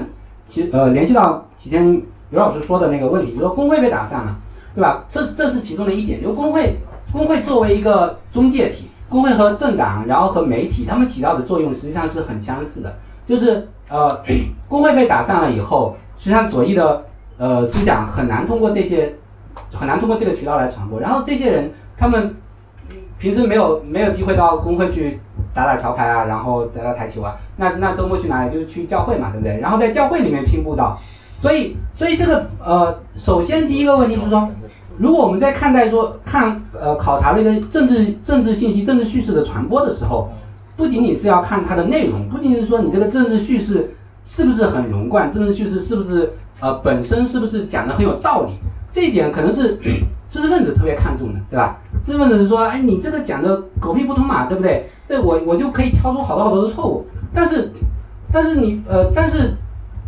[0.49, 2.01] 其呃联系到几天
[2.31, 4.35] 刘老师说的那个问题，就说工会被打散了，
[4.77, 5.05] 对吧？
[5.09, 6.23] 这这是其中的一点。
[6.23, 6.77] 就工会
[7.11, 12.95] 工会作为一个中介体，工会和政党，然后和媒体，他们起到的作用实际上是很相似的。
[13.27, 14.23] 就是呃，
[14.69, 17.05] 工会被打散了以后，实际上左翼的
[17.39, 19.17] 呃思想很难通过这些
[19.73, 21.01] 很难通过这个渠道来传播。
[21.01, 22.37] 然后这些人他们
[23.19, 25.19] 平时没有没有机会到工会去
[25.55, 28.53] 打打桥牌啊，然后打打台球啊，那那周末去哪里？
[28.53, 29.59] 就是去教会嘛，对不对？
[29.59, 31.01] 然后在教会里面听布道，
[31.47, 34.49] 所以所以这个呃，首先第一个问题就是说，
[34.99, 40.29] 如果我们在看待说看呃考察这个政治政治信息、政治叙事的传播的时候，
[40.77, 43.95] 不仅仅是要看它的内容，不仅仅是说你这个政治叙事
[44.25, 48.51] 是不是很融贯，政治叙事是不是呃本身是不是讲的很有道理，
[48.91, 49.79] 这一点可能是
[50.29, 51.79] 知识分子特别看重的，对吧？
[52.05, 54.91] 知识分子是说，哎，你这个讲的狗屁不通嘛，对不对？
[55.07, 57.71] 对我我就可以挑出好多好多的错误，但是
[58.33, 59.55] 但是你呃，但是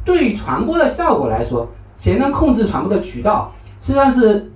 [0.09, 3.53] 对于传播的效果来说，谁能控制传播的渠道，
[3.83, 4.51] 实际上是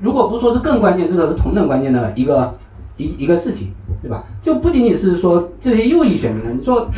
[0.00, 2.52] 如果不说是更关键，至少是同等关键的一个
[2.96, 3.72] 一一个事情，
[4.02, 4.24] 对吧？
[4.42, 6.88] 就不仅仅是说这些右翼选民了，你说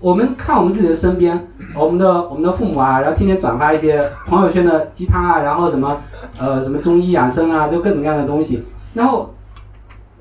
[0.00, 5.98] 我们看我们自己的身边，我们的我们的父母啊，然后天天转发一些朋友圈的鸡汤啊，然后什么
[6.36, 8.60] 呃什么中医养生啊，就各种各样的东西，
[8.94, 9.32] 然后。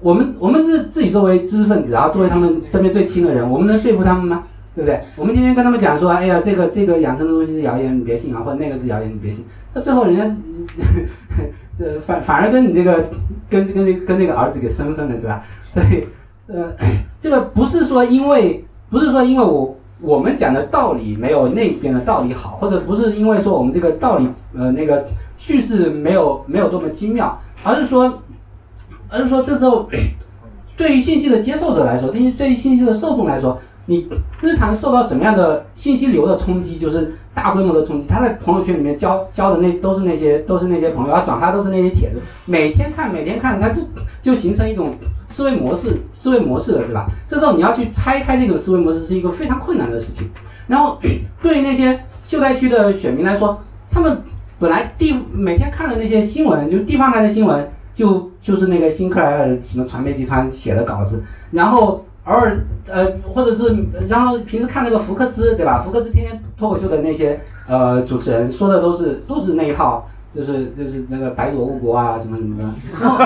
[0.02, 4.44] 我们我们是自己作为知识分子，然后作为他们身边最亲的人，我们能说服他们吗？
[4.76, 5.02] 对不对？
[5.16, 9.46] 我们今天跟他们讲说，哎呀，这个这个养生的东西是谣言，你别信啊，或者那个是谣言，你别信。
[9.74, 10.24] 那最后人家，
[11.80, 13.10] 呃，反反而跟你这个
[13.50, 15.44] 跟跟那跟那个儿子给生分了，对吧？
[15.74, 16.08] 所以，
[16.48, 16.74] 呃，
[17.20, 25.08] 这个不是说因为不是说因为我我们讲的道理没有那边的道理好，或者不是因为说我们这个道理呃那个
[25.38, 28.22] 叙事没有没有多么精妙，而是说。
[29.12, 29.90] 而是说，这时候
[30.78, 33.60] 对于信息的接受者来说，对于对于信息的受众来说，
[33.90, 34.08] 你
[34.40, 38.06] 日常受到什么样的信息流的冲击，就是大规模的冲击。
[38.08, 43.82] 他在朋友圈里面交交的那都是那些都是那些朋友，他转发都是那些帖子，每天看每天看，他就
[44.22, 44.94] 就形成一种
[45.30, 47.08] 思维模式，思维模式了，对吧？
[47.28, 50.30] 这时候你要去拆开这种思维模式是一个非常困难的事情。
[50.68, 51.00] 然后
[51.42, 53.60] 对于那些秀才区的选民来说，
[53.90, 54.22] 他们
[54.60, 63.76] 本来地每天看的那些新闻，就是地方台的新闻，就就是那个新克莱尔什么传媒集团写的稿子，然后偶尔呃，或者是
[64.08, 65.82] 然后平时看那个福克斯，对吧？
[65.84, 72.64] 福克斯天天脱口秀的那些呃主持人说的都是都是那一套，就是就是那个白左误国啊什么什么的，
[73.00, 73.18] 然后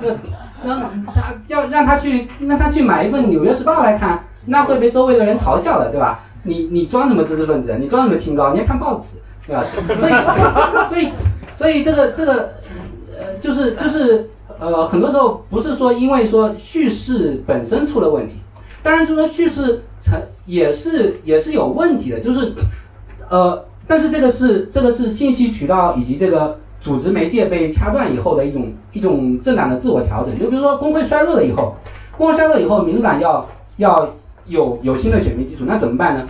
[0.00, 6.20] 就让他要让他去让他去买一份《纽约时报》来看，那会被周围的人嘲笑的，对吧？
[6.44, 7.76] 你你装什么知识分子？
[7.80, 8.52] 你装什么清高？
[8.52, 9.64] 你要看报纸，对吧？
[9.98, 10.12] 所以
[10.88, 11.12] 所以
[11.56, 12.50] 所以这个这个
[13.18, 14.30] 呃，就是就是
[14.60, 18.34] 呃，很多时候不是说因为说叙事本身出了问题，
[18.84, 22.52] 当然就说叙事成也是也是有问题的，就是
[23.30, 30.38] 呃，但是这个是这个是信息渠道以及这个组织媒介被掐断以后的一种一种政党的自我调整。
[30.38, 31.74] 就比如说工会衰落了以后，
[32.18, 34.06] 工会衰落以后，民主党要要
[34.44, 36.28] 有有新的选民基础，那怎么办呢？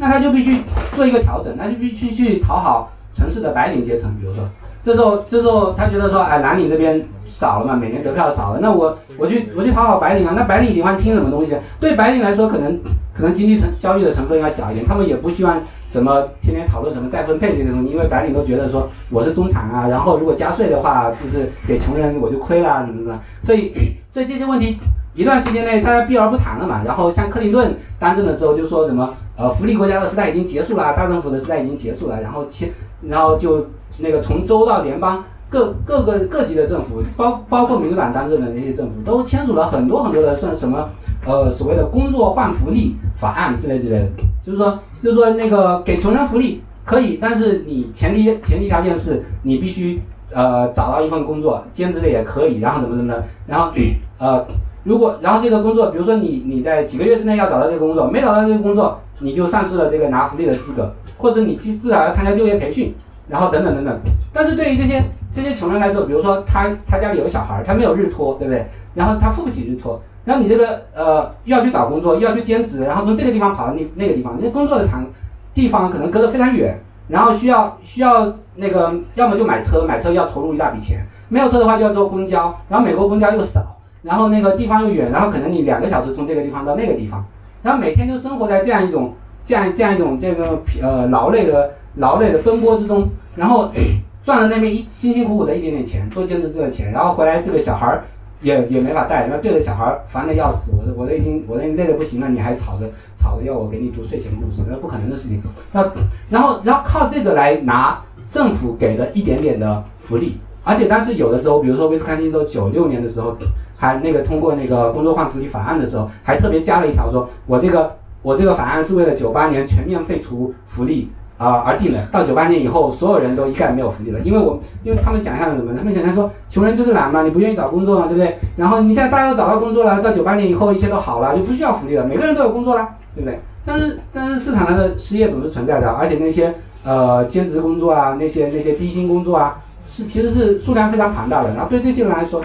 [0.00, 0.58] 那他就必须
[0.96, 4.42] 做一个调整，那就必须去讨好城市的白领阶层，比如说。
[4.84, 11.56] 这时候，这时候他觉得说，哎，蓝领这边少了嘛，每年得票少了，那我我去我去讨好白领啊，那白领喜欢听什么东西？
[11.78, 12.78] 对白领来说，可能
[13.14, 23.72] 可能经济成焦虑的成分要小一点，他们也不希望什么天天讨论什么再分配这些东西，因为白领都觉得说我是中产啊，然后如果加税的话，就是给穷人我就亏了，什么什么，所以
[24.10, 24.78] 所以这些问题
[25.14, 26.82] 一段时间内大家避而不谈了嘛。
[26.84, 32.70] 然后像克林顿当政的时候就说什么，呃，福利国家的时代已经结束了，大政府的时代已经结束了，然后签，
[33.08, 33.66] 然后就。
[33.98, 40.88] 那个从州到联邦各各个各级的政府，包包括民主党当政的那些政府，都签署了很多很多的算什么
[41.26, 44.08] 呃所谓的工作换福利法案之类之类的，
[44.42, 50.00] 就是说就是说那个给穷人福利可以，但是你前提前提条件是你必须
[50.32, 53.70] 呃找到一份工作，兼职的也可以，然后怎么怎么的，然后
[54.16, 54.42] 呃
[54.84, 62.94] 如果然后这个工作，比如说你你在几个月之内要找到这个工作，没找到这个工作，你就丧失了这个拿福利的资格，或者你去至少要参加就业培训。
[63.28, 64.00] 然后等等等等，
[64.32, 65.00] 但是对于这些
[65.30, 68.66] 这些穷人来说，比如说他他家里有小孩，他没有日托，对不对？
[68.94, 75.06] 然后他付不起日托，然后你这个呃又要去找工作，又要去兼职，然后从这个地方跑到那那个地方，那工作的场
[75.54, 87.24] 地方可能隔得非常远，然后需要需要那个要么就买车，买车要投入一大笔钱，没有车的话就要坐公交，然后美国公交又少，然后那个地方又远，然后可能你两个小时从这个地方到那个地方，
[87.62, 93.08] 然后每天就生活在这样一种这样这样一种这个呃劳累的劳累的奔波之中。
[93.34, 93.70] 然后
[94.22, 98.04] 赚了那边一辛辛苦苦的一点点钱，做兼职赚的钱，然后回来这个小孩儿
[98.40, 105.42] 也也没法带，然后对着小孩儿烦的要死，我我都已经我都累的不行了，你还吵着吵着要我给你读睡前故事，那不可能的事情。
[105.72, 105.90] 那
[106.30, 113.36] 然后然后靠这个来拿政府给的一点点的福利，而且当时有的州，比如说威斯康星州，九六年的时候
[113.82, 121.10] 还那个通过那个工作换福利法案的时候，还特别加了一条，说我这个我这个法案是为了九八年全面废除福利。
[121.38, 121.98] 啊，而定的。
[122.12, 125.74] 到九八年以后，所有人都一概没有福利了，因为我，因为他们想象的什么？
[125.76, 128.38] 他们想象说，穷人就是懒嘛，你不愿意找工作嘛，对不对？
[128.54, 133.40] 然后你现在大家都找到工作了，到九八年以后一切都好了，就不需要福利了，每个人都有工作了，对不对？
[133.66, 136.54] 但是，但是市场上的失业总是存在的，而且那些
[136.84, 139.58] 呃兼职工作啊，那些那些低薪工作啊，
[139.92, 141.54] 是其实是数量非常庞大的。
[141.54, 142.42] 然后对这些人来说，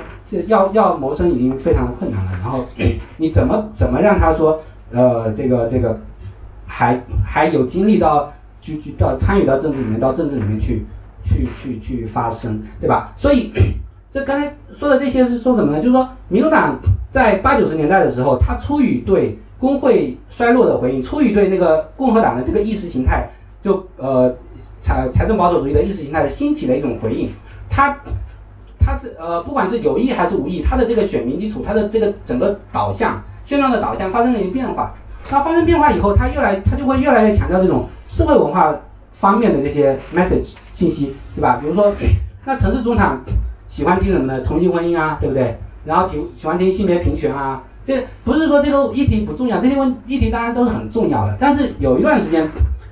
[0.48, 2.32] 要要谋生已经非常困难了。
[2.44, 2.66] 然后
[3.16, 4.60] 你怎么怎么让他说，
[4.92, 5.98] 呃，这个这个
[6.66, 8.32] 还还有精力到？
[8.60, 10.86] 去去到参与到政治里面，到政治里面去，
[11.24, 13.14] 去去去发声，对吧？
[13.16, 13.54] 所以，
[14.12, 15.78] 这刚才说的这些是说什么呢？
[15.78, 16.78] 就是说，民主党
[17.10, 23.30] 在八九十年代的时候，他出于对工会衰落的回应，出于对那个共和党的这个意识形态，
[23.62, 24.36] 就呃
[24.88, 27.30] 财财政保守主义的意识形态的兴起的一种回应，
[27.70, 27.94] 他
[28.80, 34.94] 他这呃不管是有意还是无意，他的这个选民基础，他的这个整个导向，宣传的导向发生了一个变化。
[35.30, 37.86] 那发生变化以后，他越来他就会越来越强调这种。
[38.08, 38.74] 社会文化
[39.12, 41.60] 方面的这些 message 信息，对吧？
[41.62, 41.92] 比如说，
[42.46, 43.20] 那城市中产
[43.68, 44.40] 喜欢听什么呢？
[44.40, 45.58] 同性婚姻啊，对不对？
[45.84, 51.36] 然后听喜欢听性别平权啊，这不是说这个议题不重要，这些问议题当然都是很重要的。
[51.38, 52.50] 但是有一段时间，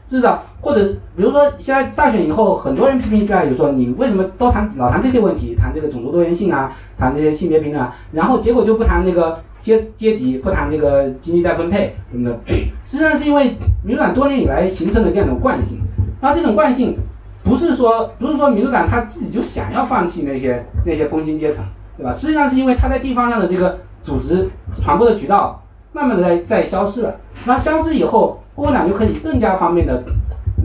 [0.07, 9.39] 至少或者比如说现在大选以后，很多人批评希拉里说你为什么都谈老谈这些问题，谈这个种族多元性啊，谈这些性别平等啊，然后结果就不谈那个。
[9.61, 12.39] 阶阶级不谈这个经济再分配等等，
[12.85, 15.79] 实际上是因为民主党多年以来形成的这样一种惯性。
[16.21, 16.95] 那这种惯性
[17.43, 21.65] 不是说不是说民主党他自己就想要放弃那些那些工薪阶层，
[21.97, 22.13] 对吧？
[22.13, 24.47] 实际上是因为他在地方上的这个组织
[24.79, 25.59] 传播的渠道
[25.95, 27.15] 慢慢的在在消失了。
[27.45, 30.03] 那消失以后，共和党就可以更加方便的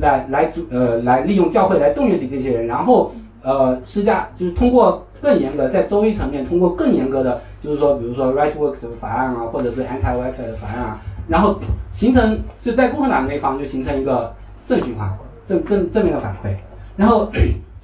[0.00, 3.12] 来来组呃来利用教会来动员起这些人，然后
[3.42, 7.40] 呃施加就是通过更严格在州一层面通过更严格的。
[7.62, 11.60] 就是说，比如说 Right Works 的法案啊，或者是 Anti Welfare 的法案啊，然后
[11.92, 15.12] 形成就在共和党那方就形成一个正循环，
[15.46, 16.56] 正正正面的反馈。
[16.96, 17.30] 然后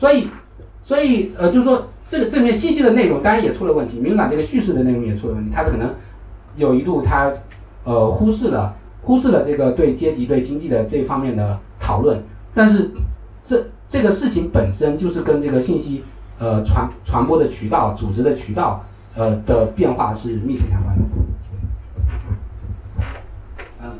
[0.00, 0.28] 所以，
[0.82, 5.90] 所以呃，就是说这个这里面信息的内容当然也出了问题，民主党这个叙事的内容也出了问题，它可能
[6.56, 7.32] 有一度他
[7.84, 12.90] 呃忽视了忽视了这个对阶级对经济的这方面的讨论，但是
[13.44, 16.02] 这这个事情本身就是跟这个信息
[16.38, 18.84] 呃传传播的渠道、组织的渠道
[19.14, 21.02] 呃的变化是密切相关的。
[23.80, 23.92] 嗯，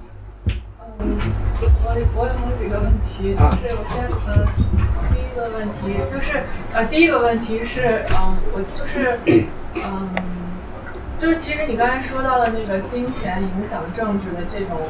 [0.99, 1.87] 我
[2.17, 3.95] 我有几个问题，就是我先
[4.27, 4.45] 呃，
[5.13, 5.81] 第一个问题
[6.13, 6.43] 就是
[6.73, 9.19] 呃，第一个问题是嗯，我就是
[9.77, 10.09] 嗯，
[11.19, 14.89] 就是其实你刚才说到的那个金钱影响政治的这种。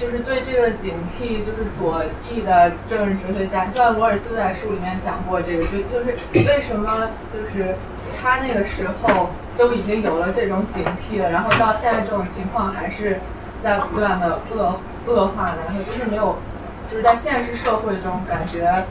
[0.00, 2.02] 就是对这个警惕，就是左
[2.32, 7.76] 翼的政治哲学家，像罗尔斯在书里面讲过这个，就就是为什么就是
[8.16, 13.20] 他那个时候都已经有了这种警惕了，然后到现在这种情况还是
[13.62, 15.54] 在不断的恶恶化？
[15.66, 16.38] 然后就是没有，
[16.90, 18.82] 就是在现实社会中感觉。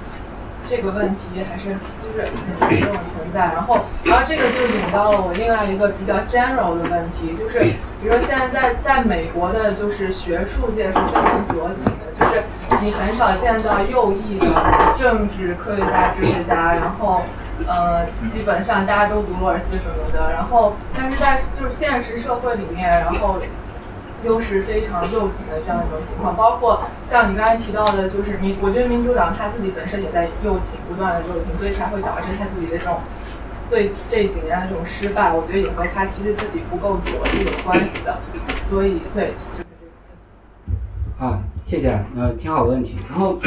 [0.70, 12.44] 这个问题还是就是很严重的存在，然后，然后这个就引到了我另外一个比较 general 的问题，就是比如说现在在在美国的，就是学术界是非常左倾的，就是
[12.84, 14.46] 你很少见到右翼的
[14.96, 17.24] 政治科学家、哲学家，然后，
[17.66, 23.42] 呃，基本上大家都读罗尔斯什么的，然后，但是在就是现实社会里面，然后。
[24.24, 32.98] 又是非常右倾的这样一种情况，包括像你刚才提到的，就是民，我觉得民主党他自己本身也在右倾，不断的右倾，所以才会导致他自己的这种
[33.68, 35.34] 最这几年的这种失败。
[35.34, 38.20] 我觉得也和他其实自己不够左是有关系的。
[38.70, 39.66] 所以，对，就是
[41.20, 41.26] 这个。
[41.26, 42.98] 啊，谢谢，呃，挺好的问题。
[43.10, 43.38] 然后，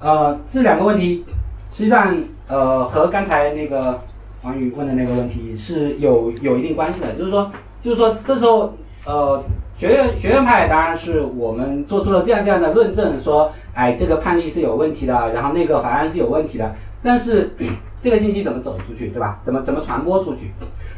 [0.00, 1.24] 呃，这两个问题
[1.72, 2.16] 实际上，
[2.48, 4.00] 呃，和刚才那个
[4.42, 7.50] 王宇问的那个问题是有有一定关系的，就是说，
[7.80, 8.74] 就是说这时候，
[9.06, 9.40] 呃。
[9.78, 17.52] 学院学院派当然是我们做出了这样这样的论证，说，哎，这个判例是有问题的，然后那个法案是有问题的，但是
[18.00, 19.38] 这个信息怎么走出去，对吧？
[19.44, 20.50] 怎么怎么传播出去？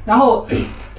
[0.07, 0.47] 然后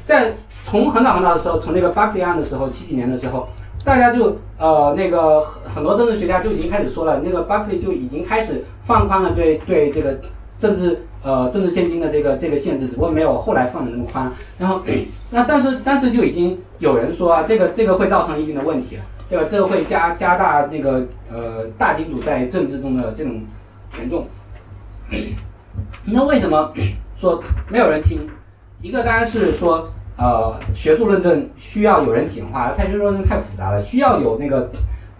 [0.05, 0.31] 在
[0.63, 3.47] 从很早很早的时候，从那个巴克利案的时候，七几年的时候，
[3.83, 10.19] 大家就呃那个很多政治学家就已经开始说了，那个巴克利就已经开始放宽了对对这个
[10.61, 10.99] 政治。
[11.23, 14.31] 呃，政治现金的这个这个限制，只不过没有后来放的那么宽。
[14.57, 14.81] 然后，
[15.29, 18.97] 那但是但是就已经有人说啊，这个这个会造成一定的问题，
[19.29, 19.45] 对吧？
[19.47, 23.43] 这个会加加大那个呃大金主在政治中的这种
[23.91, 24.25] 权重。
[26.05, 26.73] 那为什么
[27.15, 27.39] 说
[27.69, 28.27] 没有人听？
[28.81, 34.71] 一个当然是说，呃，学术论证需要有人简化，太学术论证太复杂了，需要有那个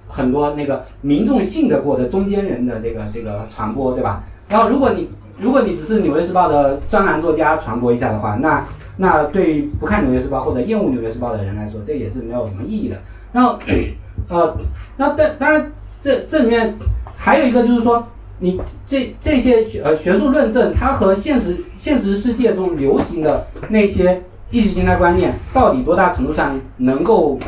[0.08, 4.24] 很多那个民众信得过的中间人的这个这个传播，对吧？
[4.50, 5.08] 然后如果你
[5.42, 8.64] 如果你只是《纽约时报》的专栏作家传播一下的话，那
[8.98, 12.98] 那对不看《纽约时报》或者厌恶《纽约时报》的人来说，这也是没有什么意义的。
[13.34, 13.58] 然后，
[14.30, 14.56] 呃，
[14.98, 16.76] 那当当然，这这里面
[17.18, 18.06] 还有一个就是说，
[18.40, 24.22] 你这这些学呃学术论证，它和现实现实世界中流行的那些
[24.52, 27.40] 意识形态观念，到底多大程度上能够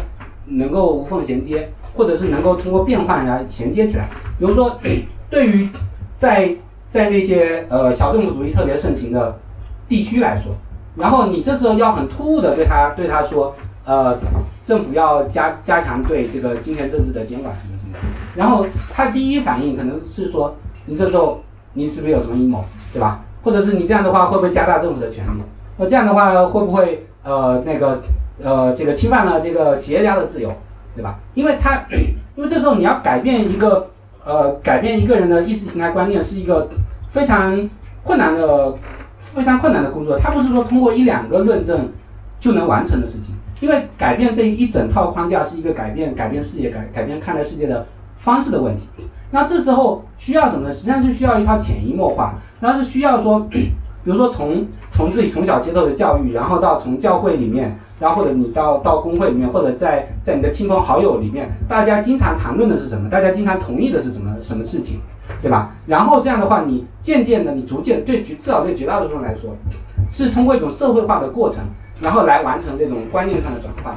[0.47, 4.09] 能够无缝衔接，或者是能够通过变换来衔接起来？
[4.39, 4.79] 比如说，
[5.29, 5.69] 对于
[6.17, 6.55] 在
[6.93, 9.35] 在那些呃小政府主义特别盛行的
[9.89, 10.53] 地区来说，
[10.95, 14.15] 然后你这时候要很突兀的对他对他说，呃，
[14.63, 17.97] 政府要加加强对这个金钱政治的监管什么什么，
[18.35, 18.63] 然后
[18.93, 21.41] 他第一反应可能是说，你这时候
[21.73, 22.63] 你是不是有什么阴谋，
[22.93, 23.21] 对吧？
[23.41, 25.41] 或者是你这样的话会不会加大政府的权力？
[25.77, 28.03] 那这样的话会不会呃那个
[28.43, 30.53] 呃这个侵犯了这个企业家的自由，
[30.95, 31.17] 对吧？
[31.33, 31.85] 因为他
[32.37, 33.87] 因为这时候你要改变一个。
[34.25, 36.69] 呃，改变一个人的意识形态观念是一个
[37.11, 37.69] 非常
[38.03, 38.73] 困难的、
[39.19, 40.17] 非常困难的工作。
[40.17, 41.89] 它不是说通过一两个论证
[42.39, 48.83] 就能完成的事情，因为改变这一整套框架是一个改变、改变视野、改改变看待世界的方式的问题。
[49.31, 50.73] 那这时候需要什么呢？
[50.73, 53.71] 实际上是需要一套潜移默化，那是需要说，比
[54.05, 57.77] 如说从从自己从小接受的教育，然后到从教会里面。
[58.03, 63.09] 然后或者你到到工会里面，或者在在你的亲朋好友里面，大家经常谈论的是什么？
[63.09, 64.99] 大家经常同意的是什么什么事情，
[65.41, 65.73] 对吧？
[65.87, 69.55] 然后这样的话，你渐渐的，你逐渐对绝至少对绝大多数人来说，
[70.09, 71.63] 是通过一种社会化的过程，
[72.01, 73.95] 然后来完成这种观念上的转换。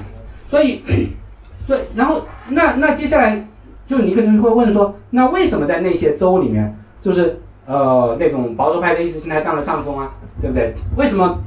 [0.49, 0.83] 所以，
[1.67, 3.45] 所以然后那那接下来
[3.89, 10.13] 就你可能会问说，那为什么在那些州里面，就是呃那种保守派的意识形态占了上风啊？
[10.41, 10.75] 对不对？
[10.97, 11.39] 为什么？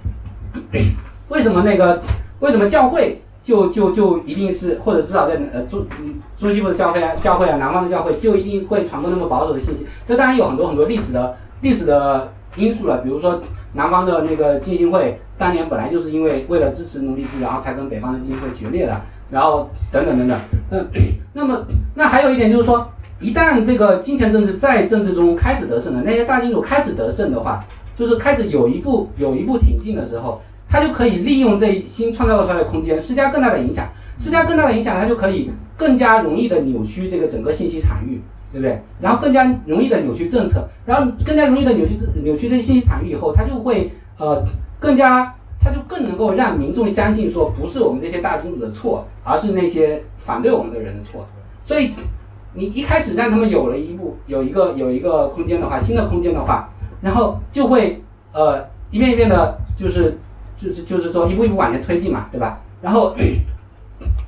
[1.30, 2.02] 为什么那个？
[2.40, 5.86] 为什么教会就就就一定是，或者至少在呃中
[6.38, 9.86] 中西部的教会啊，教会啊，南方的教会就一定会传播那么保守的信息？
[10.06, 12.98] 这当然有很多很多历史的历史的因素了。
[13.00, 13.42] 比如说
[13.74, 19.02] 南方的那个浸信会，当年本来就是因为为了支持奴隶制，然后才跟北方的浸信会决裂的。
[19.32, 20.40] 然后等等等等，
[20.72, 20.88] 嗯，
[21.34, 21.64] 那么
[21.94, 22.90] 那还有一点就是说，
[23.20, 27.64] 一旦这个金钱政治在政治中开始得胜了，那些大金主开始得胜的话，
[27.96, 38.22] 就是开始有一步有一步挺进的时候，他就可以利用这新创造出来的空间，施加更大的影响，施加更大的影响，他就可以更加容易的扭曲这个整个信息产域，
[38.54, 38.82] 对不对？
[39.02, 44.44] 然后更加容易的扭曲政策，然后更加容易的扭曲扭曲这个信息产域以后，他就会呃
[44.80, 45.34] 更加。
[45.62, 51.28] 他就更能够让民众相信说，不是我们这些大金主的错，而是那些反对我们的人的错。
[51.62, 51.92] 所以，
[52.54, 56.70] 你一开始让他们有了一步，有一个有一个空间的话，新的空间的话，
[57.02, 58.02] 然后就会
[58.32, 60.18] 呃一遍一遍的，就是
[60.62, 62.60] 就是就是说一步一步往前推进嘛，对吧？
[62.82, 63.16] 然后，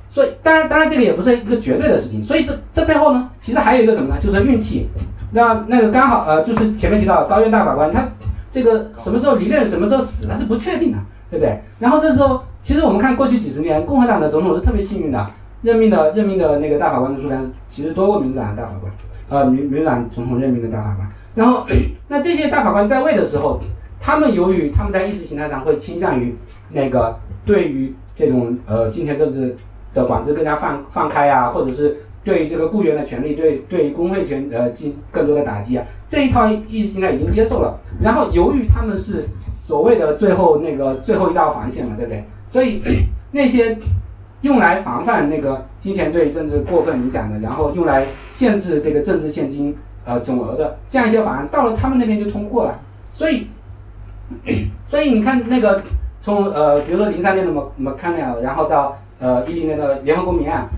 [0.08, 2.22] 所以当然当然这个也不是一个绝对的事情。
[2.22, 4.16] 所以这这背后呢，其实还有一个什么呢？
[4.20, 4.88] 就是运气。
[5.32, 8.08] 那那个刚好呃，就是前面提到高院大法官他
[8.50, 10.98] 这个什么时候离任，什么时候死，他是不确定的。
[11.30, 11.58] 对不对？
[11.78, 15.30] 然后这时候，其实我们看过去几十年，共和党的总统是特别幸运的，
[15.62, 18.92] 任命的任命的那个大法官的数量其实多过民主党的大法官，
[19.30, 21.08] 呃，民民主党总统任命的大法官。
[21.34, 21.66] 然后，
[22.06, 23.58] 那这些大法官在位的时候，
[24.02, 26.34] 他们由于他们在意识形态上会倾向于
[26.70, 27.16] 那个
[27.46, 29.56] 对于这种呃金钱政治
[29.94, 37.78] 的管制更加放放开啊，或者是对这个雇员的权利，对对工会权呃进更多的打击啊，这一套意识形态已经接受了。
[38.02, 39.24] 然后由于他们是。
[39.64, 42.24] 所谓的最后那个最后一道防线嘛，对不对？
[42.48, 42.82] 所以
[43.30, 43.78] 那些
[44.40, 49.74] 用来防范那个金钱对政治过分影响的，然后用来限制这个政治现金
[50.04, 52.80] 呃总额的这样一些法案，到了他们那边就通过了。
[53.14, 53.46] 所以，
[54.88, 55.82] 所以你看那个
[56.20, 60.68] 从呃比如说零三年的 m c c a n n l 然后到呃一零年的联合公民案，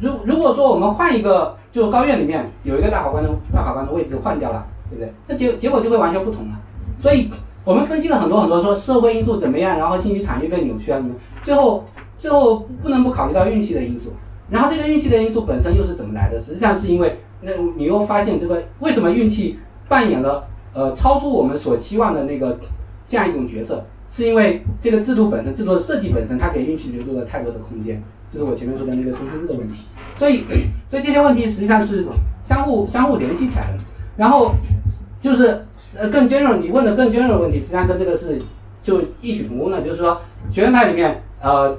[0.00, 5.12] 如如果说我们换一个，就高院里面有一个大法官的大法官的位置换掉了，对不对？
[5.26, 6.52] 那结结果就会完全不同了。
[7.00, 7.30] 所以。
[7.64, 11.84] 我们分析了很多很多，说社会因素怎么样，然后信息产业被扭曲啊什么，最后
[12.16, 14.10] 最后不能不考虑到运气的因素。
[14.48, 16.38] 然后这个运气的因素本身又是怎么来的？
[16.38, 20.46] 实际上是因为那你又发现这个为什么运气扮演了
[20.78, 22.56] 呃超出我们所期望的那个
[23.04, 23.84] 这样一种角色？
[24.08, 28.00] 是因为这个制度本身，制度的设计本身，它给运气留出了太多的空间。
[28.30, 29.78] 这是我前面说的那个出生制的问题。
[30.16, 30.44] 所以
[30.88, 32.06] 所以这些问题实际上是
[32.42, 33.78] 相互相互联系起来的。
[34.16, 34.52] 然后
[35.20, 35.64] 就是。
[35.96, 38.40] 呃，更 general，你问的更 general 的问题，实际上跟这个是
[38.82, 41.74] 就异曲同工的，就是说学院派里面，呃，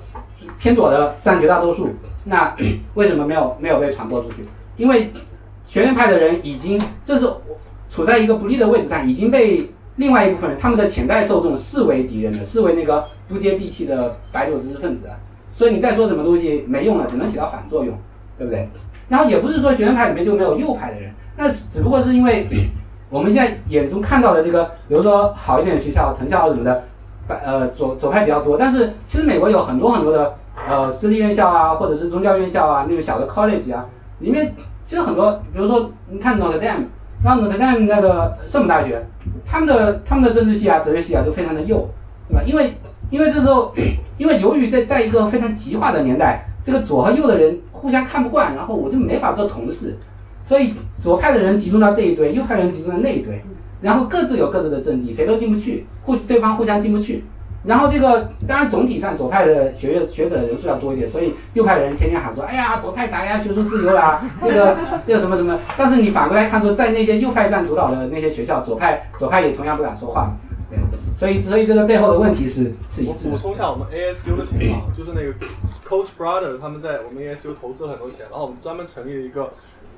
[0.58, 1.90] 偏左的占绝大多数，
[2.26, 2.54] 那
[2.96, 4.38] 为什么没有没有被传播出去？
[4.78, 5.14] 因为
[5.64, 7.40] 学院派的人已经这是我
[7.90, 15.10] 处在一个不利的位置上，已经被另外一部分人他们的潜在受众视为敌人的，视为那个不接地气的白左知识分子，
[15.52, 17.98] 所以你再说什么东西没用了，只能起到反作用，
[18.38, 18.70] 对不对？
[19.10, 22.48] 然后也不是说学院派里面就没有右派的人，那只不过是因为。
[23.11, 26.84] 我们现在眼中看到的这个，比如说好一点的学校，藤校什么的，
[27.28, 28.56] 呃左左派比较多。
[28.56, 33.84] 但是其实美国有很多很多的呃私立院校啊，或者是宗教院校啊，那个小的 college 啊，
[34.20, 34.53] 里面
[34.86, 36.84] 其实很多，比如说你看 Notre Dame，
[37.24, 39.06] 然后 Notre Dame 那个圣母大学，
[39.46, 41.88] 他们的他们的政治系啊、哲学系啊都非常的右，
[42.30, 42.41] 对吧？
[42.46, 42.74] 因为
[43.10, 43.74] 因为这时候，
[44.18, 49.98] 因为由于在在一个非常极化的年代，这个左和右的人互相看不惯，然后我就没法做同事。
[50.44, 53.41] 所以左派的人集中到这一堆，右派人集中在那一堆，
[53.82, 57.24] 然后各自有各自的阵地，谁都进不去，互对方互相进不去。
[57.64, 70.31] 然后这个当然总体上左派的学院学者人数要多一点，所以右派的人天天喊说：“哎呀，左派打压学术自由啦， 这个这个什么什么。”但是你反过来看说，在那些右派占主导的那些学校，左派左派也同样不敢说话。
[70.69, 70.80] 对，
[71.18, 73.31] 所以所以这个背后的问题是是一致的。
[73.31, 75.34] 补充一下我们 ASU 的情况，就是那个
[75.88, 79.52] Coach Brother 他们在我们 ASU 投资了很多钱，然后我们专门成立了一个。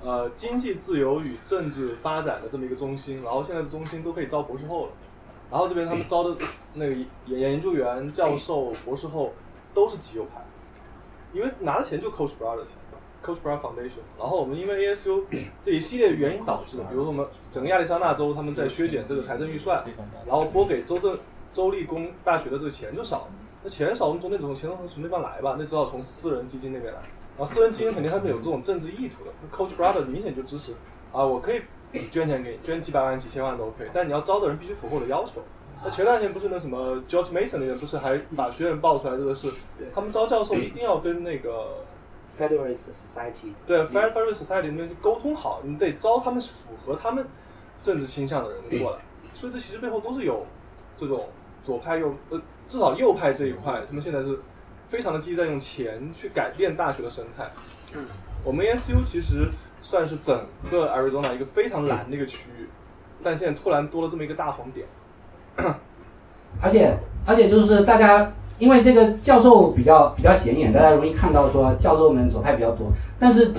[0.03, 4.91] 呃，经济自由与政治发展的这么一个中心，然后现在的中心都可以招博士后了，
[5.51, 6.35] 然后这边他们招的
[6.75, 6.93] 那个
[7.25, 9.33] 研研究员、教授、博士后
[9.73, 10.41] 都是极右派，
[11.33, 12.77] 因为拿的钱就 Coach Brown 的钱
[13.21, 13.99] ，Coach Brown Foundation。
[14.17, 15.23] 然后我们因为 ASU
[15.59, 19.83] 这一系列原因导致的，比如说我们整个亚利桑那州他们在削减这个财政预算，
[20.25, 21.19] 然后拨给州政
[21.51, 23.27] 州立工大学的这个钱就少，
[23.61, 25.57] 那钱少，我们从那种钱从那方来吧？
[25.59, 27.01] 那只好从私人基金那边来。
[27.37, 30.73] 啊，私人基金肯定他们有这种政治意图的，Coach Brother 明显就支持，
[31.11, 31.61] 啊，我可以
[32.11, 35.41] 捐钱给你，捐几百万、几千万都 OK，但你要招的人必须符合我的要求。
[35.83, 39.51] 那前两天不是那什么 George Mason 那人不是还把学院爆出来这个事，
[39.93, 41.83] 他们招教授一定要跟那个
[42.39, 47.25] Federalist Society 对 Federalist Society 那边沟通好，你得招他们符合他们
[47.81, 48.97] 政治倾向的人过来。
[49.33, 50.45] 所以这其实背后都是有
[50.97, 51.29] 这种
[51.63, 54.39] 左派右呃至少右派这一块，他们现在是。
[54.91, 57.49] 非常的积极在用钱去改变大学的生态。
[57.95, 58.05] 嗯，
[58.43, 59.49] 我们 ASU 其实
[59.81, 60.39] 算是整
[60.69, 62.69] 个 Arizona 一个非常蓝的一个区域，
[63.23, 64.85] 但现在突然多了这么一个大红点。
[66.61, 72.87] 而且而且就是大家因为这个教授比较比较显眼，大家容易看到说教授们左派比较多，
[73.19, 73.51] 但是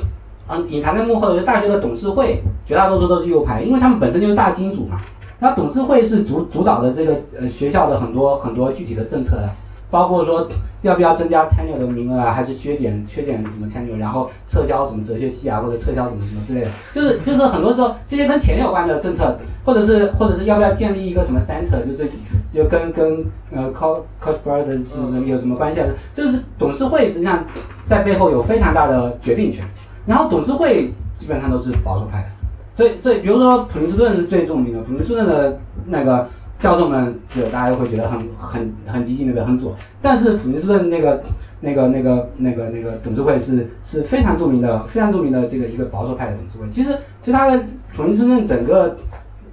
[0.48, 5.00] 嗯，隐藏在幕后的大学的董事会，绝大多数都是右派，因为他们本身就是大金主嘛。
[5.38, 9.50] 那董事会是主主导的这个呃学校的很多很多具体的政策的，
[9.92, 10.48] 包括说
[10.80, 22.08] 要不要增加 tenure 的名额啊，还是削减削减什么 tenure，然后撤销什么哲学系啊，或者撤销什么什么之类的，就是就是很多时候这些跟钱有关的政策，或者是或者是要不要建立一个什么 center，就是
[22.50, 25.86] 就跟跟呃 co coach brother 是有什么关系啊？
[26.14, 27.44] 就是董事会实际上
[27.84, 29.62] 在背后有非常大的决定权，
[30.06, 32.28] 然后董事会基本上都是保守派的。
[32.74, 36.26] 所以，所以，比如说普林斯顿是最著名的，普林斯顿的那个
[36.62, 39.44] 教授们，就大家会觉得很很很激进，对不对？
[39.44, 39.74] 很左。
[40.00, 41.20] 但是普林斯顿那个
[41.60, 46.70] 那个那个那个那个董事会是是非常著名的，非常著名的这个一个保守派的董事会。
[46.70, 47.64] 其实，其实它的
[47.96, 48.96] 普林斯顿整个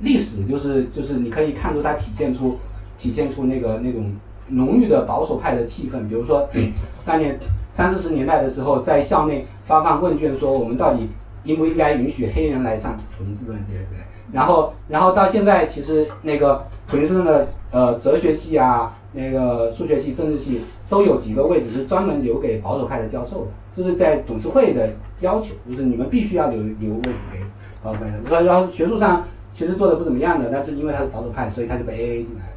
[0.02, 2.60] 历史就是就是你可以看出它体现出
[2.96, 4.12] 体现出那个那种
[4.50, 6.08] 浓郁的保守派的气氛。
[6.08, 6.48] 比如说，
[7.04, 7.40] 当年
[7.72, 11.10] 三四十年代的时候，在校内发放问卷说我们到底。
[11.44, 14.02] 应不应该允许黑人来上普林斯顿这些之类？
[14.32, 24.92] 然后，然后到现在，其实那个普林斯顿的呃哲学系啊，那个数学系、政治系都有几个位置是专门留给保守派的教授的，就是在董事会的
[25.22, 27.40] 要求，就是你们必须要留留位置给
[27.82, 28.46] 保守派的。
[28.46, 32.52] 然后学术上其实做的不怎么样的，但是因为他是保守派，所以他就被 AA 进来了。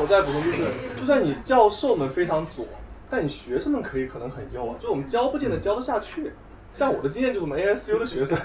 [0.00, 2.64] 我再补充就是，就算你教授们非常左，
[3.10, 6.32] 但你学生们可以可能很右啊，就我们教不见得教得下去。
[6.70, 8.38] 像我的经验就是，我们 ASU 的学生，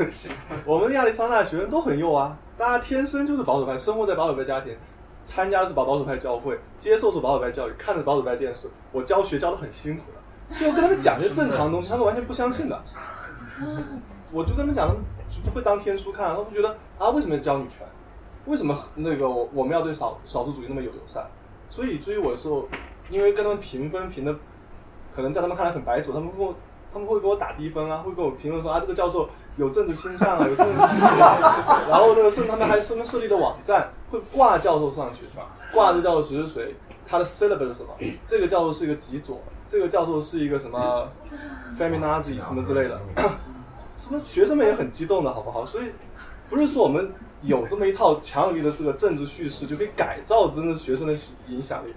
[0.65, 4.75] 我们亚利桑那的学生都很右啊，大家天生就是保守派，生活在保守派家庭，
[5.21, 12.83] 参加的是保保守派教会，接受是保守派教育，看着保守派电视，我教学教的很辛苦的，就跟他们讲些正常的东西，他们完全不相信的。
[14.31, 15.03] 我就跟他们讲，他们
[15.43, 17.85] 就会当天书看，他们觉得啊，为什么要教女权？
[18.45, 21.23] 为什么那个我我们要对少少数主义那么有友善？
[21.69, 22.67] 所以至于我的时候，
[23.09, 24.33] 因为跟他们评分评的，
[25.13, 26.55] 可能在他们看来很白左，他们跟我。
[26.93, 31.41] 他们会给我打低分啊，会给我评论说啊，这个教授有政治倾向啊，有政治倾向。
[31.89, 35.21] 然后那个甚至他们还专门设立了网站，会挂教授上去，
[35.73, 36.75] 挂这教授谁谁谁，
[37.07, 37.89] 他的 syllabus 是什么？
[38.27, 41.09] 这个教授是一个极左，这个教授是一个什么
[41.77, 43.01] feminazi 什么之类的。
[43.97, 45.65] 什么学生们也很激动的好不好？
[45.65, 45.85] 所以
[46.49, 47.11] 不是说我们
[47.41, 51.13] 有这么一套强有力的这个政治叙事就可以改造真正学生的
[51.47, 51.93] 影响力。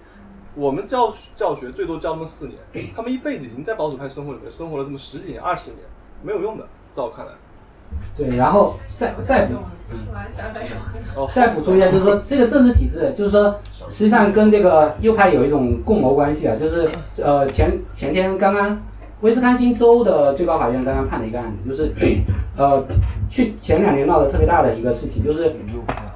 [0.57, 2.57] 我们教教学最多教那么四年，
[2.95, 5.81] 他们一辈子已经在保守派生活里面生活了这么十几年、二十年，
[6.23, 7.31] 没有用的，在我看来。
[8.17, 9.53] 对，然后再再补，
[11.33, 18.81] 再补充一下，就是说这个政治体制，就是说实际上跟这个右派有一种共谋关系啊，就是呃前前天刚刚
[19.21, 21.91] 威斯康星州的最高法院刚刚判了一个案子，就是
[22.55, 22.83] 呃
[23.27, 25.51] 去前两年闹得特别大的一个事情，就是。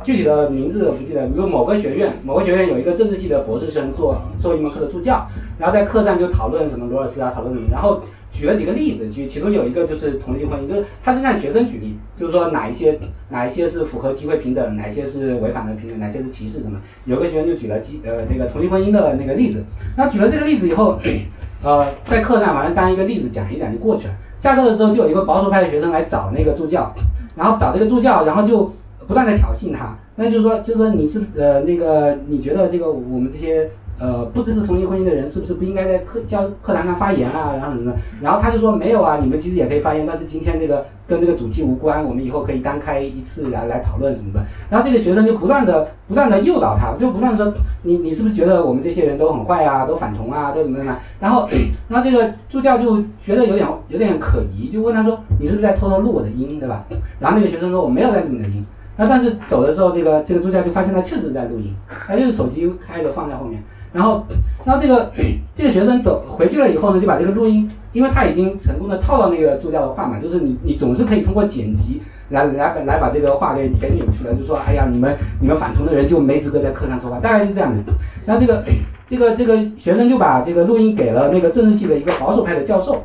[0.04, 5.28] 具体的名字我不记得，比如某个学院，某个学院有一个政治系的博士生做做一门课的助教，
[5.60, 8.02] 然后在课上就讨论什么罗尔斯啊，讨论什么，然后
[8.32, 12.98] 举了几个例子，举其中有一个就是同性婚姻，就是他是让学生举例，就是说哪一些
[13.30, 19.64] 哪一些是符合机会平等，哪一些是违反了平等，哪些是歧视什么，有个学员就举了机呃那个同性婚姻的那个例子，
[19.96, 20.98] 那举了这个例子以后，
[21.64, 26.94] 呃在课上反正当一个例子讲一讲就过去了，下课的时候就有一个保守派的学生来找那个助教，
[27.36, 28.72] 然后找这个助教，然后就。
[29.08, 37.54] 不断的挑衅他，那就是说，就是说你是呃那个，你觉得这个我们这些呃不支持同性婚姻的人，是不是不应该在课教课堂上发言啊？
[37.56, 37.98] 然后什么的？
[38.22, 44.40] 然后他就说没有啊，你们其实也可以发言，但是今天这个跟这个主题无关，我们以后可以单开一次来来讨论什么的。
[44.70, 47.54] 然后这个学生就不断的不断的诱导他，就不断的说
[47.84, 50.96] 你你是不是觉得我们这些人都很坏啊，都反同啊，都怎么怎么？
[51.20, 51.48] 然后
[51.88, 56.86] 然后这个助教就觉得有点有点可疑，就问他说你是不是在偷偷录我的音，对吧？
[57.20, 58.66] 然后那个学生说我没有在录你的音。
[58.98, 61.74] 那但是走的时候，这个这个助教就发现他确实在录音，
[62.08, 63.64] 他就是手机开着放在后面。
[63.94, 64.26] 然后，
[64.64, 65.12] 然后这个
[65.54, 77.94] 这个学生走回去了以后呢，就把这个录音，因为他已经成功的套到那个助教的话嘛，就是你你总是可以通过剪辑来来来把这个话给给扭曲了，就说哎呀你们你们反同的人就没资格在课上说话，大概是这样的。
[78.26, 78.64] 然后这个
[79.10, 83.04] 这个这个学生就把这个录音给了那个政治系的一个保守派的教授，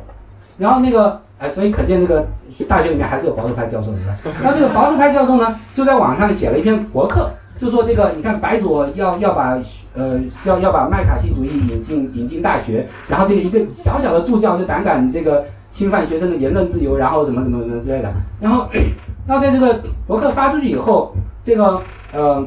[0.57, 1.21] 然后那个。
[1.39, 2.25] 哎，所以可见这个
[2.67, 3.97] 大学里面还是有保守派教授的，
[4.41, 9.59] 那这个保守派教授呢，就在网上写了一篇博客，就说这个，你看白左要要把
[9.93, 18.67] 呃要要把麦卡锡主义引进引进大学，然后这个一个小小的助教就胆敢这个侵犯学生的言论自由，然后什么什么什么之类的，然后，
[19.27, 21.13] 那在这个博客发出去以后，
[21.43, 21.81] 这个
[22.13, 22.45] 呃，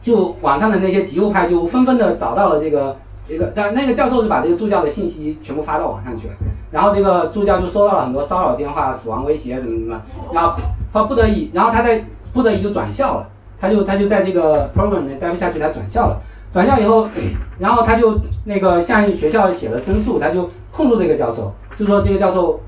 [0.00, 2.96] 就网上的那些极右派就纷纷的找到了这个。
[3.24, 6.34] 这个，但那个教授是把这个助教的信息全部发到网上去了，
[6.72, 10.00] 然后这个助教就收到了很多骚扰电话、死亡威胁什么什么，
[10.34, 10.56] 然后
[10.92, 13.28] 他不得已，然后他在不得已就转校了，
[13.62, 16.20] 他就他就在这个 program 里面待不下去，他转校了。
[16.52, 17.08] 转校以后，
[17.60, 22.60] 然后他就那个向学校写了申诉，他就控诉这个教授，就说这个教授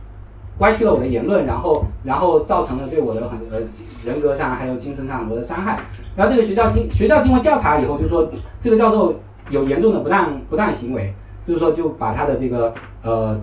[0.59, 3.59] 歪曲了我的言论，然后然后造成了对我的很呃
[4.05, 5.77] 人格上还有精神上很多的伤害。
[6.15, 8.31] 然后这个学校经学校经过调查以后，就说
[8.61, 11.13] 这个教授有严重的不当不当行为，
[11.45, 12.73] 就是说就把他的这个
[13.03, 13.37] 呃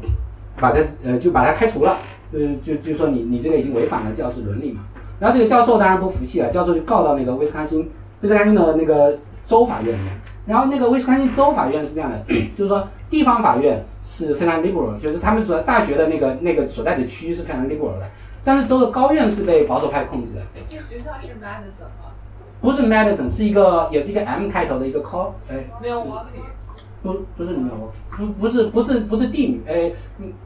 [0.57, 1.97] 把他呃就把他开除了，
[2.31, 4.79] 呃就就说你你这个已经违反了教师伦理嘛。
[5.21, 7.87] 然后这个教授当然不服气了，教授就告到那个威斯康星
[8.21, 10.19] 威斯康星的那个州法院里面。
[10.47, 12.17] 然后那个威斯康星州法院是这样的，
[12.55, 18.09] 就是说地方法院是非常 liberal，就是他们所大学的那个那个所在的区是非常 liberal 的，
[18.43, 20.41] 但是州的高院是被保守派控制的。
[20.67, 22.09] 这学校是 Madison 吗？
[22.59, 26.41] 不是 Madison，是一个也是一个 M 开头的一个 call，哎，没有 Walkie。
[27.03, 29.91] 不不是没有，不不是不是不是地名，哎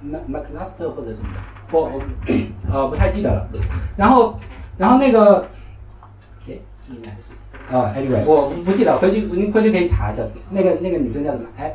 [0.01, 1.41] ，Mac MacLaster 或者什么的，
[1.71, 2.01] 我我
[2.71, 3.45] 呃不太记得了。
[3.97, 4.39] 然后
[4.77, 5.45] 然后那个，
[6.47, 6.53] 哎
[6.85, 11.71] 是 Madison，哦，Anyway，我不记得，回去您回去可以查一下，那个那个女生叫什么？Ab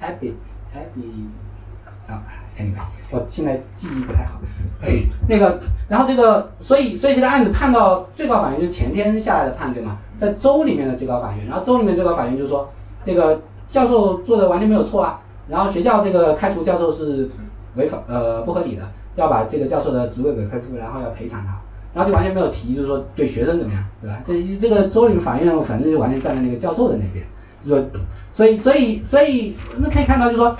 [0.00, 0.32] Abby
[0.74, 2.22] Abby，啊
[2.58, 2.76] ，Anyway，
[3.10, 4.40] 我现在记忆不太好。
[5.28, 9.98] 那个，然后这个，所以所以这个案子判到最高法院就是前天下来的判决嘛？
[10.18, 12.70] 在州里面的最高法院，然后州里面最高法院就说
[13.04, 13.40] 这个。
[13.68, 15.18] 教授做的完全没有错啊，
[15.48, 17.30] 然后学校这个开除教授是
[17.74, 18.82] 违法呃不合理的，
[19.16, 21.58] 要把这个教授的职位给恢复，然后要赔偿他，
[21.94, 24.22] 然后就完全没有提就是说对学生怎么样，对吧？
[24.26, 27.24] 这这个州里面法院反正就完全站在那个教授的那边，
[27.64, 27.84] 就说
[28.32, 30.56] 所以所以所以那可以看到就是说，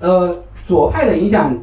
[0.00, 0.36] 呃
[0.66, 1.56] 左派的影响，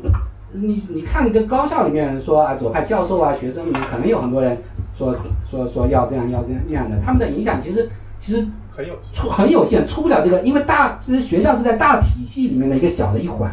[0.52, 4.58] 你你看这高校里面说啊左派教授啊学生里面可能有很多人
[4.98, 5.16] 说
[5.50, 7.90] 说说要这样要这样那样的，他们的影响其实
[8.20, 8.46] 其实。
[8.74, 13.52] 很有出很有限，出不了这个，因为大其实学校是在大体系里面的一个小的一环，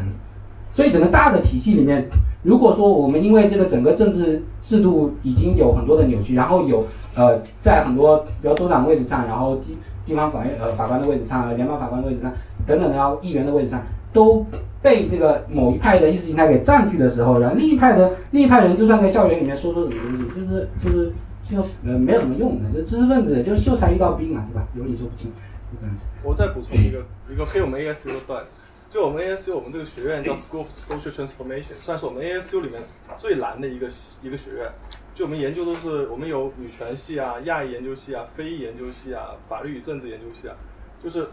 [0.72, 2.08] 所以整个大的体系里面，
[2.48, 9.76] 如果说我们因为这个整个政治制度已经有很多的扭曲，然后有呃在很多比如州长位置上，然后地
[10.06, 12.32] 地方法院呃法官的位置上，联邦法官的位置上
[12.66, 13.82] 等等，然后议员的位置上
[14.14, 14.46] 都
[14.80, 21.12] 被这个某一派的意识形态给占据的时候，然后另一派的另一派人就算在校园里面说说什么东西，就是就是。
[21.50, 21.56] 就
[21.86, 24.66] 呃没有什么用的，就知识分子就秀才遇到兵嘛，对吧？
[24.76, 25.30] 有理说不清，
[25.72, 26.02] 就这样子。
[26.22, 27.02] 我再补充一个
[27.32, 28.42] 一个黑我们 ASU 的段，
[28.88, 32.82] 就我们 ASU 我们这个学院叫 School of Social Transformation，算是我们 ASU 里面
[33.18, 33.86] 最难的一个
[34.22, 34.70] 一个学院。
[35.14, 40.54] 就我们研究都是我们有女权系啊、亚裔研究系啊、非裔研究系啊、法律与政治研究系啊，
[41.02, 41.28] 就是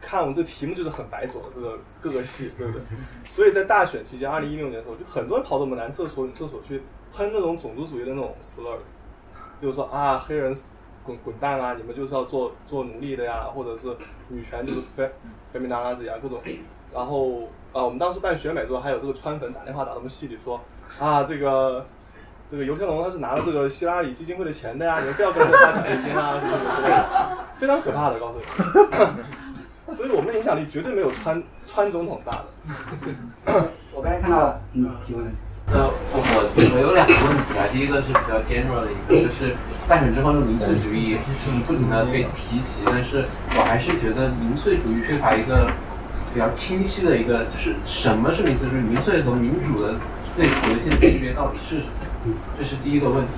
[0.00, 2.82] 看我们这题目就是很白左的这个各个系，对不对？
[3.28, 6.80] 所以在大选期间，二零一六年的时候，就很多人跑到我们男厕所、女厕所去
[7.12, 8.96] 喷那种种族主义的那种 slurs。
[9.60, 10.54] 就是说啊，黑人
[11.02, 11.74] 滚滚蛋啊！
[11.74, 13.94] 你们就是要做做奴隶的呀，或者是
[14.28, 15.10] 女权就是非
[15.52, 16.40] 非米达拉子呀，各种。
[16.94, 20.60] 然后啊，我们当时办选美的时候，还有这个川粉打电话打到我们系里说
[21.00, 21.84] 啊，这个
[22.46, 28.44] 这个尤天龙他是拿了这个希拉里基金会的钱的呀，你们不要跟他发奖学金啊，什么什么之类的，非常可怕的，告诉你。
[29.94, 33.64] 所以我们的影响力绝对没有川川总统大的。
[33.92, 35.24] 我刚才看到了，嗯，提问。
[35.66, 39.54] 呃，我我有两个问题啊，第一个是比较尖锐的一个，就是
[39.88, 43.24] 大选之后的民粹主义是不停的被提及，但是
[43.56, 45.66] 我还是觉得民粹主义缺乏一个
[46.34, 49.94] 比较清晰的一个，就是什么是民粹主义，民粹和民主的
[50.36, 51.86] 最核心的区别到底是什
[52.26, 52.34] 么？
[52.58, 53.30] 这是第一个问题。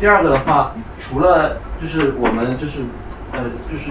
[0.00, 2.80] 第二个的话，除了就是我们就是
[3.32, 3.90] 呃就是。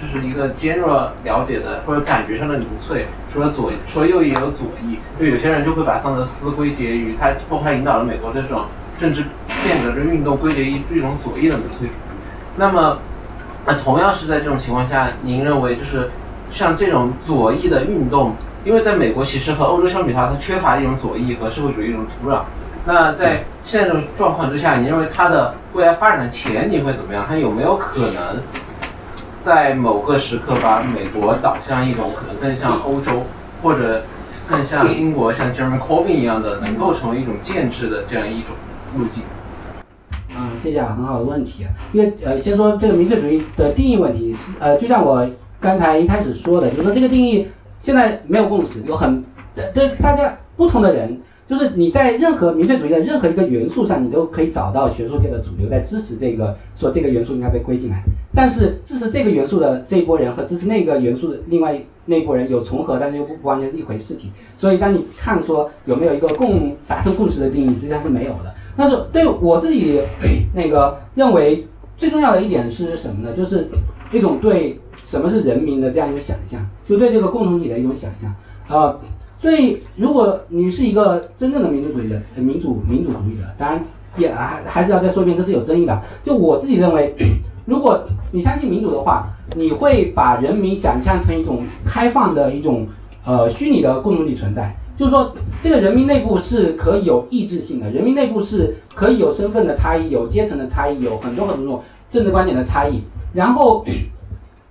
[0.00, 8.66] 就是一个 general 了解的或者感觉上的民粹，除了左，除了右翼也有左翼，就有些人就会把桑德斯归结于他，包括他引导了美国这种
[9.00, 9.24] 政治
[9.64, 11.96] 变革的运动，归结于一种左翼的民粹主义。
[12.56, 12.98] 那么，
[13.66, 16.08] 那同样是在这种情况下，您认为就是
[16.50, 18.34] 像这种左翼的运动，
[18.64, 22.42] 因为在美国其实和欧洲相比的话，它缺乏一种左翼和社会主义一种土壤。
[22.84, 27.24] 那在现在这种状况之下，你认为它的未来发展的前景会怎么样？
[27.28, 28.42] 它有没有可能？
[29.40, 33.22] 在某个时刻，把美国导向一种可能更像欧洲，
[33.62, 34.02] 或者
[34.48, 38.50] 更像英国，像 Jeremy Corbyn 一样的，能够成为一种建制的这样一种
[38.96, 39.22] 路径。
[40.30, 41.66] 嗯，谢谢啊，很好的问题。
[41.92, 45.26] 因为呃，先说这个民粹主义的定义问题，是呃，就像我
[45.60, 47.46] 刚才一开始说的，就是说这个定义
[47.80, 49.24] 现在没有共识，有很
[49.74, 51.20] 这大家不同的人。
[51.48, 58.02] 就是你在任何民粹主义的任何一个元素上，你都可以找到学术界的主流在支持这个，说这个元素应该被归进来。
[58.34, 64.30] 但是支持这个元素的这一波人和支持那个元素的另外那一波人有重合，但是又不不完全是一回事情。
[64.58, 68.54] 所以当你看说有没有一个共达成共识的定义，实际上是没有的。
[68.76, 70.02] 但是对我自己
[70.54, 71.66] 那个认为
[71.96, 73.34] 最重要的一点是什么呢？
[73.34, 73.70] 就是
[74.12, 74.78] 一种对
[75.08, 78.34] 什么是人民的这样一个想象，就对这个共同体的一种想象
[78.68, 78.94] 啊。
[79.40, 83.82] 对，如果你是一个真正的民主主义的民主民主主义者，当然
[84.18, 86.02] 也还还是要再说一遍，这是有争议的。
[86.22, 87.14] 就我自己认为，
[87.64, 92.86] 如果你相信民主的话，你会把人民想象成一种开放的一种
[93.24, 94.76] 呃虚拟的共同体存在。
[94.94, 95.32] 就是说
[95.62, 101.80] 这个人民内部是可以有意志性的，人民内部是可以有身份的差异，有阶层的差异，有很多很多种
[102.10, 103.02] 政治观点的差异。
[103.32, 103.84] 然后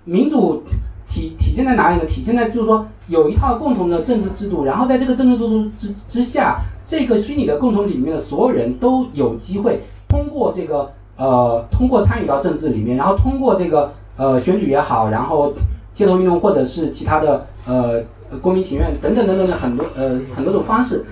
[0.08, 0.62] 民主
[1.06, 2.06] 体体现在哪里呢？
[2.06, 15.52] 体现在就是说有一套共同的政治制度，然后在这个政治制度之之下，这个虚拟的共同体里面的所有人都有机会通过这个呃通过参与到政治里面，然后通过这个呃选举也好，然后
[15.92, 18.02] 街头运动或者是其他的呃
[18.40, 21.04] 公民请愿等等等等的很多呃很多种方式，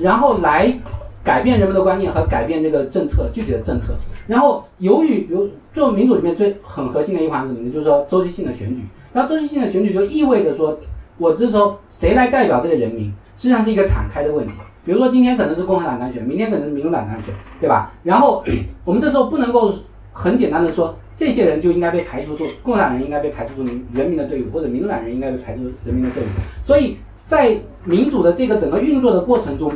[0.00, 0.78] 然后来
[1.22, 3.94] 改变人们的观念和改变这个政策具体的政策。
[4.26, 5.48] 然后由于比如
[5.78, 7.70] 就民主里面最很核心的一环是什么呢？
[7.70, 8.82] 就是说周期性的选举。
[9.12, 10.76] 那周期性的选举就意味着说，
[11.18, 13.04] 我这时候谁来代表这个人民，
[13.36, 14.52] 实际上是一个敞开的问题。
[14.84, 17.92] 比如说今天可能是共和党当选，明天可能是民主党当选，对吧？
[18.02, 18.42] 然后
[18.84, 19.72] 我们这时候不能够
[20.12, 26.26] 很简单的说，这些人就应该被排除出，共和党人应该被排除出民人民的队伍，或者民主党人应该被排除人民的队伍。
[26.64, 29.70] 所以在民主的这个整个运作的过程中，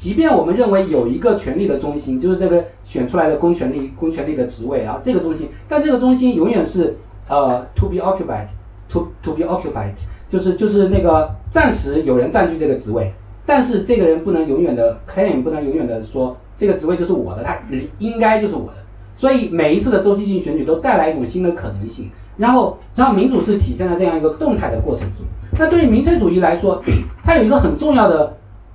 [0.00, 6.96] 即便我们认为有一个权力的中心，就是这个选出来的公权力公权力的职位啊，这个中心，但这个中心永远是
[7.28, 9.92] 呃 to be occupied，to to be occupied，
[10.26, 13.12] 就是就是那个暂时有人占据这个职位，
[13.44, 17.58] 但是这个人不能永远的 claim，不能永远的说这个职位就是我的，他
[17.98, 18.78] 应该就是我的。
[19.14, 22.08] 所以每一次的周期性选举都带来一种新的可能性。
[22.38, 25.26] 然后，然后民主是体现在这样一个动态的过程中。
[25.58, 26.82] 那对于民粹主义来说，
[27.22, 28.34] 它有一个很重要的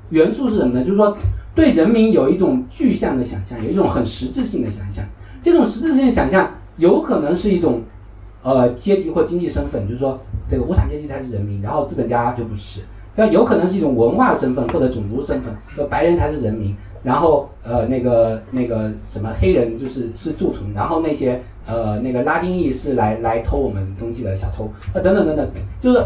[0.10, 0.84] 元素是什么呢？
[0.84, 1.18] 就是说
[1.54, 5.04] 对人民有一种具象的想象，有一种很实质性的想象。
[5.42, 7.82] 这种实质性的想象有可能是一种
[8.44, 10.20] 呃阶级或经济身份，就是说
[10.50, 12.82] 这个无产阶级才是人民，然后资本家就不是。
[13.16, 16.76] 那有可能是一种文化身份或者种族身份，说白人才是人民。
[17.04, 25.48] 然后呃那个那个什么黑人就是是蛀虫，然后那些呃那个拉丁裔是来来偷我们东西的小偷，呃等等等等，
[25.80, 26.04] 就是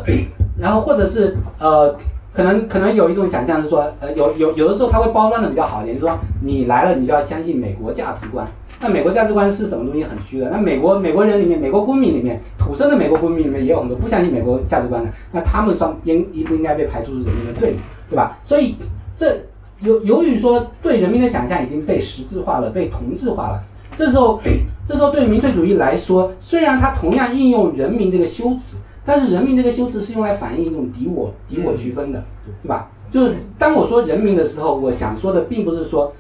[0.58, 1.96] 然后或者是呃
[2.34, 8.48] 可能可能有一种想象是说呃有有有的时候他会包装的比较好一点，就是说你来了你就要相信美国价值观，
[8.82, 17.76] 那美国价值观是什么东西很虚的，那美国美国人里面美国公民里面土生的美国公民里面也有很多不相信美国价值观的，那他们算应应不应该被排除出人民的队伍，
[18.10, 18.38] 对吧？
[18.44, 18.76] 所以
[19.16, 19.42] 这。
[19.82, 23.64] 由由于说对人民的想象已经被实质化了，被同质化了，
[23.96, 24.38] 这时候，
[24.86, 28.76] 这时候对民粹主义来说，虽然它同样应用人民这个修辞，
[29.10, 32.24] 但是人民这个修辞是用来反映一种敌我敌我区分的，
[32.62, 32.92] 对吧？
[33.10, 36.14] 就是当我说人民的时候，我想说的并不是说，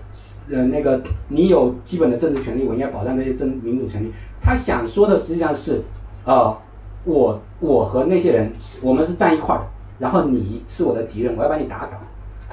[0.49, 4.11] 呃，那个你有基本的政治权利，我应该保障这些政民主权利。
[4.41, 5.84] 他想说的实际上是，
[6.26, 6.57] 呃，
[7.03, 8.52] 我我和那些人，
[8.82, 9.61] 我们是站一块儿，
[9.99, 11.91] 然后你是我的敌人，我要把你打倒。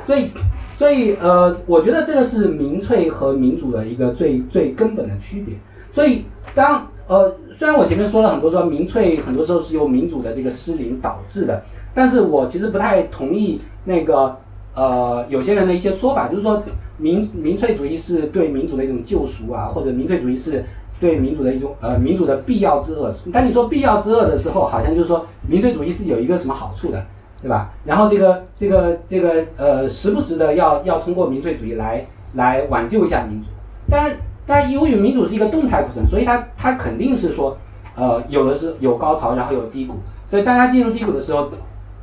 [0.05, 0.33] 所以，
[0.77, 5.55] 所以，呃，我觉得这个是民粹和民主的一个最最根本的区别。
[5.91, 11.63] 所以，当呃，虽然我前面说了很多说民粹很多时候是由民主的这个失灵导致的，
[11.95, 14.37] 但是我其实不太同意那个
[14.75, 16.63] 呃有些人的一些说法，就是说
[16.99, 20.65] 民民粹主义是对民主的一种救赎啊，或者民粹主义是
[20.99, 23.15] 对民主的一种呃民主的必要之恶。
[23.33, 27.05] 当你说必要之恶的时候，好像就是说民粹主义是有一个什么好处的。
[27.43, 27.71] 对吧？
[27.85, 33.47] 然后这个这个这个呃，时不时的要要通过民粹主义来来挽救一下民主。
[33.91, 34.17] 当然，
[34.47, 37.59] 但，由于民主是一个动态过程，所以它它肯定是说，
[37.97, 39.97] 呃，有的是有高潮，然后有低谷。
[40.29, 41.49] 所以当它进入低谷的时候，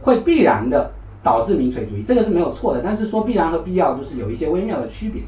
[0.02, 0.92] 会必然的
[1.24, 2.82] 导致民粹主义，这个是没有错的。
[2.84, 5.22] 但是说必然和必要就是有一些微妙的区别。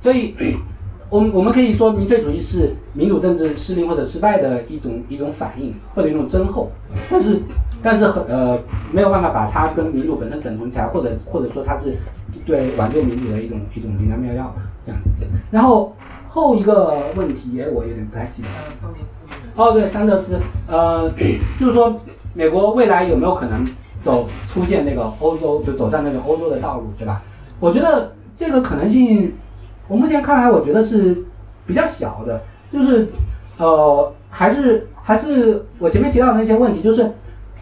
[0.00, 0.34] 所以，
[1.08, 6.70] 我们我们可以说民粹主义是民主政治失灵或者失败的一种一种反应或者一种增厚。
[7.10, 7.40] 但是。
[7.82, 8.58] 但是很呃
[8.92, 11.96] 没有办法把它跟民主本身等同起来，或者或者说它是
[12.44, 15.08] 对挽救民主的一种一种灵丹妙药这样子。
[15.50, 15.96] 然后
[16.30, 18.48] 后一个问题，哎，我有点不太记得。
[19.56, 20.38] 哦，对，桑德斯，
[20.68, 21.10] 呃，
[21.60, 22.00] 就是说
[22.34, 23.66] 美国未来有没有可能
[24.00, 27.22] 走出现那个欧洲，就走上那个欧洲的道路，对吧？
[27.58, 29.34] 我觉得这个可能性，
[29.88, 31.24] 我目前看来，我觉得是
[31.66, 32.40] 比较小的，
[32.72, 33.08] 就是
[33.58, 37.10] 呃，还是还是我前面提到的那些问题，就是。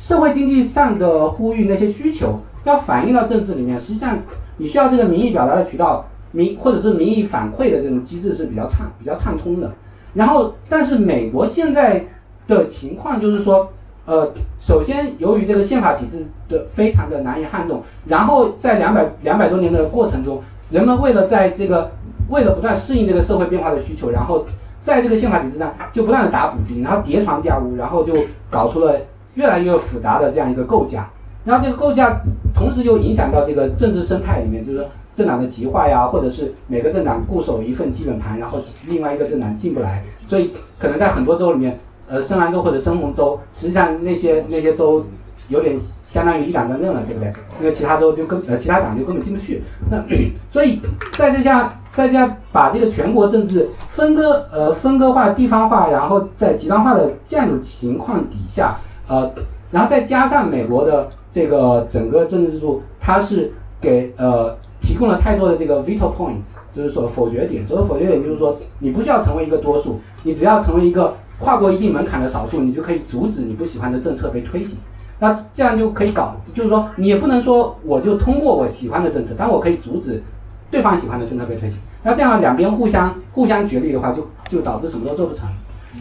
[0.00, 4.16] 社会经济上的呼吁那些需求要反映到政治里面，实际上
[4.58, 9.70] 你需要这个民意表达的渠道，民或者是民意反馈的这种机制是比较畅比较畅通的。
[10.14, 12.04] 然后，但是美国现在
[12.46, 13.68] 的情况就是说，
[14.06, 21.90] 呃，首先由于这个宪法体制的非常的难以撼动，然后在两百两百多年的过程中，人们为了在这个
[22.28, 24.44] 为了不断适应这个社会变化的需求，然后
[24.80, 28.14] 在这个宪法体制上就不断的打补丁，然后叠床架屋，然后就
[28.50, 28.94] 搞出了。
[29.34, 31.08] 越来越复杂的这样一个构架，
[31.44, 32.20] 然后这个构架
[32.52, 34.88] 同时又影响到这个政治生态里面，就是说
[35.18, 41.76] 政党的极化呀，或者是每个政党固守一份基本盘，然后另外一个政党进不来，所以可能在很多州里面，
[42.08, 45.04] 呃，深蓝州或者深红州，实际上那些那些州
[45.48, 45.76] 有点
[46.06, 47.32] 相当于一党专政了，对不对？
[47.58, 49.64] 那个其他州就根呃其他党就根本进不去。
[49.90, 50.00] 那
[50.48, 50.80] 所以
[51.14, 58.76] 在这下在这样把这个全国政治分割呃分割化、地方化，然后在极端化的这样一种情况底下，
[59.08, 59.28] 呃，
[59.72, 63.50] 然后再加上美国的这个整个政治制度，它是
[63.80, 64.56] 给呃
[64.88, 67.66] 提供了太多的这个 veto points，就是说否决点。
[67.66, 74.78] 所谓否决点，就是说你不需要成为一个多数，你只要成为一个跨过一定门槛的少数，你就可以阻止你不喜欢的政策被推行。
[75.18, 80.22] 那这样就可以搞，就是说你也不能说我就通过我喜欢的政策，但我可以阻止
[80.70, 81.78] 对方喜欢的政策被推行。
[82.02, 85.46] 那这样两边互相互相角力的话，就就导致什么都做不成。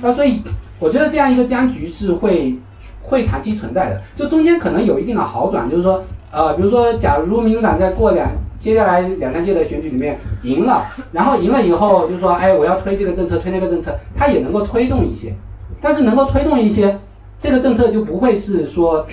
[0.02, 0.42] 那所以
[0.80, 2.56] 我觉得这样一个僵局是会
[3.02, 4.02] 会长期存在的。
[4.16, 6.02] 就中间可能有一定的好转，就是说
[6.32, 15.34] 呃，比如说假如民主党在过两接下来两三届的选举里面赢了，然后赢了以后就说哎我要推这个政策推那个政策，它也能够推动一些，
[15.82, 16.98] 但是能够推动一些。
[17.40, 19.06] 这个政策就不会是说，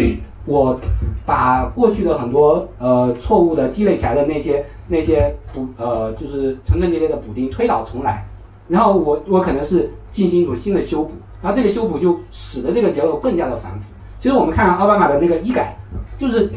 [0.46, 0.80] 我
[1.26, 8.24] 把过去的很多呃错误的积累起来的那些那些补呃就是层层叠叠的补丁推倒重来，
[8.66, 11.12] 然后我我可能是进行一种新的修补，
[11.42, 13.90] 然后这个修补就使得这个结构更加的繁复。
[14.18, 15.76] 其实我们看奥巴马的那个医改，
[16.16, 16.48] 就是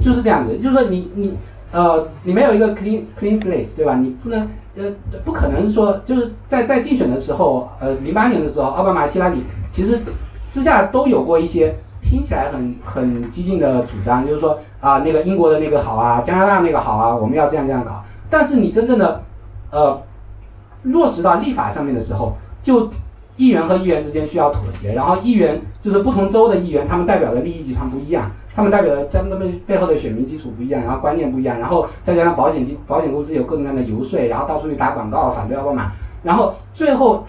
[0.00, 1.34] 就是这样子，就是说你你
[1.72, 3.96] 呃你没有一个 clean clean slate 对吧？
[3.96, 4.84] 你不能呃
[5.24, 10.00] 不可能说就是在在竞选的时候呃零八年的时候奥巴马希拉里其实。
[10.42, 18.02] 私下都有过一些听起来很很激进的主张，就是说啊，那个英国的那个好啊，加拿大那个好啊，我们要这样这样搞。
[18.28, 19.22] 但是你真正的，
[19.70, 20.02] 呃，
[20.82, 22.90] 落实到立法上面的时候，就
[23.36, 37.24] 议员和议员之间需要妥协，然后议员就是不同州的议员，他们代表的利益集团不一样，他们代表的他们背背后的选民基础不一样，然后观念不一样，然后再加上保险金保险公司有各种各样的游说，然后到处去打广告反对奥巴马，然后最后。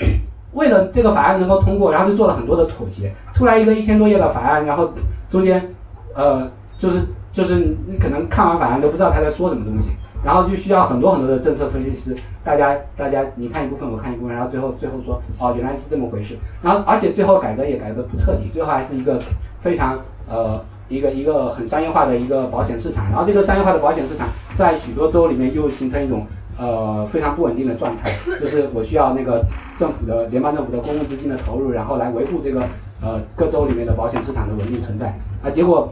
[0.54, 4.92] 为了这个法案能够通过，然后就做了很多的妥协，出来一个一千多页的法案，然后
[5.30, 5.66] 中间，
[6.14, 6.46] 呃，
[6.78, 7.56] 就是就是
[7.88, 9.92] 你可能看完法案都不知道他在说什么东西，
[10.26, 19.22] 然后就需要很多很多的政策分析师，大家大家你看一部分我看一部分，然后最后最后说哦原来是这么回事，然后而且最后改革也改革不彻底，最后还是一个
[19.62, 20.62] 非常呃
[20.92, 26.28] 一个一个很商业化的一个保险市场，然后这个商业化的保险市场在许多州里面又形成一种。
[26.60, 29.44] 呃，非常不稳定的状态，就是我需要那个
[29.76, 32.62] 政府的联邦政府的公共资金的投入，然后来维护这个
[33.02, 35.50] 呃各州里面的保险市场的稳定存在啊。
[35.50, 35.92] 结果，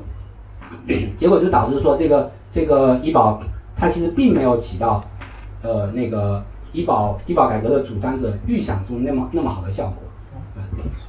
[1.18, 3.42] 结果就导致说这个这个医保
[3.76, 5.04] 它其实并没有起到
[5.64, 9.96] 呃那个医保医保改革的主张者预想中那么那么好的效果。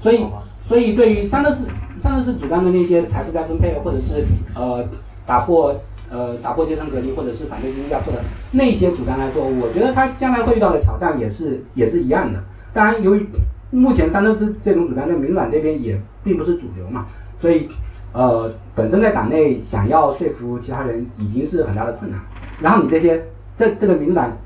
[0.01, 0.25] 所以
[0.67, 1.67] 所以对于桑德斯
[2.01, 4.25] 桑德斯主张的那些财富再分配，或者是
[4.55, 4.85] 呃
[5.27, 5.75] 打破。
[6.13, 8.19] 呃，打破阶层隔离，或者是反对经济压迫的
[8.51, 12.43] 那些主张来说，我觉得他将来会遇到的挑战也是也是一样的。
[12.73, 13.25] 当然，由于
[13.71, 17.07] 目前桑德斯这种主张在民主党这边也并不是主流嘛，
[17.39, 17.69] 所以
[18.13, 22.19] 呃，本身在党内想要说服其他人已经是很大的困难。
[22.61, 23.25] 然后你这些
[23.55, 24.37] 这这个民主党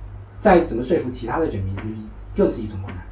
[0.43, 1.75] 再怎么说服其他的选民，
[2.35, 3.04] 就是一种困难。